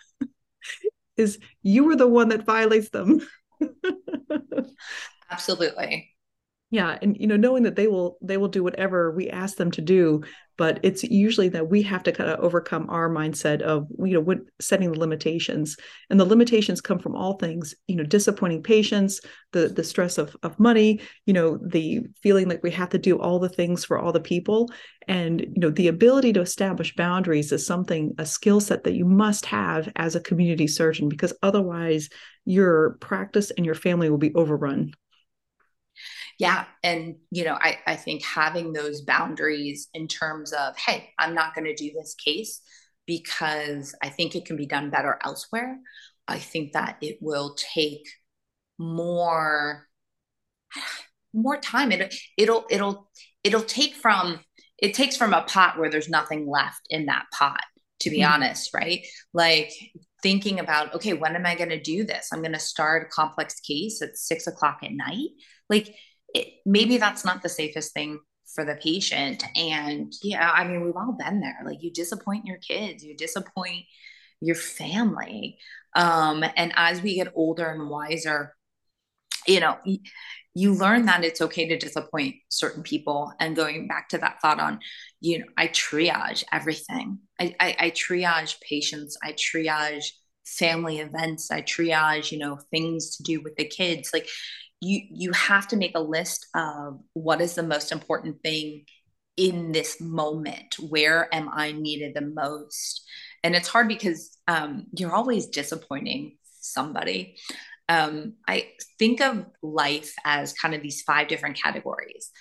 is 1.18 1.40
you 1.64 1.84
were 1.86 1.96
the 1.96 2.08
one 2.08 2.30
that 2.30 2.46
violates 2.46 2.90
them. 2.90 3.28
Absolutely. 5.32 6.17
Yeah, 6.70 6.98
and 7.02 7.16
you 7.18 7.28
know, 7.28 7.38
knowing 7.38 7.64
that 7.64 7.78
they 7.78 7.88
will 7.88 8.18
they 8.22 8.36
will 8.36 8.50
do 8.50 8.62
whatever 8.62 9.12
we 9.12 9.30
ask 9.30 9.56
them 9.56 9.72
to 9.72 9.82
do, 9.82 10.22
but 10.58 10.82
it's 10.84 11.02
usually 11.02 11.48
that 11.50 11.70
we 11.70 11.82
have 11.84 12.04
to 12.04 12.12
kind 12.12 12.30
of 12.30 12.42
overcome 12.42 12.90
our 12.90 13.10
mindset 13.10 13.62
of 13.62 13.88
you 14.00 14.16
know 14.16 14.20
what 14.20 14.40
setting 14.60 14.92
the 14.92 15.00
limitations, 15.00 15.78
and 16.10 16.20
the 16.20 16.26
limitations 16.26 16.82
come 16.82 17.00
from 17.00 17.16
all 17.16 17.38
things, 17.38 17.74
you 17.88 17.96
know, 17.96 18.04
disappointing 18.04 18.64
patients, 18.64 19.22
the 19.54 19.70
the 19.70 19.84
stress 19.84 20.18
of 20.18 20.36
of 20.44 20.60
money, 20.60 21.00
you 21.26 21.32
know, 21.32 21.58
the 21.66 22.02
feeling 22.22 22.50
like 22.50 22.62
we 22.64 22.72
have 22.72 22.90
to 22.90 22.98
do 22.98 23.18
all 23.18 23.40
the 23.40 23.48
things 23.48 23.86
for 23.86 23.98
all 23.98 24.12
the 24.12 24.20
people, 24.20 24.70
and 25.08 25.40
you 25.40 25.62
know, 25.62 25.70
the 25.70 25.88
ability 25.88 26.34
to 26.34 26.42
establish 26.42 26.94
boundaries 26.98 27.54
is 27.54 27.66
something 27.66 28.14
a 28.18 28.26
skill 28.26 28.60
set 28.60 28.84
that 28.84 28.94
you 28.96 29.06
must 29.06 29.46
have 29.46 29.90
as 29.96 30.16
a 30.18 30.20
community 30.20 30.68
surgeon 30.68 31.08
because 31.08 31.32
otherwise 31.42 32.10
your 32.44 32.98
practice 33.00 33.52
and 33.52 33.66
your 33.66 33.76
family 33.76 34.10
will 34.10 34.18
be 34.18 34.36
overrun 34.36 34.92
yeah 36.40 36.66
and 36.84 37.16
you 37.32 37.44
know 37.44 37.58
i 37.60 37.78
i 37.88 37.96
think 37.96 38.24
having 38.24 38.74
those 38.74 39.02
boundaries 39.02 39.88
in 39.94 40.08
terms 40.08 40.54
of 40.54 40.78
hey 40.78 41.10
i'm 41.20 41.34
not 41.34 41.56
going 41.56 41.66
to 41.66 41.76
do 41.76 41.92
this 41.94 42.16
case 42.16 42.62
because 43.06 43.96
i 44.02 44.10
think 44.10 44.36
it 44.36 44.46
can 44.46 44.58
be 44.58 44.66
done 44.66 44.90
better 44.90 45.18
elsewhere 45.24 45.78
i 46.28 46.38
think 46.38 46.74
that 46.74 46.98
it 47.02 47.18
will 47.22 47.56
take 47.74 48.08
more 48.78 49.88
more 51.34 51.58
time. 51.58 51.92
It, 51.92 52.16
it'll 52.38 52.66
it'll 52.70 53.10
it'll 53.44 53.62
take 53.62 53.96
from 53.96 54.40
it 54.78 54.94
takes 54.94 55.18
from 55.18 55.34
a 55.34 55.44
pot 55.44 55.78
where 55.78 55.90
there's 55.90 56.10
nothing 56.10 56.48
left 56.48 56.82
in 56.90 57.08
that 57.08 57.26
pot 57.34 57.62
to 58.02 58.10
be 58.10 58.20
mm-hmm. 58.20 58.34
honest 58.34 58.74
right? 58.74 59.06
Like 59.34 59.72
thinking 60.24 60.60
about 60.60 60.96
okay 60.96 61.14
when 61.14 61.36
am 61.36 61.46
i 61.46 61.56
going 61.56 61.70
to 61.70 61.82
do 61.82 62.04
this? 62.04 62.30
I'm 62.32 62.42
going 62.42 62.54
to 62.54 62.60
start 62.60 63.08
a 63.08 63.10
complex 63.10 63.60
case 63.60 64.02
at 64.02 64.18
six 64.18 64.48
o'clock 64.48 64.80
at 64.84 64.92
night? 64.92 65.30
Like 65.70 65.94
it, 66.34 66.48
maybe 66.66 66.98
that's 66.98 67.26
not 67.26 67.42
the 67.42 67.50
safest 67.50 67.94
thing 67.94 68.20
for 68.54 68.66
the 68.66 68.76
patient. 68.76 69.44
And 69.56 70.12
yeah, 70.24 70.50
I 70.50 70.64
mean, 70.64 70.84
we've 70.84 70.96
all 70.96 71.18
been 71.18 71.42
there. 71.42 71.60
Like 71.66 71.82
you 71.82 71.92
disappoint 71.92 72.46
your 72.46 72.58
kids, 72.58 73.04
you 73.04 73.16
disappoint 73.16 73.86
your 74.42 74.56
family. 74.56 75.58
Um, 75.96 76.44
and 76.56 76.72
as 76.76 77.02
we 77.02 77.16
get 77.16 77.34
older 77.36 77.68
and 77.70 77.90
wiser, 77.90 78.54
you 79.48 79.60
know, 79.60 79.78
you 80.54 80.74
learn 80.74 81.06
that 81.06 81.24
it's 81.24 81.42
okay 81.42 81.68
to 81.68 81.78
disappoint 81.78 82.36
certain 82.50 82.84
people. 82.84 83.32
And 83.40 83.56
going 83.56 83.88
back 83.88 84.10
to 84.10 84.18
that 84.18 84.42
thought 84.42 84.60
on, 84.60 84.80
you 85.22 85.40
know, 85.40 85.46
I 85.56 85.68
triage 85.68 86.44
everything. 86.52 87.20
I, 87.40 87.56
I, 87.60 87.76
I 87.80 87.92
triage 87.92 88.60
patients. 88.62 89.18
I 89.24 89.34
triage 89.34 90.06
family 90.46 91.00
events. 91.00 91.52
I 91.52 91.62
triage, 91.62 92.32
you 92.32 92.40
know, 92.40 92.58
things 92.72 93.18
to 93.18 93.24
do 93.24 93.42
with 93.42 93.56
the 93.56 93.66
kids. 93.66 94.12
Like 94.14 94.28
you 94.82 95.02
you 95.10 95.32
have 95.32 95.68
to 95.70 95.76
make 95.76 95.94
a 95.96 96.02
list 96.02 96.48
of 96.56 97.00
what 97.14 97.42
is 97.42 97.56
the 97.56 97.64
most 97.64 97.92
important 97.92 98.42
thing 98.44 98.86
in 99.36 99.72
this 99.72 100.02
moment. 100.02 100.76
Where 100.80 101.34
am 101.34 101.50
i 101.54 101.72
needed 101.72 102.14
the 102.16 102.22
most? 102.22 103.04
And 103.44 103.56
it's 103.56 103.68
hard 103.68 103.88
because 103.88 104.38
um, 104.48 104.88
you're 104.98 105.14
always 105.14 105.48
disappointing 105.48 106.38
somebody. 106.60 107.38
Um, 107.90 108.34
i 108.48 108.68
think 109.00 109.22
of 109.22 109.46
life 109.62 110.14
as 110.26 110.52
kind 110.52 110.76
of 110.76 110.82
these 110.82 111.04
five 111.04 111.28
different 111.28 111.62
categories. 111.62 112.32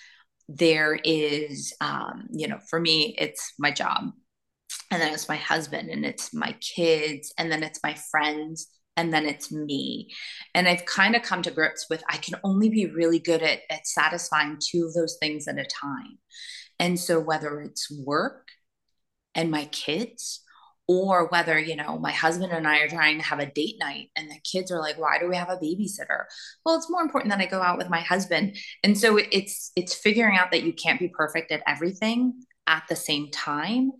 There 0.49 0.99
is 1.05 1.75
um, 1.81 2.29
you 2.31 2.49
know 2.49 2.59
for 2.69 2.81
me 2.81 3.15
it's 3.19 3.53
my 3.59 3.71
job 3.71 4.13
and 4.91 5.03
then 5.03 5.13
it's 5.13 5.29
my 5.29 5.37
husband 5.37 5.91
and 5.91 6.05
it's 6.05 6.33
my 6.35 6.55
kids 6.61 7.33
and 7.39 7.51
then 7.51 7.63
it's 7.63 7.81
my 7.83 7.95
friends 8.11 8.69
and 8.97 9.13
then 9.13 9.27
it's 9.27 9.53
me. 9.53 10.09
And 10.55 10.67
I've 10.69 10.87
kind 10.87 11.15
of 11.15 11.23
come 11.23 11.43
to 11.43 11.51
grips 11.51 11.87
with 11.91 12.03
I 12.09 12.17
can 12.17 12.39
only 12.43 12.69
be 12.69 12.87
really 12.87 13.19
good 13.19 13.43
at, 13.43 13.61
at 13.71 13.87
satisfying 13.87 14.59
two 14.61 14.87
of 14.87 14.95
those 14.95 15.17
things 15.21 15.47
at 15.49 15.59
a 15.59 15.65
time. 15.65 16.19
And 16.79 16.99
so 16.99 17.21
whether 17.21 17.61
it's 17.61 17.91
work 17.91 18.49
and 19.35 19.51
my 19.51 19.67
kids, 19.67 20.43
or 20.89 21.27
whether 21.29 21.59
you 21.59 21.75
know 21.75 21.99
my 21.99 22.13
husband 22.13 22.53
and 22.53 22.67
i 22.67 22.79
are 22.79 22.89
trying 22.89 23.19
to 23.19 23.25
have 23.25 23.39
a 23.39 23.51
date 23.53 23.77
night 23.81 24.09
and 24.17 24.31
the 24.31 24.39
kids 24.51 24.71
are 24.71 24.81
like 24.81 24.99
why 24.99 25.19
do 25.19 25.29
we 25.29 25.37
have 25.37 25.51
a 25.51 25.57
babysitter 25.57 26.25
well 26.65 26.77
it's 26.77 26.91
more 26.91 27.03
important 27.03 27.31
that 27.31 27.41
i 27.41 27.47
go 27.47 27.61
out 27.61 27.79
with 27.79 27.91
my 27.91 28.01
husband 28.01 28.57
and 28.85 28.97
so 28.97 29.19
it's 29.33 29.73
it's 29.77 29.95
figuring 29.95 30.37
out 30.37 30.51
that 30.51 30.63
you 30.63 30.73
can't 30.73 31.01
be 31.01 31.09
perfect 31.09 31.51
at 31.51 31.63
everything 31.67 32.35
at 32.67 32.85
the 32.89 32.97
same 32.97 33.31
time 33.31 33.91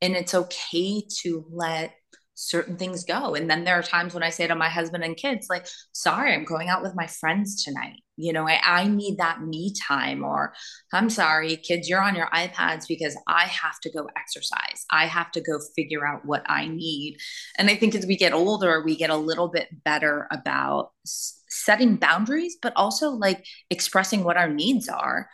and 0.00 0.14
it's 0.14 0.34
okay 0.34 1.02
to 1.20 1.44
let 1.50 1.94
certain 2.36 2.76
things 2.76 3.02
go. 3.04 3.34
And 3.34 3.50
then 3.50 3.64
there 3.64 3.78
are 3.78 3.82
times 3.82 4.12
when 4.12 4.22
I 4.22 4.28
say 4.28 4.46
to 4.46 4.54
my 4.54 4.68
husband 4.68 5.02
and 5.02 5.16
kids, 5.16 5.48
like, 5.48 5.66
sorry, 5.92 6.34
I'm 6.34 6.44
going 6.44 6.68
out 6.68 6.82
with 6.82 6.94
my 6.94 7.06
friends 7.06 7.64
tonight. 7.64 8.02
You 8.18 8.32
know, 8.32 8.46
I, 8.46 8.60
I 8.62 8.86
need 8.86 9.18
that 9.18 9.42
me 9.42 9.72
time, 9.88 10.22
or 10.22 10.52
I'm 10.92 11.08
sorry, 11.10 11.56
kids, 11.56 11.88
you're 11.88 12.02
on 12.02 12.14
your 12.14 12.28
iPads 12.28 12.84
because 12.86 13.16
I 13.26 13.44
have 13.44 13.80
to 13.80 13.90
go 13.90 14.08
exercise. 14.16 14.84
I 14.90 15.06
have 15.06 15.30
to 15.32 15.40
go 15.40 15.58
figure 15.74 16.06
out 16.06 16.24
what 16.24 16.42
I 16.46 16.68
need. 16.68 17.16
And 17.58 17.68
I 17.70 17.74
think 17.74 17.94
as 17.94 18.06
we 18.06 18.16
get 18.16 18.34
older, 18.34 18.82
we 18.84 18.96
get 18.96 19.10
a 19.10 19.16
little 19.16 19.48
bit 19.48 19.68
better 19.84 20.28
about 20.30 20.92
setting 21.04 21.96
boundaries, 21.96 22.56
but 22.60 22.74
also 22.76 23.10
like 23.10 23.44
expressing 23.70 24.24
what 24.24 24.36
our 24.36 24.48
needs 24.48 24.88
are 24.88 25.28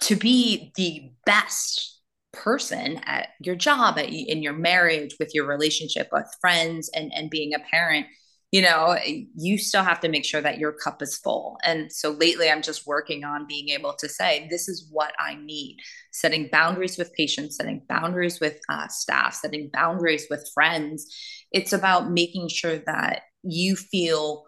to 0.00 0.16
be 0.16 0.72
the 0.76 1.12
best 1.24 1.99
person 2.32 3.00
at 3.06 3.28
your 3.40 3.56
job 3.56 3.98
at, 3.98 4.08
in 4.08 4.42
your 4.42 4.52
marriage 4.52 5.16
with 5.18 5.34
your 5.34 5.46
relationship 5.46 6.08
with 6.12 6.26
friends 6.40 6.90
and 6.94 7.12
and 7.14 7.30
being 7.30 7.54
a 7.54 7.58
parent 7.70 8.06
you 8.52 8.62
know, 8.62 8.96
you 9.36 9.58
still 9.58 9.84
have 9.84 10.00
to 10.00 10.08
make 10.08 10.24
sure 10.24 10.40
that 10.40 10.58
your 10.58 10.72
cup 10.72 11.02
is 11.02 11.16
full. 11.16 11.56
And 11.62 11.92
so 11.92 12.10
lately, 12.10 12.50
I'm 12.50 12.62
just 12.62 12.84
working 12.84 13.22
on 13.24 13.46
being 13.46 13.68
able 13.68 13.92
to 13.94 14.08
say, 14.08 14.48
this 14.50 14.68
is 14.68 14.88
what 14.90 15.12
I 15.20 15.36
need 15.36 15.78
setting 16.10 16.48
boundaries 16.50 16.98
with 16.98 17.12
patients, 17.12 17.56
setting 17.56 17.82
boundaries 17.88 18.40
with 18.40 18.58
uh, 18.68 18.88
staff, 18.88 19.34
setting 19.34 19.70
boundaries 19.72 20.26
with 20.28 20.50
friends. 20.52 21.06
It's 21.52 21.72
about 21.72 22.10
making 22.10 22.48
sure 22.48 22.78
that 22.78 23.22
you 23.44 23.76
feel 23.76 24.46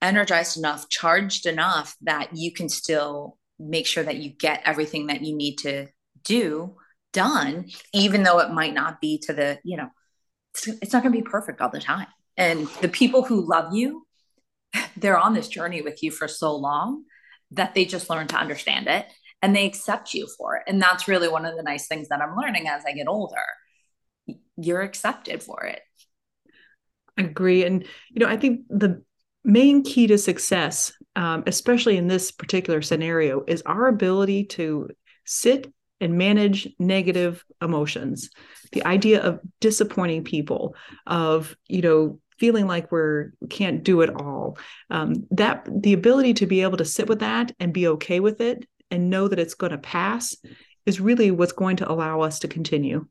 energized 0.00 0.56
enough, 0.56 0.88
charged 0.88 1.44
enough 1.44 1.94
that 2.02 2.30
you 2.34 2.52
can 2.52 2.70
still 2.70 3.36
make 3.58 3.86
sure 3.86 4.02
that 4.02 4.16
you 4.16 4.30
get 4.30 4.62
everything 4.64 5.08
that 5.08 5.22
you 5.22 5.36
need 5.36 5.56
to 5.56 5.86
do 6.24 6.76
done, 7.12 7.66
even 7.92 8.22
though 8.22 8.40
it 8.40 8.50
might 8.50 8.74
not 8.74 9.00
be 9.00 9.18
to 9.18 9.32
the, 9.32 9.58
you 9.64 9.76
know, 9.76 9.88
it's, 10.54 10.68
it's 10.82 10.92
not 10.92 11.02
going 11.02 11.14
to 11.14 11.20
be 11.20 11.28
perfect 11.28 11.60
all 11.60 11.70
the 11.70 11.80
time. 11.80 12.06
And 12.36 12.66
the 12.80 12.88
people 12.88 13.24
who 13.24 13.48
love 13.48 13.74
you, 13.74 14.06
they're 14.96 15.18
on 15.18 15.34
this 15.34 15.48
journey 15.48 15.82
with 15.82 16.02
you 16.02 16.10
for 16.10 16.28
so 16.28 16.54
long 16.56 17.04
that 17.52 17.74
they 17.74 17.84
just 17.84 18.10
learn 18.10 18.26
to 18.28 18.36
understand 18.36 18.88
it 18.88 19.06
and 19.42 19.54
they 19.54 19.66
accept 19.66 20.14
you 20.14 20.26
for 20.38 20.56
it. 20.56 20.62
And 20.66 20.80
that's 20.80 21.06
really 21.06 21.28
one 21.28 21.44
of 21.44 21.54
the 21.54 21.62
nice 21.62 21.86
things 21.86 22.08
that 22.08 22.22
I'm 22.22 22.36
learning 22.36 22.66
as 22.66 22.82
I 22.86 22.92
get 22.92 23.08
older. 23.08 23.36
You're 24.56 24.80
accepted 24.80 25.42
for 25.42 25.64
it. 25.64 25.80
I 27.18 27.22
agree. 27.22 27.64
And, 27.64 27.84
you 28.10 28.20
know, 28.20 28.26
I 28.26 28.38
think 28.38 28.62
the 28.70 29.02
main 29.44 29.82
key 29.82 30.06
to 30.06 30.16
success, 30.16 30.92
um, 31.14 31.44
especially 31.46 31.98
in 31.98 32.08
this 32.08 32.32
particular 32.32 32.80
scenario, 32.80 33.44
is 33.46 33.62
our 33.66 33.86
ability 33.86 34.46
to 34.46 34.88
sit 35.26 35.72
and 36.00 36.18
manage 36.18 36.68
negative 36.78 37.44
emotions. 37.62 38.30
The 38.72 38.84
idea 38.84 39.22
of 39.22 39.40
disappointing 39.60 40.24
people, 40.24 40.74
of, 41.06 41.56
you 41.68 41.82
know, 41.82 42.20
feeling 42.38 42.66
like 42.66 42.90
we're 42.90 43.32
can't 43.48 43.84
do 43.84 44.00
it 44.00 44.10
all 44.10 44.58
um, 44.90 45.26
that 45.30 45.68
the 45.82 45.92
ability 45.92 46.34
to 46.34 46.46
be 46.46 46.62
able 46.62 46.76
to 46.76 46.84
sit 46.84 47.08
with 47.08 47.20
that 47.20 47.52
and 47.60 47.72
be 47.72 47.86
okay 47.86 48.20
with 48.20 48.40
it 48.40 48.66
and 48.90 49.08
know 49.08 49.28
that 49.28 49.38
it's 49.38 49.54
going 49.54 49.72
to 49.72 49.78
pass 49.78 50.36
is 50.84 51.00
really 51.00 51.30
what's 51.30 51.52
going 51.52 51.76
to 51.76 51.90
allow 51.90 52.20
us 52.20 52.40
to 52.40 52.48
continue. 52.48 53.06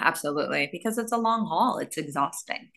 Absolutely 0.00 0.68
because 0.72 0.98
it's 0.98 1.12
a 1.12 1.16
long 1.16 1.46
haul 1.46 1.78
it's 1.78 1.96
exhausting. 1.96 2.70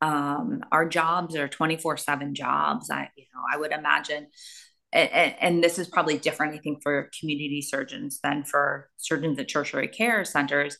Um, 0.00 0.62
our 0.72 0.88
jobs 0.88 1.36
are 1.36 1.46
24 1.46 1.98
7 1.98 2.34
jobs. 2.34 2.90
I 2.90 3.10
you 3.14 3.26
know 3.34 3.42
i 3.52 3.56
would 3.58 3.72
imagine 3.72 4.28
and, 4.92 5.34
and, 5.40 5.64
this 5.64 5.78
is 5.78 5.88
probably 5.88 6.18
different 6.18 6.54
i 6.54 6.58
think 6.58 6.82
for 6.82 7.10
community 7.18 7.62
surgeons 7.62 8.20
than 8.22 8.44
for 8.44 8.88
surgeons 8.96 9.38
at 9.38 9.48
tertiary 9.48 9.88
care 9.88 10.24
centers 10.24 10.76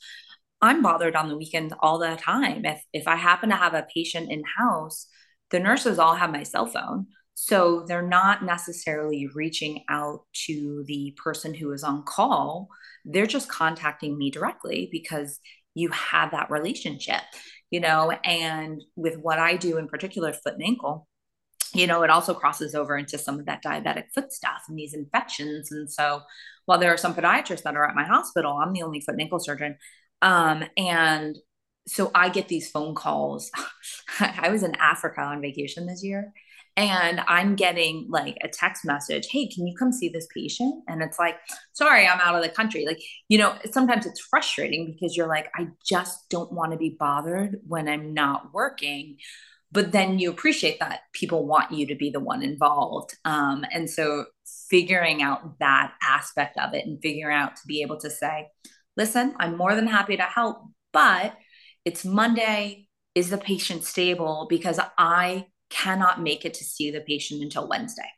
I'm 0.63 0.81
bothered 0.81 1.17
on 1.17 1.29
the 1.29 1.37
weekends 1.37 1.75
all 1.81 1.99
the 1.99 2.17
time. 2.17 2.65
If 2.65 2.83
if 2.93 3.09
I 3.09 3.17
happen 3.17 3.51
to 3.51 3.57
have 3.57 3.75
a 3.75 3.87
patient 3.93 4.31
in 4.31 4.45
house, 4.59 5.09
the 5.51 5.59
nurses 5.59 5.99
all 5.99 6.15
have 6.15 6.31
my 6.31 6.45
cell 6.45 6.67
phone. 6.67 7.09
So 7.35 7.85
they're 7.89 8.07
not 8.07 8.45
necessarily 8.45 9.29
reaching 9.35 9.85
out 9.89 10.21
to 10.47 10.85
the 10.87 11.17
person 11.23 11.53
who 11.53 11.73
is 11.73 11.83
on 11.83 12.05
call. 12.05 12.69
They're 13.05 13.27
just 13.27 13.49
contacting 13.49 14.17
me 14.17 14.31
directly 14.31 14.89
because 14.93 15.41
you 15.75 15.89
have 15.91 16.31
that 16.31 16.51
relationship, 16.51 17.23
you 17.71 17.81
know, 17.81 18.11
and 18.25 18.83
with 18.95 19.17
what 19.17 19.39
I 19.39 19.57
do 19.57 19.79
in 19.79 19.89
particular, 19.89 20.33
foot 20.33 20.55
and 20.55 20.63
ankle, 20.63 21.09
you 21.75 21.87
know, 21.87 22.03
it 22.03 22.11
also 22.11 22.35
crosses 22.35 22.75
over 22.75 22.97
into 22.97 23.19
some 23.19 23.39
of 23.39 23.47
that 23.47 23.63
diabetic 23.65 24.05
foot 24.15 24.33
stuff 24.33 24.63
and 24.69 24.79
these 24.79 24.95
infections. 24.95 25.73
And 25.73 25.91
so 25.91 26.23
while 26.67 26.79
there 26.79 26.93
are 26.93 26.99
some 26.99 27.15
podiatrists 27.15 27.63
that 27.63 27.77
are 27.77 27.89
at 27.89 27.95
my 27.95 28.05
hospital, 28.05 28.53
I'm 28.53 28.73
the 28.73 28.83
only 28.83 29.01
foot 29.01 29.13
and 29.13 29.23
ankle 29.23 29.39
surgeon. 29.39 29.77
Um, 30.21 30.65
and 30.77 31.37
so 31.87 32.11
I 32.15 32.29
get 32.29 32.49
these 32.49 32.71
phone 32.71 32.95
calls. 32.95 33.51
I 34.21 34.51
was 34.51 34.63
in 34.63 34.75
Africa 34.77 35.21
on 35.21 35.41
vacation 35.41 35.87
this 35.87 36.05
year 36.05 36.33
and 36.77 37.21
I'm 37.29 37.55
getting 37.55 38.07
like 38.09 38.39
a 38.43 38.49
text 38.49 38.85
message, 38.85 39.29
Hey, 39.31 39.47
can 39.49 39.67
you 39.67 39.75
come 39.77 39.93
see 39.93 40.09
this 40.09 40.27
patient? 40.35 40.85
And 40.89 41.03
it's 41.03 41.19
like, 41.19 41.37
sorry, 41.73 42.07
I'm 42.07 42.21
out 42.21 42.35
of 42.35 42.43
the 42.43 42.49
country. 42.49 42.87
Like, 42.87 43.01
you 43.29 43.37
know, 43.37 43.55
sometimes 43.71 44.07
it's 44.07 44.21
frustrating 44.21 44.93
because 44.93 45.17
you're 45.17 45.29
like, 45.29 45.51
I 45.55 45.69
just 45.85 46.29
don't 46.31 46.53
want 46.53 46.73
to 46.73 46.79
be 46.79 46.97
bothered 46.99 47.61
when 47.67 47.89
I'm 47.89 48.15
not 48.15 48.55
working. 48.55 49.19
But 49.73 49.91
then 49.91 50.19
you 50.19 50.31
appreciate 50.31 50.79
that 50.81 51.01
people 51.15 51.47
want 51.47 51.73
you 51.73 51.87
to 51.87 51.95
be 51.95 52.11
the 52.11 52.21
one 52.21 52.43
involved. 52.43 53.17
Um, 53.25 53.65
and 53.73 53.89
so 53.89 54.27
figuring 54.69 55.23
out 55.23 55.59
that 55.61 55.95
aspect 56.03 56.59
of 56.59 56.75
it 56.75 56.87
and 56.87 57.01
figuring 57.03 57.37
out 57.37 57.57
to 57.57 57.63
be 57.67 57.81
able 57.83 57.99
to 58.01 58.11
say, 58.11 58.49
listen, 58.97 59.35
I'm 59.39 59.57
more 59.57 59.75
than 59.75 59.87
happy 59.87 60.17
to 60.17 60.23
help, 60.23 60.63
but 60.93 61.35
it's 61.85 62.05
Monday. 62.05 62.89
Is 63.15 63.31
the 63.31 63.39
patient 63.39 63.85
stable? 63.85 64.47
Because 64.49 64.79
I 64.99 65.47
cannot 65.69 66.23
make 66.23 66.45
it 66.45 66.55
to 66.55 66.65
see 66.65 66.91
the 66.91 67.01
patient 67.01 67.43
until 67.43 67.69
Wednesday. 67.69 68.09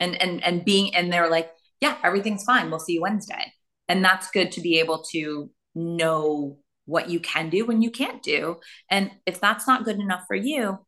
And 0.00 0.20
and 0.20 0.42
and 0.44 0.64
being 0.64 0.94
and 0.94 1.12
they're 1.12 1.30
like, 1.30 1.50
yeah, 1.80 1.96
everything's 2.02 2.44
fine. 2.44 2.70
We'll 2.70 2.80
see 2.80 2.94
you 2.94 3.02
Wednesday. 3.02 3.52
And 3.88 4.04
that's 4.04 4.30
good 4.30 4.52
to 4.52 4.60
be 4.60 4.78
able 4.80 5.02
to 5.12 5.50
know 5.74 6.58
what 6.84 7.08
you 7.08 7.20
can 7.20 7.50
do 7.50 7.66
when 7.66 7.82
you 7.82 7.90
can't 7.90 8.22
do. 8.22 8.56
And 8.90 9.10
if 9.26 9.40
that's 9.40 9.66
not 9.66 9.84
good 9.84 9.98
enough 10.00 10.24
for 10.26 10.36
you, 10.36 10.78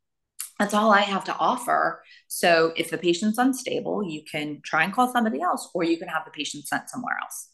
that's 0.61 0.75
all 0.75 0.93
I 0.93 1.01
have 1.01 1.25
to 1.25 1.37
offer. 1.37 2.03
So 2.29 2.75
if 2.77 2.91
the 2.91 2.99
patient's 2.99 3.39
unstable, 3.39 4.05
you 4.05 4.23
can 4.31 4.61
try 4.63 4.85
and 4.85 4.93
call 4.93 5.11
somebody 5.11 5.41
else, 5.41 5.71
or 5.73 5.85
you 5.85 5.97
can 5.97 6.09
have 6.09 6.27
the 6.27 6.31
patient 6.31 6.69
sent 6.69 6.91
somewhere 6.91 7.17
else. 7.23 7.49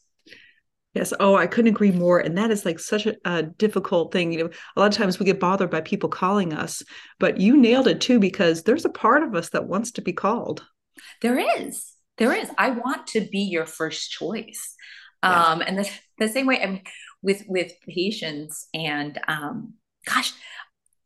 Yes. 0.93 1.13
Oh, 1.21 1.37
I 1.37 1.47
couldn't 1.47 1.71
agree 1.71 1.93
more. 1.93 2.19
And 2.19 2.37
that 2.37 2.51
is 2.51 2.65
like 2.65 2.81
such 2.81 3.07
a, 3.07 3.15
a, 3.25 3.45
difficult 3.45 4.13
thing. 4.13 4.33
You 4.33 4.39
know, 4.45 4.51
a 4.77 4.81
lot 4.81 4.89
of 4.89 4.99
times 4.99 5.21
we 5.21 5.27
get 5.27 5.39
bothered 5.39 5.71
by 5.71 5.83
people 5.83 6.09
calling 6.09 6.53
us, 6.53 6.83
but 7.21 7.39
you 7.39 7.57
nailed 7.57 7.87
it 7.87 8.01
too, 8.01 8.19
because 8.19 8.65
there's 8.65 8.85
a 8.85 8.91
part 8.91 9.23
of 9.23 9.37
us 9.37 9.51
that 9.51 9.69
wants 9.69 9.93
to 9.93 10.03
be 10.03 10.13
called. 10.13 10.65
There 11.23 11.39
is. 11.61 11.93
There 12.19 12.33
is. 12.33 12.51
I 12.59 12.71
want 12.71 13.07
to 13.09 13.21
be 13.21 13.41
your 13.41 13.67
first 13.67 14.11
choice. 14.11 14.75
Yeah. 15.23 15.45
Um, 15.45 15.61
and 15.61 15.79
the, 15.79 15.91
the 16.19 16.29
same 16.29 16.47
way 16.47 16.61
I 16.61 16.67
mean, 16.67 16.83
with 17.23 17.45
with 17.47 17.73
patients 17.87 18.67
and 18.75 19.21
um, 19.29 19.75
gosh, 20.07 20.33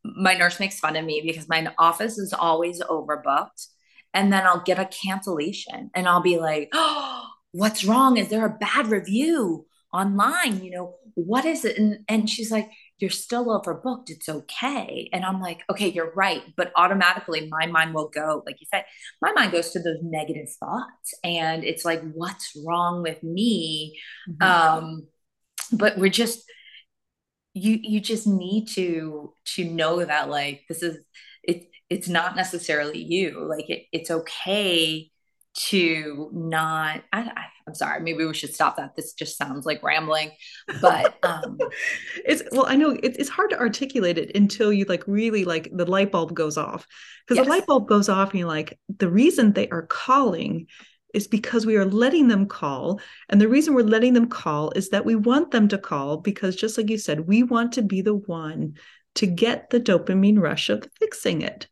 my 0.05 0.35
nurse 0.35 0.61
makes 0.61 0.79
fun 0.79 0.97
of 0.97 1.05
me 1.05 1.23
because 1.25 1.49
my 1.49 1.73
office 1.79 2.19
is 2.19 2.33
always 2.33 2.81
overbooked. 2.81 3.67
And 4.13 4.33
then 4.33 4.47
I'll 4.47 4.63
get 4.63 4.79
a 4.79 4.87
cancellation 4.87 5.91
and 5.95 6.09
I'll 6.09 6.23
be 6.23 6.39
like, 6.39 6.71
oh, 6.73 7.27
what's 7.53 7.85
wrong? 7.85 8.17
Is 8.17 8.29
there 8.29 8.47
a 8.47 8.59
bad 8.59 8.89
review? 8.89 9.67
online 9.93 10.63
you 10.63 10.71
know 10.71 10.95
what 11.15 11.45
is 11.45 11.65
it 11.65 11.77
and, 11.77 11.99
and 12.09 12.31
she's 12.31 12.51
like 12.51 12.71
you're 12.99 13.11
still 13.11 13.47
overbooked 13.47 14.09
it's 14.09 14.29
okay 14.29 15.09
and 15.13 15.25
i'm 15.25 15.41
like 15.41 15.63
okay 15.69 15.89
you're 15.89 16.13
right 16.15 16.43
but 16.57 16.71
automatically 16.77 17.49
my 17.51 17.67
mind 17.67 17.93
will 17.93 18.09
go 18.09 18.43
like 18.47 18.61
you 18.61 18.67
said 18.73 18.85
my 19.21 19.33
mind 19.33 19.51
goes 19.51 19.71
to 19.71 19.81
those 19.81 19.99
negative 20.03 20.49
thoughts 20.61 21.15
and 21.25 21.65
it's 21.65 21.85
like 21.85 22.01
what's 22.13 22.57
wrong 22.65 23.03
with 23.03 23.21
me 23.23 23.99
mm-hmm. 24.29 24.43
um 24.43 25.07
but 25.73 25.99
we're 25.99 26.09
just 26.09 26.45
you 27.55 27.79
you 27.83 28.01
just 28.01 28.27
need 28.27 28.67
to 28.67 29.35
to 29.45 29.65
know 29.65 30.05
that 30.05 30.29
like 30.29 30.63
this 30.69 30.83
is 30.83 30.99
it 31.43 31.69
it's 31.89 32.09
not 32.09 32.37
necessarily 32.37 33.03
you 33.03 33.45
like 33.49 33.69
it, 33.69 33.87
it's 33.93 34.11
okay 34.11 35.11
to 35.53 36.31
not 36.33 37.03
I, 37.13 37.21
I 37.23 37.45
am 37.67 37.75
sorry 37.75 38.01
maybe 38.01 38.25
we 38.25 38.35
should 38.35 38.55
stop 38.55 38.77
that 38.77 38.95
this 38.95 39.15
just 39.15 39.37
sounds 39.37 39.67
like 39.67 39.83
rambling 39.83 40.31
but 40.81 41.19
um 41.25 41.59
it's 42.25 42.43
well 42.53 42.67
i 42.67 42.77
know 42.77 42.91
it, 42.91 43.17
it's 43.19 43.29
hard 43.29 43.51
to 43.51 43.59
articulate 43.59 44.17
it 44.17 44.37
until 44.37 44.73
you 44.73 44.85
like 44.85 45.03
really 45.09 45.45
like 45.45 45.69
the 45.73 45.91
light 45.91 46.13
bulb 46.13 46.35
goes 46.35 46.57
off 46.57 46.87
because 47.27 47.37
yes. 47.37 47.47
the 47.47 47.51
light 47.51 47.67
bulb 47.67 47.89
goes 47.89 48.09
off 48.09 48.31
and 48.31 48.39
you're 48.39 48.49
like 48.49 48.79
the 48.99 49.11
reason 49.11 49.53
they 49.53 49.69
are 49.71 49.87
calling 49.87 50.69
is 51.15 51.27
because 51.27 51.67
we 51.67 51.77
are 51.77 51.85
letting 51.85 52.29
them 52.29 52.47
call 52.47 53.01
and 53.29 53.41
the 53.41 53.49
reason 53.49 53.75
we're 53.75 53.83
letting 53.83 54.13
them 54.15 54.29
call 54.29 54.71
is 54.77 54.91
that 54.91 55.05
we 55.05 55.15
want 55.15 55.51
them 55.51 55.69
to 55.69 55.79
call 55.79 56.19
because 56.19 56.57
just 56.57 56.77
like 56.77 56.91
you 56.91 56.99
said 56.99 57.27
we 57.27 57.43
want 57.43 57.73
to 57.73 57.83
be 57.83 58.03
the 58.03 58.15
one 58.15 58.75
to 59.15 59.27
get 59.27 59.71
the 59.71 59.81
dopamine 59.81 60.41
rush 60.41 60.69
of 60.69 60.87
fixing 60.99 61.43
it 61.43 61.69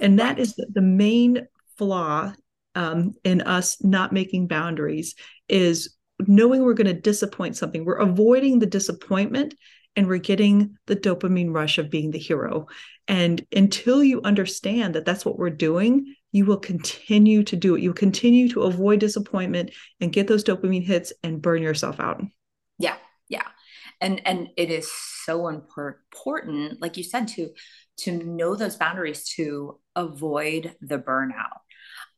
and 0.00 0.18
that 0.18 0.38
is 0.38 0.54
the, 0.54 0.80
main 0.80 1.46
flaw 1.78 2.32
um, 2.74 3.12
in 3.24 3.40
us 3.42 3.82
not 3.82 4.12
making 4.12 4.46
boundaries 4.46 5.14
is 5.48 5.96
knowing 6.28 6.62
we're 6.62 6.74
going 6.74 6.86
to 6.86 7.00
disappoint 7.00 7.56
something. 7.56 7.84
We're 7.84 7.94
avoiding 7.94 8.58
the 8.58 8.66
disappointment 8.66 9.54
and 9.96 10.06
we're 10.06 10.18
getting 10.18 10.76
the 10.86 10.96
dopamine 10.96 11.52
rush 11.54 11.78
of 11.78 11.90
being 11.90 12.10
the 12.10 12.18
hero. 12.18 12.66
And 13.08 13.44
until 13.54 14.02
you 14.02 14.22
understand 14.22 14.94
that 14.94 15.04
that's 15.04 15.24
what 15.24 15.38
we're 15.38 15.50
doing, 15.50 16.14
you 16.32 16.46
will 16.46 16.58
continue 16.58 17.44
to 17.44 17.56
do 17.56 17.76
it. 17.76 17.82
You'll 17.82 17.92
continue 17.92 18.48
to 18.50 18.62
avoid 18.62 19.00
disappointment 19.00 19.70
and 20.00 20.12
get 20.12 20.26
those 20.26 20.42
dopamine 20.42 20.84
hits 20.84 21.12
and 21.22 21.40
burn 21.40 21.62
yourself 21.62 22.00
out. 22.00 22.22
Yeah. 22.78 22.96
Yeah. 23.28 23.46
And 24.00 24.26
and 24.26 24.48
it 24.56 24.70
is 24.70 24.90
so 24.90 25.48
important 25.48 26.80
like 26.80 26.96
you 26.96 27.04
said 27.04 27.28
to 27.28 27.50
to 27.98 28.10
know 28.10 28.56
those 28.56 28.76
boundaries 28.76 29.28
to 29.36 29.78
avoid 29.94 30.74
the 30.80 30.98
burnout 30.98 31.60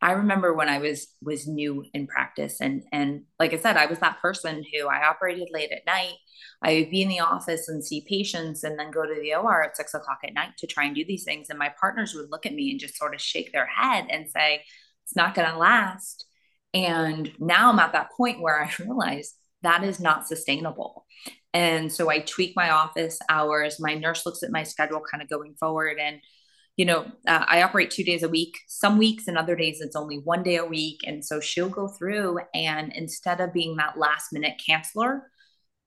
I 0.04 0.12
remember 0.12 0.52
when 0.52 0.68
I 0.68 0.78
was 0.78 1.08
was 1.22 1.48
new 1.48 1.86
in 1.94 2.06
practice 2.06 2.60
and 2.60 2.84
and 2.92 3.22
like 3.40 3.54
I 3.54 3.58
said, 3.58 3.78
I 3.78 3.86
was 3.86 4.00
that 4.00 4.20
person 4.20 4.62
who 4.62 4.86
I 4.86 5.08
operated 5.08 5.48
late 5.50 5.72
at 5.72 5.86
night. 5.86 6.12
I 6.62 6.74
would 6.74 6.90
be 6.90 7.00
in 7.00 7.08
the 7.08 7.20
office 7.20 7.68
and 7.68 7.82
see 7.82 8.04
patients 8.06 8.64
and 8.64 8.78
then 8.78 8.90
go 8.90 9.06
to 9.06 9.14
the 9.18 9.34
OR 9.34 9.62
at 9.62 9.78
six 9.78 9.94
o'clock 9.94 10.18
at 10.22 10.34
night 10.34 10.58
to 10.58 10.66
try 10.66 10.84
and 10.84 10.94
do 10.94 11.06
these 11.06 11.24
things. 11.24 11.48
And 11.48 11.58
my 11.58 11.72
partners 11.80 12.14
would 12.14 12.30
look 12.30 12.44
at 12.44 12.52
me 12.52 12.70
and 12.70 12.78
just 12.78 12.98
sort 12.98 13.14
of 13.14 13.20
shake 13.20 13.50
their 13.52 13.66
head 13.66 14.06
and 14.10 14.28
say, 14.28 14.62
it's 15.04 15.16
not 15.16 15.34
gonna 15.34 15.56
last. 15.58 16.26
And 16.74 17.32
now 17.38 17.72
I'm 17.72 17.78
at 17.78 17.92
that 17.92 18.10
point 18.14 18.42
where 18.42 18.62
I 18.62 18.70
realize 18.78 19.32
that 19.62 19.84
is 19.84 20.00
not 20.00 20.28
sustainable. 20.28 21.06
And 21.54 21.90
so 21.90 22.10
I 22.10 22.18
tweak 22.18 22.52
my 22.54 22.70
office 22.70 23.18
hours. 23.30 23.80
My 23.80 23.94
nurse 23.94 24.26
looks 24.26 24.42
at 24.42 24.52
my 24.52 24.64
schedule 24.64 25.00
kind 25.10 25.22
of 25.22 25.30
going 25.30 25.54
forward 25.54 25.98
and 25.98 26.20
you 26.76 26.84
know, 26.84 27.04
uh, 27.26 27.44
I 27.46 27.62
operate 27.62 27.90
two 27.90 28.04
days 28.04 28.22
a 28.22 28.28
week. 28.28 28.58
Some 28.66 28.98
weeks 28.98 29.28
and 29.28 29.38
other 29.38 29.54
days 29.54 29.80
it's 29.80 29.96
only 29.96 30.16
one 30.16 30.42
day 30.42 30.56
a 30.56 30.64
week. 30.64 31.00
And 31.06 31.24
so 31.24 31.40
she'll 31.40 31.68
go 31.68 31.88
through 31.88 32.40
and 32.52 32.92
instead 32.92 33.40
of 33.40 33.52
being 33.52 33.76
that 33.76 33.96
last 33.96 34.32
minute 34.32 34.60
canceller, 34.68 35.20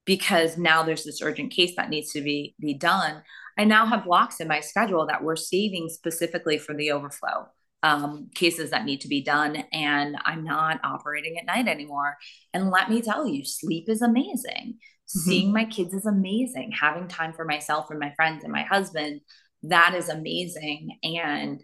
because 0.06 0.56
now 0.56 0.82
there's 0.82 1.04
this 1.04 1.20
urgent 1.20 1.52
case 1.52 1.74
that 1.76 1.90
needs 1.90 2.12
to 2.12 2.22
be 2.22 2.54
be 2.58 2.72
done, 2.72 3.22
I 3.58 3.64
now 3.64 3.84
have 3.86 4.04
blocks 4.04 4.40
in 4.40 4.48
my 4.48 4.60
schedule 4.60 5.06
that 5.06 5.22
we're 5.22 5.36
saving 5.36 5.88
specifically 5.90 6.56
for 6.56 6.74
the 6.74 6.92
overflow 6.92 7.48
um, 7.82 8.30
cases 8.34 8.70
that 8.70 8.84
need 8.84 9.02
to 9.02 9.08
be 9.08 9.22
done. 9.22 9.64
And 9.72 10.16
I'm 10.24 10.44
not 10.44 10.80
operating 10.84 11.38
at 11.38 11.46
night 11.46 11.68
anymore. 11.68 12.16
And 12.54 12.70
let 12.70 12.88
me 12.88 13.02
tell 13.02 13.26
you, 13.26 13.44
sleep 13.44 13.88
is 13.88 14.00
amazing. 14.00 14.78
Mm-hmm. 14.78 15.18
Seeing 15.18 15.52
my 15.52 15.64
kids 15.64 15.92
is 15.92 16.06
amazing. 16.06 16.72
Having 16.72 17.08
time 17.08 17.32
for 17.32 17.44
myself 17.44 17.90
and 17.90 17.98
my 17.98 18.12
friends 18.16 18.44
and 18.44 18.52
my 18.52 18.62
husband 18.62 19.20
that 19.64 19.94
is 19.94 20.08
amazing. 20.08 20.98
And 21.02 21.62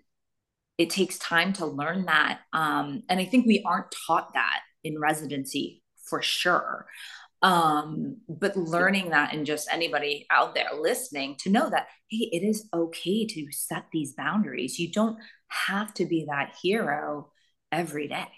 it 0.78 0.90
takes 0.90 1.18
time 1.18 1.52
to 1.54 1.66
learn 1.66 2.06
that. 2.06 2.40
Um, 2.52 3.02
and 3.08 3.20
i 3.20 3.24
think 3.24 3.46
we 3.46 3.62
aren't 3.64 3.94
taught 4.06 4.34
that 4.34 4.60
in 4.82 4.98
residency 4.98 5.82
for 6.08 6.20
sure. 6.22 6.86
Um, 7.42 8.18
but 8.28 8.56
learning 8.56 9.10
that 9.10 9.34
and 9.34 9.44
just 9.44 9.68
anybody 9.70 10.26
out 10.30 10.54
there 10.54 10.70
listening 10.78 11.36
to 11.40 11.50
know 11.50 11.68
that 11.68 11.88
hey 12.08 12.30
it 12.32 12.42
is 12.42 12.68
okay 12.72 13.26
to 13.26 13.46
set 13.50 13.84
these 13.92 14.14
boundaries. 14.14 14.78
You 14.78 14.90
don't 14.90 15.18
have 15.48 15.92
to 15.94 16.06
be 16.06 16.26
that 16.28 16.54
hero 16.62 17.30
every 17.70 18.08
day 18.08 18.28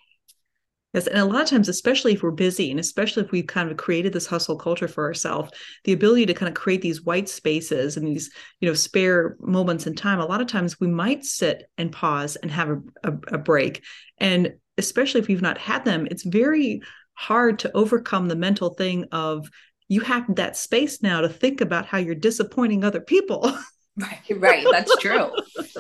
Yes, 0.97 1.07
and 1.09 1.19
a 1.19 1.27
lot 1.27 1.43
of 1.43 1.49
times, 1.49 1.69
especially 1.69 2.15
if 2.15 2.23
we're 2.23 2.31
busy, 2.31 2.71
and 2.71 2.81
especially 2.81 3.23
if 3.23 3.31
we've 3.31 3.47
kind 3.47 3.71
of 3.71 3.77
created 3.77 4.15
this 4.15 4.27
hustle 4.27 4.57
culture 4.57 4.89
for 4.89 5.05
ourselves, 5.05 5.53
the 5.85 5.93
ability 5.93 6.25
to 6.25 6.33
kind 6.33 6.49
of 6.49 6.55
create 6.55 6.81
these 6.81 7.03
white 7.03 7.29
spaces 7.29 7.99
and 7.99 8.07
these, 8.07 8.31
you 8.61 8.69
know, 8.69 8.73
spare 8.73 9.37
moments 9.41 9.87
in 9.87 9.95
time. 9.95 10.21
A 10.21 10.25
lot 10.25 10.41
of 10.41 10.47
times, 10.47 10.81
we 10.81 10.87
might 10.87 11.23
sit 11.23 11.71
and 11.77 11.93
pause 11.93 12.37
and 12.37 12.51
have 12.51 12.71
a, 12.71 12.81
a, 13.05 13.13
a 13.33 13.39
break, 13.39 13.85
and 14.17 14.55
especially 14.79 15.21
if 15.21 15.29
we've 15.29 15.43
not 15.43 15.59
had 15.59 15.85
them, 15.85 16.09
it's 16.11 16.25
very 16.25 16.81
hard 17.13 17.59
to 17.59 17.77
overcome 17.77 18.29
the 18.29 18.35
mental 18.35 18.71
thing 18.71 19.05
of 19.13 19.51
you 19.89 20.01
have 20.01 20.35
that 20.37 20.57
space 20.57 21.03
now 21.03 21.21
to 21.21 21.29
think 21.29 21.61
about 21.61 21.85
how 21.85 21.99
you're 21.99 22.15
disappointing 22.15 22.85
other 22.85 23.01
people. 23.01 23.53
Right, 23.99 24.21
right. 24.37 24.67
That's 24.71 24.95
true. 24.99 25.31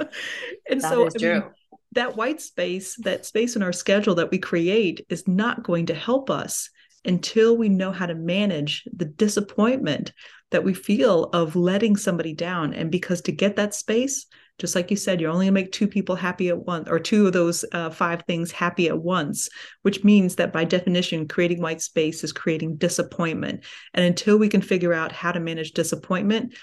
and 0.70 0.80
that 0.80 0.90
so, 0.90 1.06
is 1.06 1.14
true. 1.14 1.40
Mean, 1.40 1.50
that 1.96 2.16
white 2.16 2.40
space, 2.40 2.96
that 3.02 3.26
space 3.26 3.56
in 3.56 3.62
our 3.62 3.72
schedule 3.72 4.14
that 4.14 4.30
we 4.30 4.38
create 4.38 5.04
is 5.10 5.26
not 5.26 5.62
going 5.62 5.86
to 5.86 5.94
help 5.94 6.30
us 6.30 6.70
until 7.04 7.56
we 7.56 7.68
know 7.68 7.92
how 7.92 8.06
to 8.06 8.14
manage 8.14 8.84
the 8.94 9.04
disappointment 9.04 10.12
that 10.50 10.64
we 10.64 10.74
feel 10.74 11.24
of 11.32 11.56
letting 11.56 11.96
somebody 11.96 12.32
down. 12.32 12.72
And 12.72 12.90
because 12.90 13.20
to 13.22 13.32
get 13.32 13.56
that 13.56 13.74
space, 13.74 14.26
just 14.58 14.74
like 14.74 14.90
you 14.90 14.96
said, 14.96 15.20
you're 15.20 15.30
only 15.30 15.46
going 15.46 15.54
to 15.54 15.60
make 15.60 15.72
two 15.72 15.86
people 15.86 16.16
happy 16.16 16.48
at 16.48 16.64
once, 16.64 16.88
or 16.88 16.98
two 16.98 17.26
of 17.26 17.32
those 17.32 17.64
uh, 17.72 17.90
five 17.90 18.22
things 18.22 18.50
happy 18.50 18.88
at 18.88 18.98
once, 18.98 19.48
which 19.82 20.02
means 20.02 20.36
that 20.36 20.52
by 20.52 20.64
definition, 20.64 21.28
creating 21.28 21.60
white 21.60 21.82
space 21.82 22.24
is 22.24 22.32
creating 22.32 22.76
disappointment. 22.76 23.64
And 23.92 24.04
until 24.04 24.38
we 24.38 24.48
can 24.48 24.62
figure 24.62 24.94
out 24.94 25.12
how 25.12 25.32
to 25.32 25.40
manage 25.40 25.72
disappointment, 25.72 26.56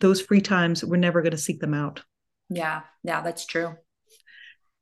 those 0.00 0.20
free 0.20 0.40
times, 0.40 0.84
we're 0.84 0.96
never 0.96 1.22
going 1.22 1.30
to 1.32 1.38
seek 1.38 1.60
them 1.60 1.74
out. 1.74 2.02
Yeah, 2.48 2.80
yeah, 3.04 3.20
that's 3.20 3.46
true. 3.46 3.76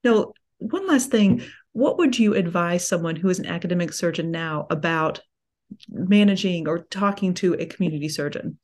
Now, 0.05 0.33
one 0.59 0.87
last 0.87 1.11
thing 1.11 1.43
what 1.73 1.99
would 1.99 2.19
you 2.19 2.35
advise 2.35 2.89
someone 2.89 3.15
who 3.15 3.29
is 3.29 3.39
an 3.39 3.47
academic 3.47 3.93
surgeon 3.93 4.33
now 4.33 4.67
about 4.69 5.21
managing 5.89 6.67
or 6.67 6.81
talking 6.81 7.35
to 7.35 7.55
a 7.55 7.67
community 7.67 8.09
surgeon? 8.09 8.59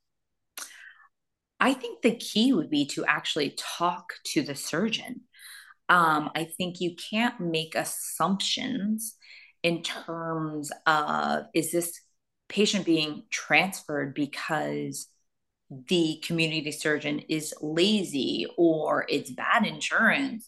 I 1.61 1.75
think 1.75 2.03
the 2.03 2.17
key 2.17 2.53
would 2.53 2.71
be 2.71 2.87
to 2.87 3.05
actually 3.05 3.55
talk 3.57 4.15
to 4.33 4.43
the 4.43 4.55
surgeon. 4.57 5.23
Um, 5.89 6.31
I 6.35 6.45
think 6.45 6.81
you 6.81 6.97
can't 6.97 7.39
make 7.39 7.75
assumptions 7.75 9.17
in 9.63 9.83
terms 9.83 10.73
of 10.87 11.45
is 11.55 11.71
this 11.71 12.01
patient 12.49 12.85
being 12.85 13.25
transferred 13.31 14.15
because 14.15 15.09
the 15.89 16.23
community 16.25 16.71
surgeon 16.71 17.21
is 17.29 17.55
lazy 17.63 18.47
or 18.57 19.07
it's 19.09 19.31
bad 19.31 19.67
insurance 19.67 20.47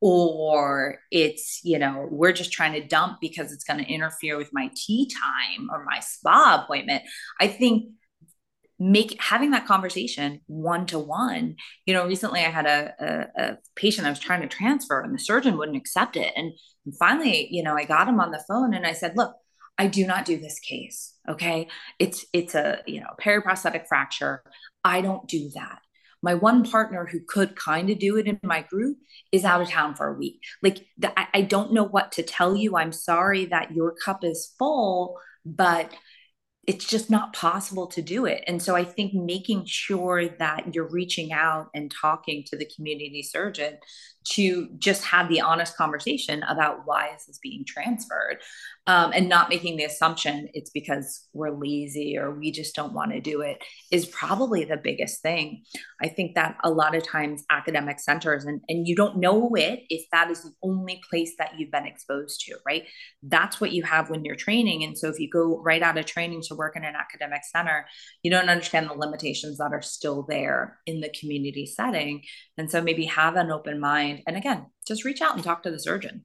or 0.00 0.98
it's 1.10 1.60
you 1.62 1.78
know 1.78 2.08
we're 2.10 2.32
just 2.32 2.52
trying 2.52 2.72
to 2.72 2.86
dump 2.86 3.18
because 3.20 3.52
it's 3.52 3.64
going 3.64 3.82
to 3.82 3.90
interfere 3.90 4.36
with 4.36 4.50
my 4.52 4.70
tea 4.74 5.10
time 5.10 5.68
or 5.70 5.84
my 5.84 6.00
spa 6.00 6.62
appointment. 6.62 7.02
I 7.40 7.48
think 7.48 7.90
make 8.78 9.20
having 9.20 9.50
that 9.50 9.66
conversation 9.66 10.40
one 10.46 10.86
to 10.86 10.98
one 10.98 11.54
you 11.84 11.92
know 11.92 12.06
recently 12.06 12.40
i 12.40 12.48
had 12.48 12.64
a, 12.64 12.94
a, 12.98 13.42
a, 13.42 13.58
patient 13.76 14.06
i 14.06 14.10
was 14.10 14.18
trying 14.18 14.40
to 14.40 14.48
transfer 14.48 15.02
and 15.02 15.12
the 15.12 15.18
surgeon 15.18 15.58
wouldn't 15.58 15.76
accept 15.76 16.16
it. 16.16 16.32
And 16.34 16.52
finally 16.98 17.46
you 17.50 17.62
know 17.62 17.74
i 17.76 17.84
got 17.84 18.08
him 18.08 18.20
on 18.20 18.30
the 18.30 18.42
phone 18.48 18.72
and 18.72 18.86
i 18.86 18.94
said 18.94 19.18
look 19.18 19.34
i 19.76 19.86
do 19.86 20.06
not 20.06 20.24
do 20.24 20.38
this 20.38 20.58
case 20.60 21.10
okay? 21.30 21.68
It's 21.98 22.24
it's 22.32 22.54
a 22.54 22.80
you 22.86 23.00
know 23.00 23.10
periprosthetic 23.20 23.86
fracture. 23.88 24.42
I 24.84 25.00
don't 25.00 25.26
do 25.28 25.50
that 25.54 25.80
my 26.22 26.34
one 26.34 26.64
partner 26.64 27.08
who 27.10 27.20
could 27.26 27.56
kind 27.56 27.90
of 27.90 27.98
do 27.98 28.16
it 28.16 28.26
in 28.26 28.38
my 28.42 28.62
group 28.62 28.98
is 29.32 29.44
out 29.44 29.60
of 29.60 29.68
town 29.68 29.94
for 29.94 30.08
a 30.08 30.18
week. 30.18 30.40
Like, 30.62 30.86
the, 30.98 31.18
I, 31.18 31.28
I 31.34 31.42
don't 31.42 31.72
know 31.72 31.84
what 31.84 32.12
to 32.12 32.22
tell 32.22 32.56
you. 32.56 32.76
I'm 32.76 32.92
sorry 32.92 33.46
that 33.46 33.72
your 33.72 33.94
cup 34.04 34.24
is 34.24 34.54
full, 34.58 35.18
but 35.44 35.92
it's 36.66 36.84
just 36.84 37.10
not 37.10 37.32
possible 37.32 37.86
to 37.88 38.02
do 38.02 38.26
it. 38.26 38.44
And 38.46 38.62
so 38.62 38.76
I 38.76 38.84
think 38.84 39.14
making 39.14 39.64
sure 39.66 40.28
that 40.28 40.74
you're 40.74 40.90
reaching 40.90 41.32
out 41.32 41.68
and 41.74 41.90
talking 41.90 42.44
to 42.46 42.56
the 42.56 42.68
community 42.76 43.22
surgeon 43.22 43.78
to 44.32 44.68
just 44.78 45.02
have 45.04 45.28
the 45.28 45.40
honest 45.40 45.76
conversation 45.76 46.42
about 46.42 46.82
why 46.84 47.08
is 47.16 47.24
this 47.26 47.40
being 47.42 47.64
transferred 47.66 48.36
um, 48.90 49.12
and 49.14 49.28
not 49.28 49.48
making 49.48 49.76
the 49.76 49.84
assumption 49.84 50.48
it's 50.52 50.70
because 50.70 51.28
we're 51.32 51.56
lazy 51.56 52.16
or 52.18 52.32
we 52.32 52.50
just 52.50 52.74
don't 52.74 52.92
want 52.92 53.12
to 53.12 53.20
do 53.20 53.40
it 53.40 53.62
is 53.90 54.06
probably 54.06 54.64
the 54.64 54.76
biggest 54.76 55.22
thing 55.22 55.62
i 56.02 56.08
think 56.08 56.34
that 56.34 56.56
a 56.64 56.70
lot 56.70 56.94
of 56.94 57.06
times 57.06 57.44
academic 57.50 58.00
centers 58.00 58.44
and, 58.44 58.60
and 58.68 58.88
you 58.88 58.96
don't 58.96 59.16
know 59.16 59.54
it 59.54 59.80
if 59.88 60.04
that 60.10 60.30
is 60.30 60.42
the 60.42 60.52
only 60.62 61.00
place 61.08 61.34
that 61.38 61.52
you've 61.58 61.70
been 61.70 61.86
exposed 61.86 62.40
to 62.40 62.56
right 62.66 62.84
that's 63.22 63.60
what 63.60 63.72
you 63.72 63.82
have 63.82 64.10
when 64.10 64.24
you're 64.24 64.34
training 64.34 64.82
and 64.82 64.98
so 64.98 65.08
if 65.08 65.20
you 65.20 65.28
go 65.30 65.60
right 65.62 65.82
out 65.82 65.98
of 65.98 66.06
training 66.06 66.42
to 66.42 66.54
work 66.54 66.76
in 66.76 66.84
an 66.84 66.94
academic 66.96 67.42
center 67.44 67.86
you 68.22 68.30
don't 68.30 68.48
understand 68.48 68.88
the 68.88 68.94
limitations 68.94 69.58
that 69.58 69.72
are 69.72 69.82
still 69.82 70.24
there 70.28 70.78
in 70.86 71.00
the 71.00 71.12
community 71.18 71.66
setting 71.66 72.22
and 72.58 72.70
so 72.70 72.82
maybe 72.82 73.04
have 73.04 73.36
an 73.36 73.50
open 73.50 73.78
mind 73.78 73.90
mind. 73.90 74.22
And 74.26 74.36
again, 74.36 74.66
just 74.86 75.04
reach 75.04 75.20
out 75.20 75.34
and 75.34 75.44
talk 75.44 75.62
to 75.62 75.70
the 75.70 75.78
surgeon. 75.78 76.24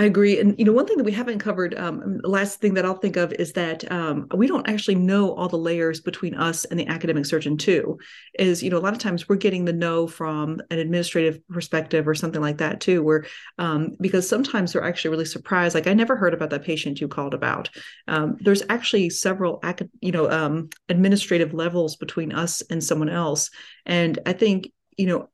I 0.00 0.04
agree. 0.04 0.40
And, 0.40 0.58
you 0.58 0.64
know, 0.64 0.72
one 0.72 0.86
thing 0.86 0.96
that 0.96 1.04
we 1.04 1.12
haven't 1.12 1.40
covered, 1.40 1.78
um, 1.78 2.22
last 2.24 2.58
thing 2.58 2.72
that 2.72 2.86
I'll 2.86 2.94
think 2.94 3.18
of 3.18 3.34
is 3.34 3.52
that 3.52 3.92
um, 3.92 4.28
we 4.34 4.46
don't 4.46 4.66
actually 4.66 4.94
know 4.94 5.34
all 5.34 5.46
the 5.46 5.58
layers 5.58 6.00
between 6.00 6.34
us 6.34 6.64
and 6.64 6.80
the 6.80 6.86
academic 6.86 7.26
surgeon, 7.26 7.58
too. 7.58 7.98
Is, 8.38 8.62
you 8.62 8.70
know, 8.70 8.78
a 8.78 8.80
lot 8.80 8.94
of 8.94 8.98
times 8.98 9.28
we're 9.28 9.36
getting 9.36 9.66
the 9.66 9.74
no 9.74 10.06
from 10.06 10.62
an 10.70 10.78
administrative 10.78 11.46
perspective 11.48 12.08
or 12.08 12.14
something 12.14 12.40
like 12.40 12.56
that, 12.56 12.80
too, 12.80 13.02
where 13.02 13.26
um, 13.58 13.94
because 14.00 14.26
sometimes 14.26 14.72
they're 14.72 14.88
actually 14.88 15.10
really 15.10 15.26
surprised. 15.26 15.74
Like, 15.74 15.86
I 15.86 15.92
never 15.92 16.16
heard 16.16 16.32
about 16.32 16.48
that 16.48 16.64
patient 16.64 16.98
you 16.98 17.06
called 17.06 17.34
about. 17.34 17.68
Um, 18.08 18.38
there's 18.40 18.62
actually 18.70 19.10
several, 19.10 19.62
you 20.00 20.12
know, 20.12 20.30
um, 20.30 20.70
administrative 20.88 21.52
levels 21.52 21.96
between 21.96 22.32
us 22.32 22.62
and 22.70 22.82
someone 22.82 23.10
else. 23.10 23.50
And 23.84 24.18
I 24.24 24.32
think, 24.32 24.72
you 24.96 25.08
know, 25.08 25.28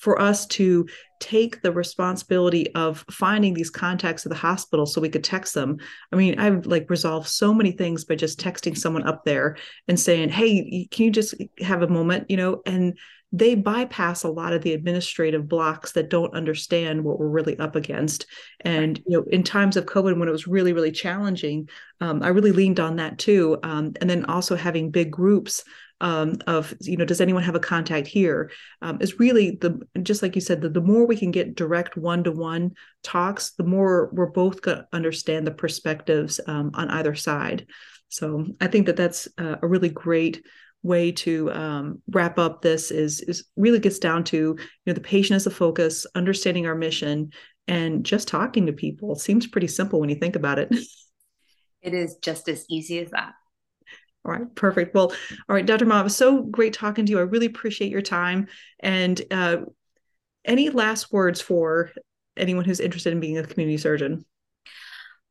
for 0.00 0.20
us 0.20 0.46
to 0.46 0.86
take 1.20 1.60
the 1.60 1.70
responsibility 1.70 2.74
of 2.74 3.04
finding 3.10 3.54
these 3.54 3.70
contacts 3.70 4.24
at 4.24 4.30
the 4.30 4.36
hospital 4.36 4.86
so 4.86 5.00
we 5.00 5.10
could 5.10 5.22
text 5.22 5.54
them. 5.54 5.76
I 6.10 6.16
mean, 6.16 6.38
I've 6.38 6.66
like 6.66 6.88
resolved 6.88 7.28
so 7.28 7.52
many 7.54 7.72
things 7.72 8.04
by 8.04 8.16
just 8.16 8.40
texting 8.40 8.76
someone 8.76 9.06
up 9.06 9.24
there 9.24 9.56
and 9.86 10.00
saying, 10.00 10.30
"Hey, 10.30 10.88
can 10.90 11.04
you 11.04 11.10
just 11.10 11.34
have 11.60 11.82
a 11.82 11.88
moment?" 11.88 12.30
you 12.30 12.36
know, 12.36 12.62
and 12.66 12.98
they 13.32 13.54
bypass 13.54 14.24
a 14.24 14.30
lot 14.30 14.52
of 14.52 14.62
the 14.62 14.72
administrative 14.72 15.48
blocks 15.48 15.92
that 15.92 16.10
don't 16.10 16.34
understand 16.34 17.04
what 17.04 17.18
we're 17.18 17.28
really 17.28 17.56
up 17.58 17.76
against. 17.76 18.26
And 18.60 18.98
you 19.06 19.18
know, 19.18 19.24
in 19.30 19.44
times 19.44 19.76
of 19.76 19.86
COVID, 19.86 20.18
when 20.18 20.28
it 20.28 20.32
was 20.32 20.48
really, 20.48 20.72
really 20.72 20.90
challenging, 20.90 21.68
um, 22.00 22.22
I 22.22 22.28
really 22.28 22.50
leaned 22.50 22.80
on 22.80 22.96
that 22.96 23.18
too. 23.18 23.58
Um, 23.62 23.92
and 24.00 24.10
then 24.10 24.24
also 24.24 24.56
having 24.56 24.90
big 24.90 25.12
groups 25.12 25.62
um, 26.00 26.38
of 26.46 26.74
you 26.80 26.96
know 26.96 27.04
does 27.04 27.20
anyone 27.20 27.42
have 27.42 27.54
a 27.54 27.60
contact 27.60 28.06
here? 28.06 28.50
Um, 28.82 28.98
is 29.00 29.18
really 29.18 29.52
the 29.52 29.80
just 30.02 30.22
like 30.22 30.34
you 30.34 30.40
said 30.40 30.60
the, 30.60 30.68
the 30.68 30.80
more 30.80 31.06
we 31.06 31.16
can 31.16 31.30
get 31.30 31.54
direct 31.54 31.96
one-to-one 31.96 32.72
talks 33.02 33.52
the 33.52 33.64
more 33.64 34.10
we're 34.12 34.26
both 34.30 34.62
going 34.62 34.78
to 34.78 34.86
understand 34.92 35.46
the 35.46 35.52
perspectives 35.52 36.40
um, 36.46 36.70
on 36.74 36.88
either 36.90 37.14
side. 37.14 37.66
So 38.08 38.44
i 38.60 38.66
think 38.66 38.86
that 38.86 38.96
that's 38.96 39.28
a 39.38 39.66
really 39.66 39.88
great 39.88 40.44
way 40.82 41.12
to 41.12 41.52
um, 41.52 42.02
wrap 42.08 42.38
up 42.38 42.62
this 42.62 42.90
is 42.90 43.20
is 43.20 43.44
really 43.56 43.78
gets 43.78 43.98
down 43.98 44.24
to 44.24 44.36
you 44.36 44.58
know 44.86 44.94
the 44.94 45.00
patient 45.00 45.36
as 45.36 45.46
a 45.46 45.50
focus 45.50 46.06
understanding 46.14 46.66
our 46.66 46.74
mission 46.74 47.30
and 47.70 48.04
just 48.04 48.28
talking 48.28 48.66
to 48.66 48.72
people. 48.72 49.12
It 49.12 49.20
seems 49.20 49.46
pretty 49.46 49.68
simple 49.68 50.00
when 50.00 50.10
you 50.10 50.16
think 50.16 50.36
about 50.36 50.58
it. 50.58 50.74
It 51.82 51.94
is 51.94 52.16
just 52.20 52.46
as 52.50 52.66
easy 52.68 52.98
as 52.98 53.10
that 53.12 53.32
all 54.24 54.32
right, 54.32 54.54
perfect. 54.54 54.94
Well, 54.94 55.12
all 55.48 55.56
right, 55.56 55.64
Dr. 55.64 55.86
Ma, 55.86 56.00
it 56.00 56.04
was 56.04 56.16
so 56.16 56.42
great 56.42 56.74
talking 56.74 57.06
to 57.06 57.10
you. 57.10 57.18
I 57.18 57.22
really 57.22 57.46
appreciate 57.46 57.90
your 57.90 58.02
time. 58.02 58.48
And 58.80 59.20
uh, 59.30 59.58
any 60.44 60.68
last 60.68 61.12
words 61.12 61.40
for 61.40 61.90
anyone 62.36 62.64
who's 62.64 62.80
interested 62.80 63.12
in 63.12 63.20
being 63.20 63.38
a 63.38 63.46
community 63.46 63.78
surgeon? 63.78 64.24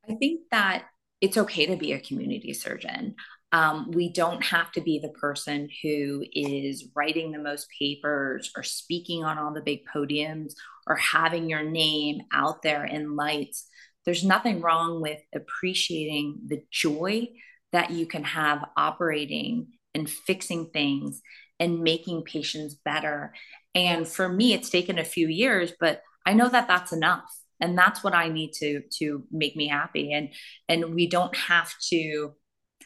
I 0.10 0.16
think 0.16 0.42
that 0.52 0.86
it's 1.22 1.38
okay 1.38 1.68
to 1.68 1.76
be 1.76 1.94
a 1.94 2.00
community 2.00 2.54
surgeon. 2.54 3.16
Um, 3.52 3.92
we 3.92 4.12
don't 4.12 4.44
have 4.44 4.72
to 4.74 4.82
be 4.82 5.00
the 5.00 5.10
person 5.10 5.70
who 5.82 6.24
is 6.34 6.90
writing 6.96 7.32
the 7.32 7.40
most 7.40 7.68
papers 7.80 8.52
or 8.56 8.64
speaking 8.64 9.24
on 9.24 9.38
all 9.38 9.54
the 9.54 9.62
big 9.62 9.82
podiums 9.94 10.54
or 10.88 10.96
having 10.96 11.50
your 11.50 11.64
name 11.64 12.22
out 12.32 12.62
there 12.62 12.86
in 12.86 13.16
lights. 13.16 13.68
There's 14.06 14.24
nothing 14.24 14.62
wrong 14.62 15.02
with 15.02 15.20
appreciating 15.34 16.42
the 16.48 16.62
joy 16.72 17.28
that 17.72 17.92
you 17.92 18.06
can 18.06 18.24
have 18.24 18.66
operating 18.76 19.68
and 19.94 20.10
fixing 20.10 20.70
things 20.72 21.22
and 21.60 21.82
making 21.82 22.24
patients 22.24 22.76
better. 22.86 23.34
And 23.76 24.08
for 24.08 24.30
me, 24.30 24.54
it's 24.54 24.70
taken 24.70 24.98
a 24.98 25.04
few 25.04 25.28
years, 25.28 25.74
but 25.80 26.02
I 26.26 26.34
know 26.34 26.50
that 26.50 26.68
that's 26.68 26.92
enough. 26.92 27.30
And 27.62 27.78
that's 27.78 28.04
what 28.04 28.16
I 28.16 28.30
need 28.30 28.54
to 28.54 28.84
to 29.00 29.26
make 29.32 29.56
me 29.58 29.68
happy. 29.68 30.14
And 30.14 30.30
and 30.70 30.96
we 30.96 31.08
don't 31.08 31.36
have 31.36 31.74
to 31.90 32.34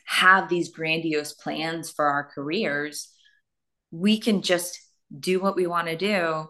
have 0.06 0.50
these 0.50 0.70
grandiose 0.70 1.34
plans 1.34 1.92
for 1.92 2.06
our 2.06 2.30
careers. 2.34 3.10
We 3.92 4.20
can 4.20 4.42
just 4.42 4.80
do 5.18 5.40
what 5.40 5.56
we 5.56 5.68
want 5.68 5.88
to 5.88 5.96
do, 5.96 6.50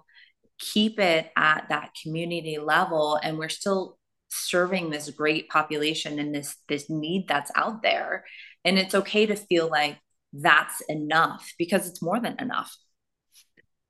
keep 0.57 0.99
it 0.99 1.31
at 1.35 1.67
that 1.69 1.91
community 2.01 2.57
level, 2.57 3.19
and 3.21 3.37
we're 3.37 3.49
still 3.49 3.97
serving 4.33 4.89
this 4.89 5.09
great 5.11 5.49
population 5.49 6.19
and 6.19 6.33
this 6.33 6.55
this 6.67 6.89
need 6.89 7.27
that's 7.27 7.51
out 7.55 7.81
there. 7.81 8.25
And 8.65 8.77
it's 8.77 8.95
okay 8.95 9.25
to 9.25 9.35
feel 9.35 9.69
like 9.69 9.97
that's 10.33 10.81
enough 10.89 11.53
because 11.57 11.87
it's 11.87 12.01
more 12.01 12.19
than 12.19 12.35
enough. 12.39 12.75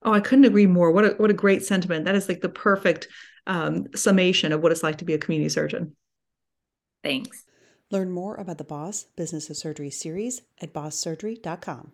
Oh 0.05 0.11
i 0.11 0.19
couldn't 0.19 0.45
agree 0.45 0.67
more. 0.67 0.91
What 0.91 1.05
a 1.05 1.09
what 1.17 1.29
a 1.29 1.33
great 1.33 1.63
sentiment. 1.63 2.05
That 2.05 2.15
is 2.15 2.27
like 2.27 2.41
the 2.41 2.49
perfect 2.49 3.07
um, 3.47 3.87
summation 3.95 4.51
of 4.51 4.61
what 4.61 4.71
it's 4.71 4.83
like 4.83 4.97
to 4.99 5.05
be 5.05 5.13
a 5.13 5.17
community 5.17 5.49
surgeon. 5.49 5.95
Thanks. 7.03 7.43
Learn 7.91 8.11
more 8.11 8.35
about 8.35 8.57
the 8.57 8.63
boss 8.63 9.05
business 9.15 9.49
of 9.49 9.57
surgery 9.57 9.91
series 9.91 10.41
at 10.61 10.73
bosssurgery.com 10.73 11.91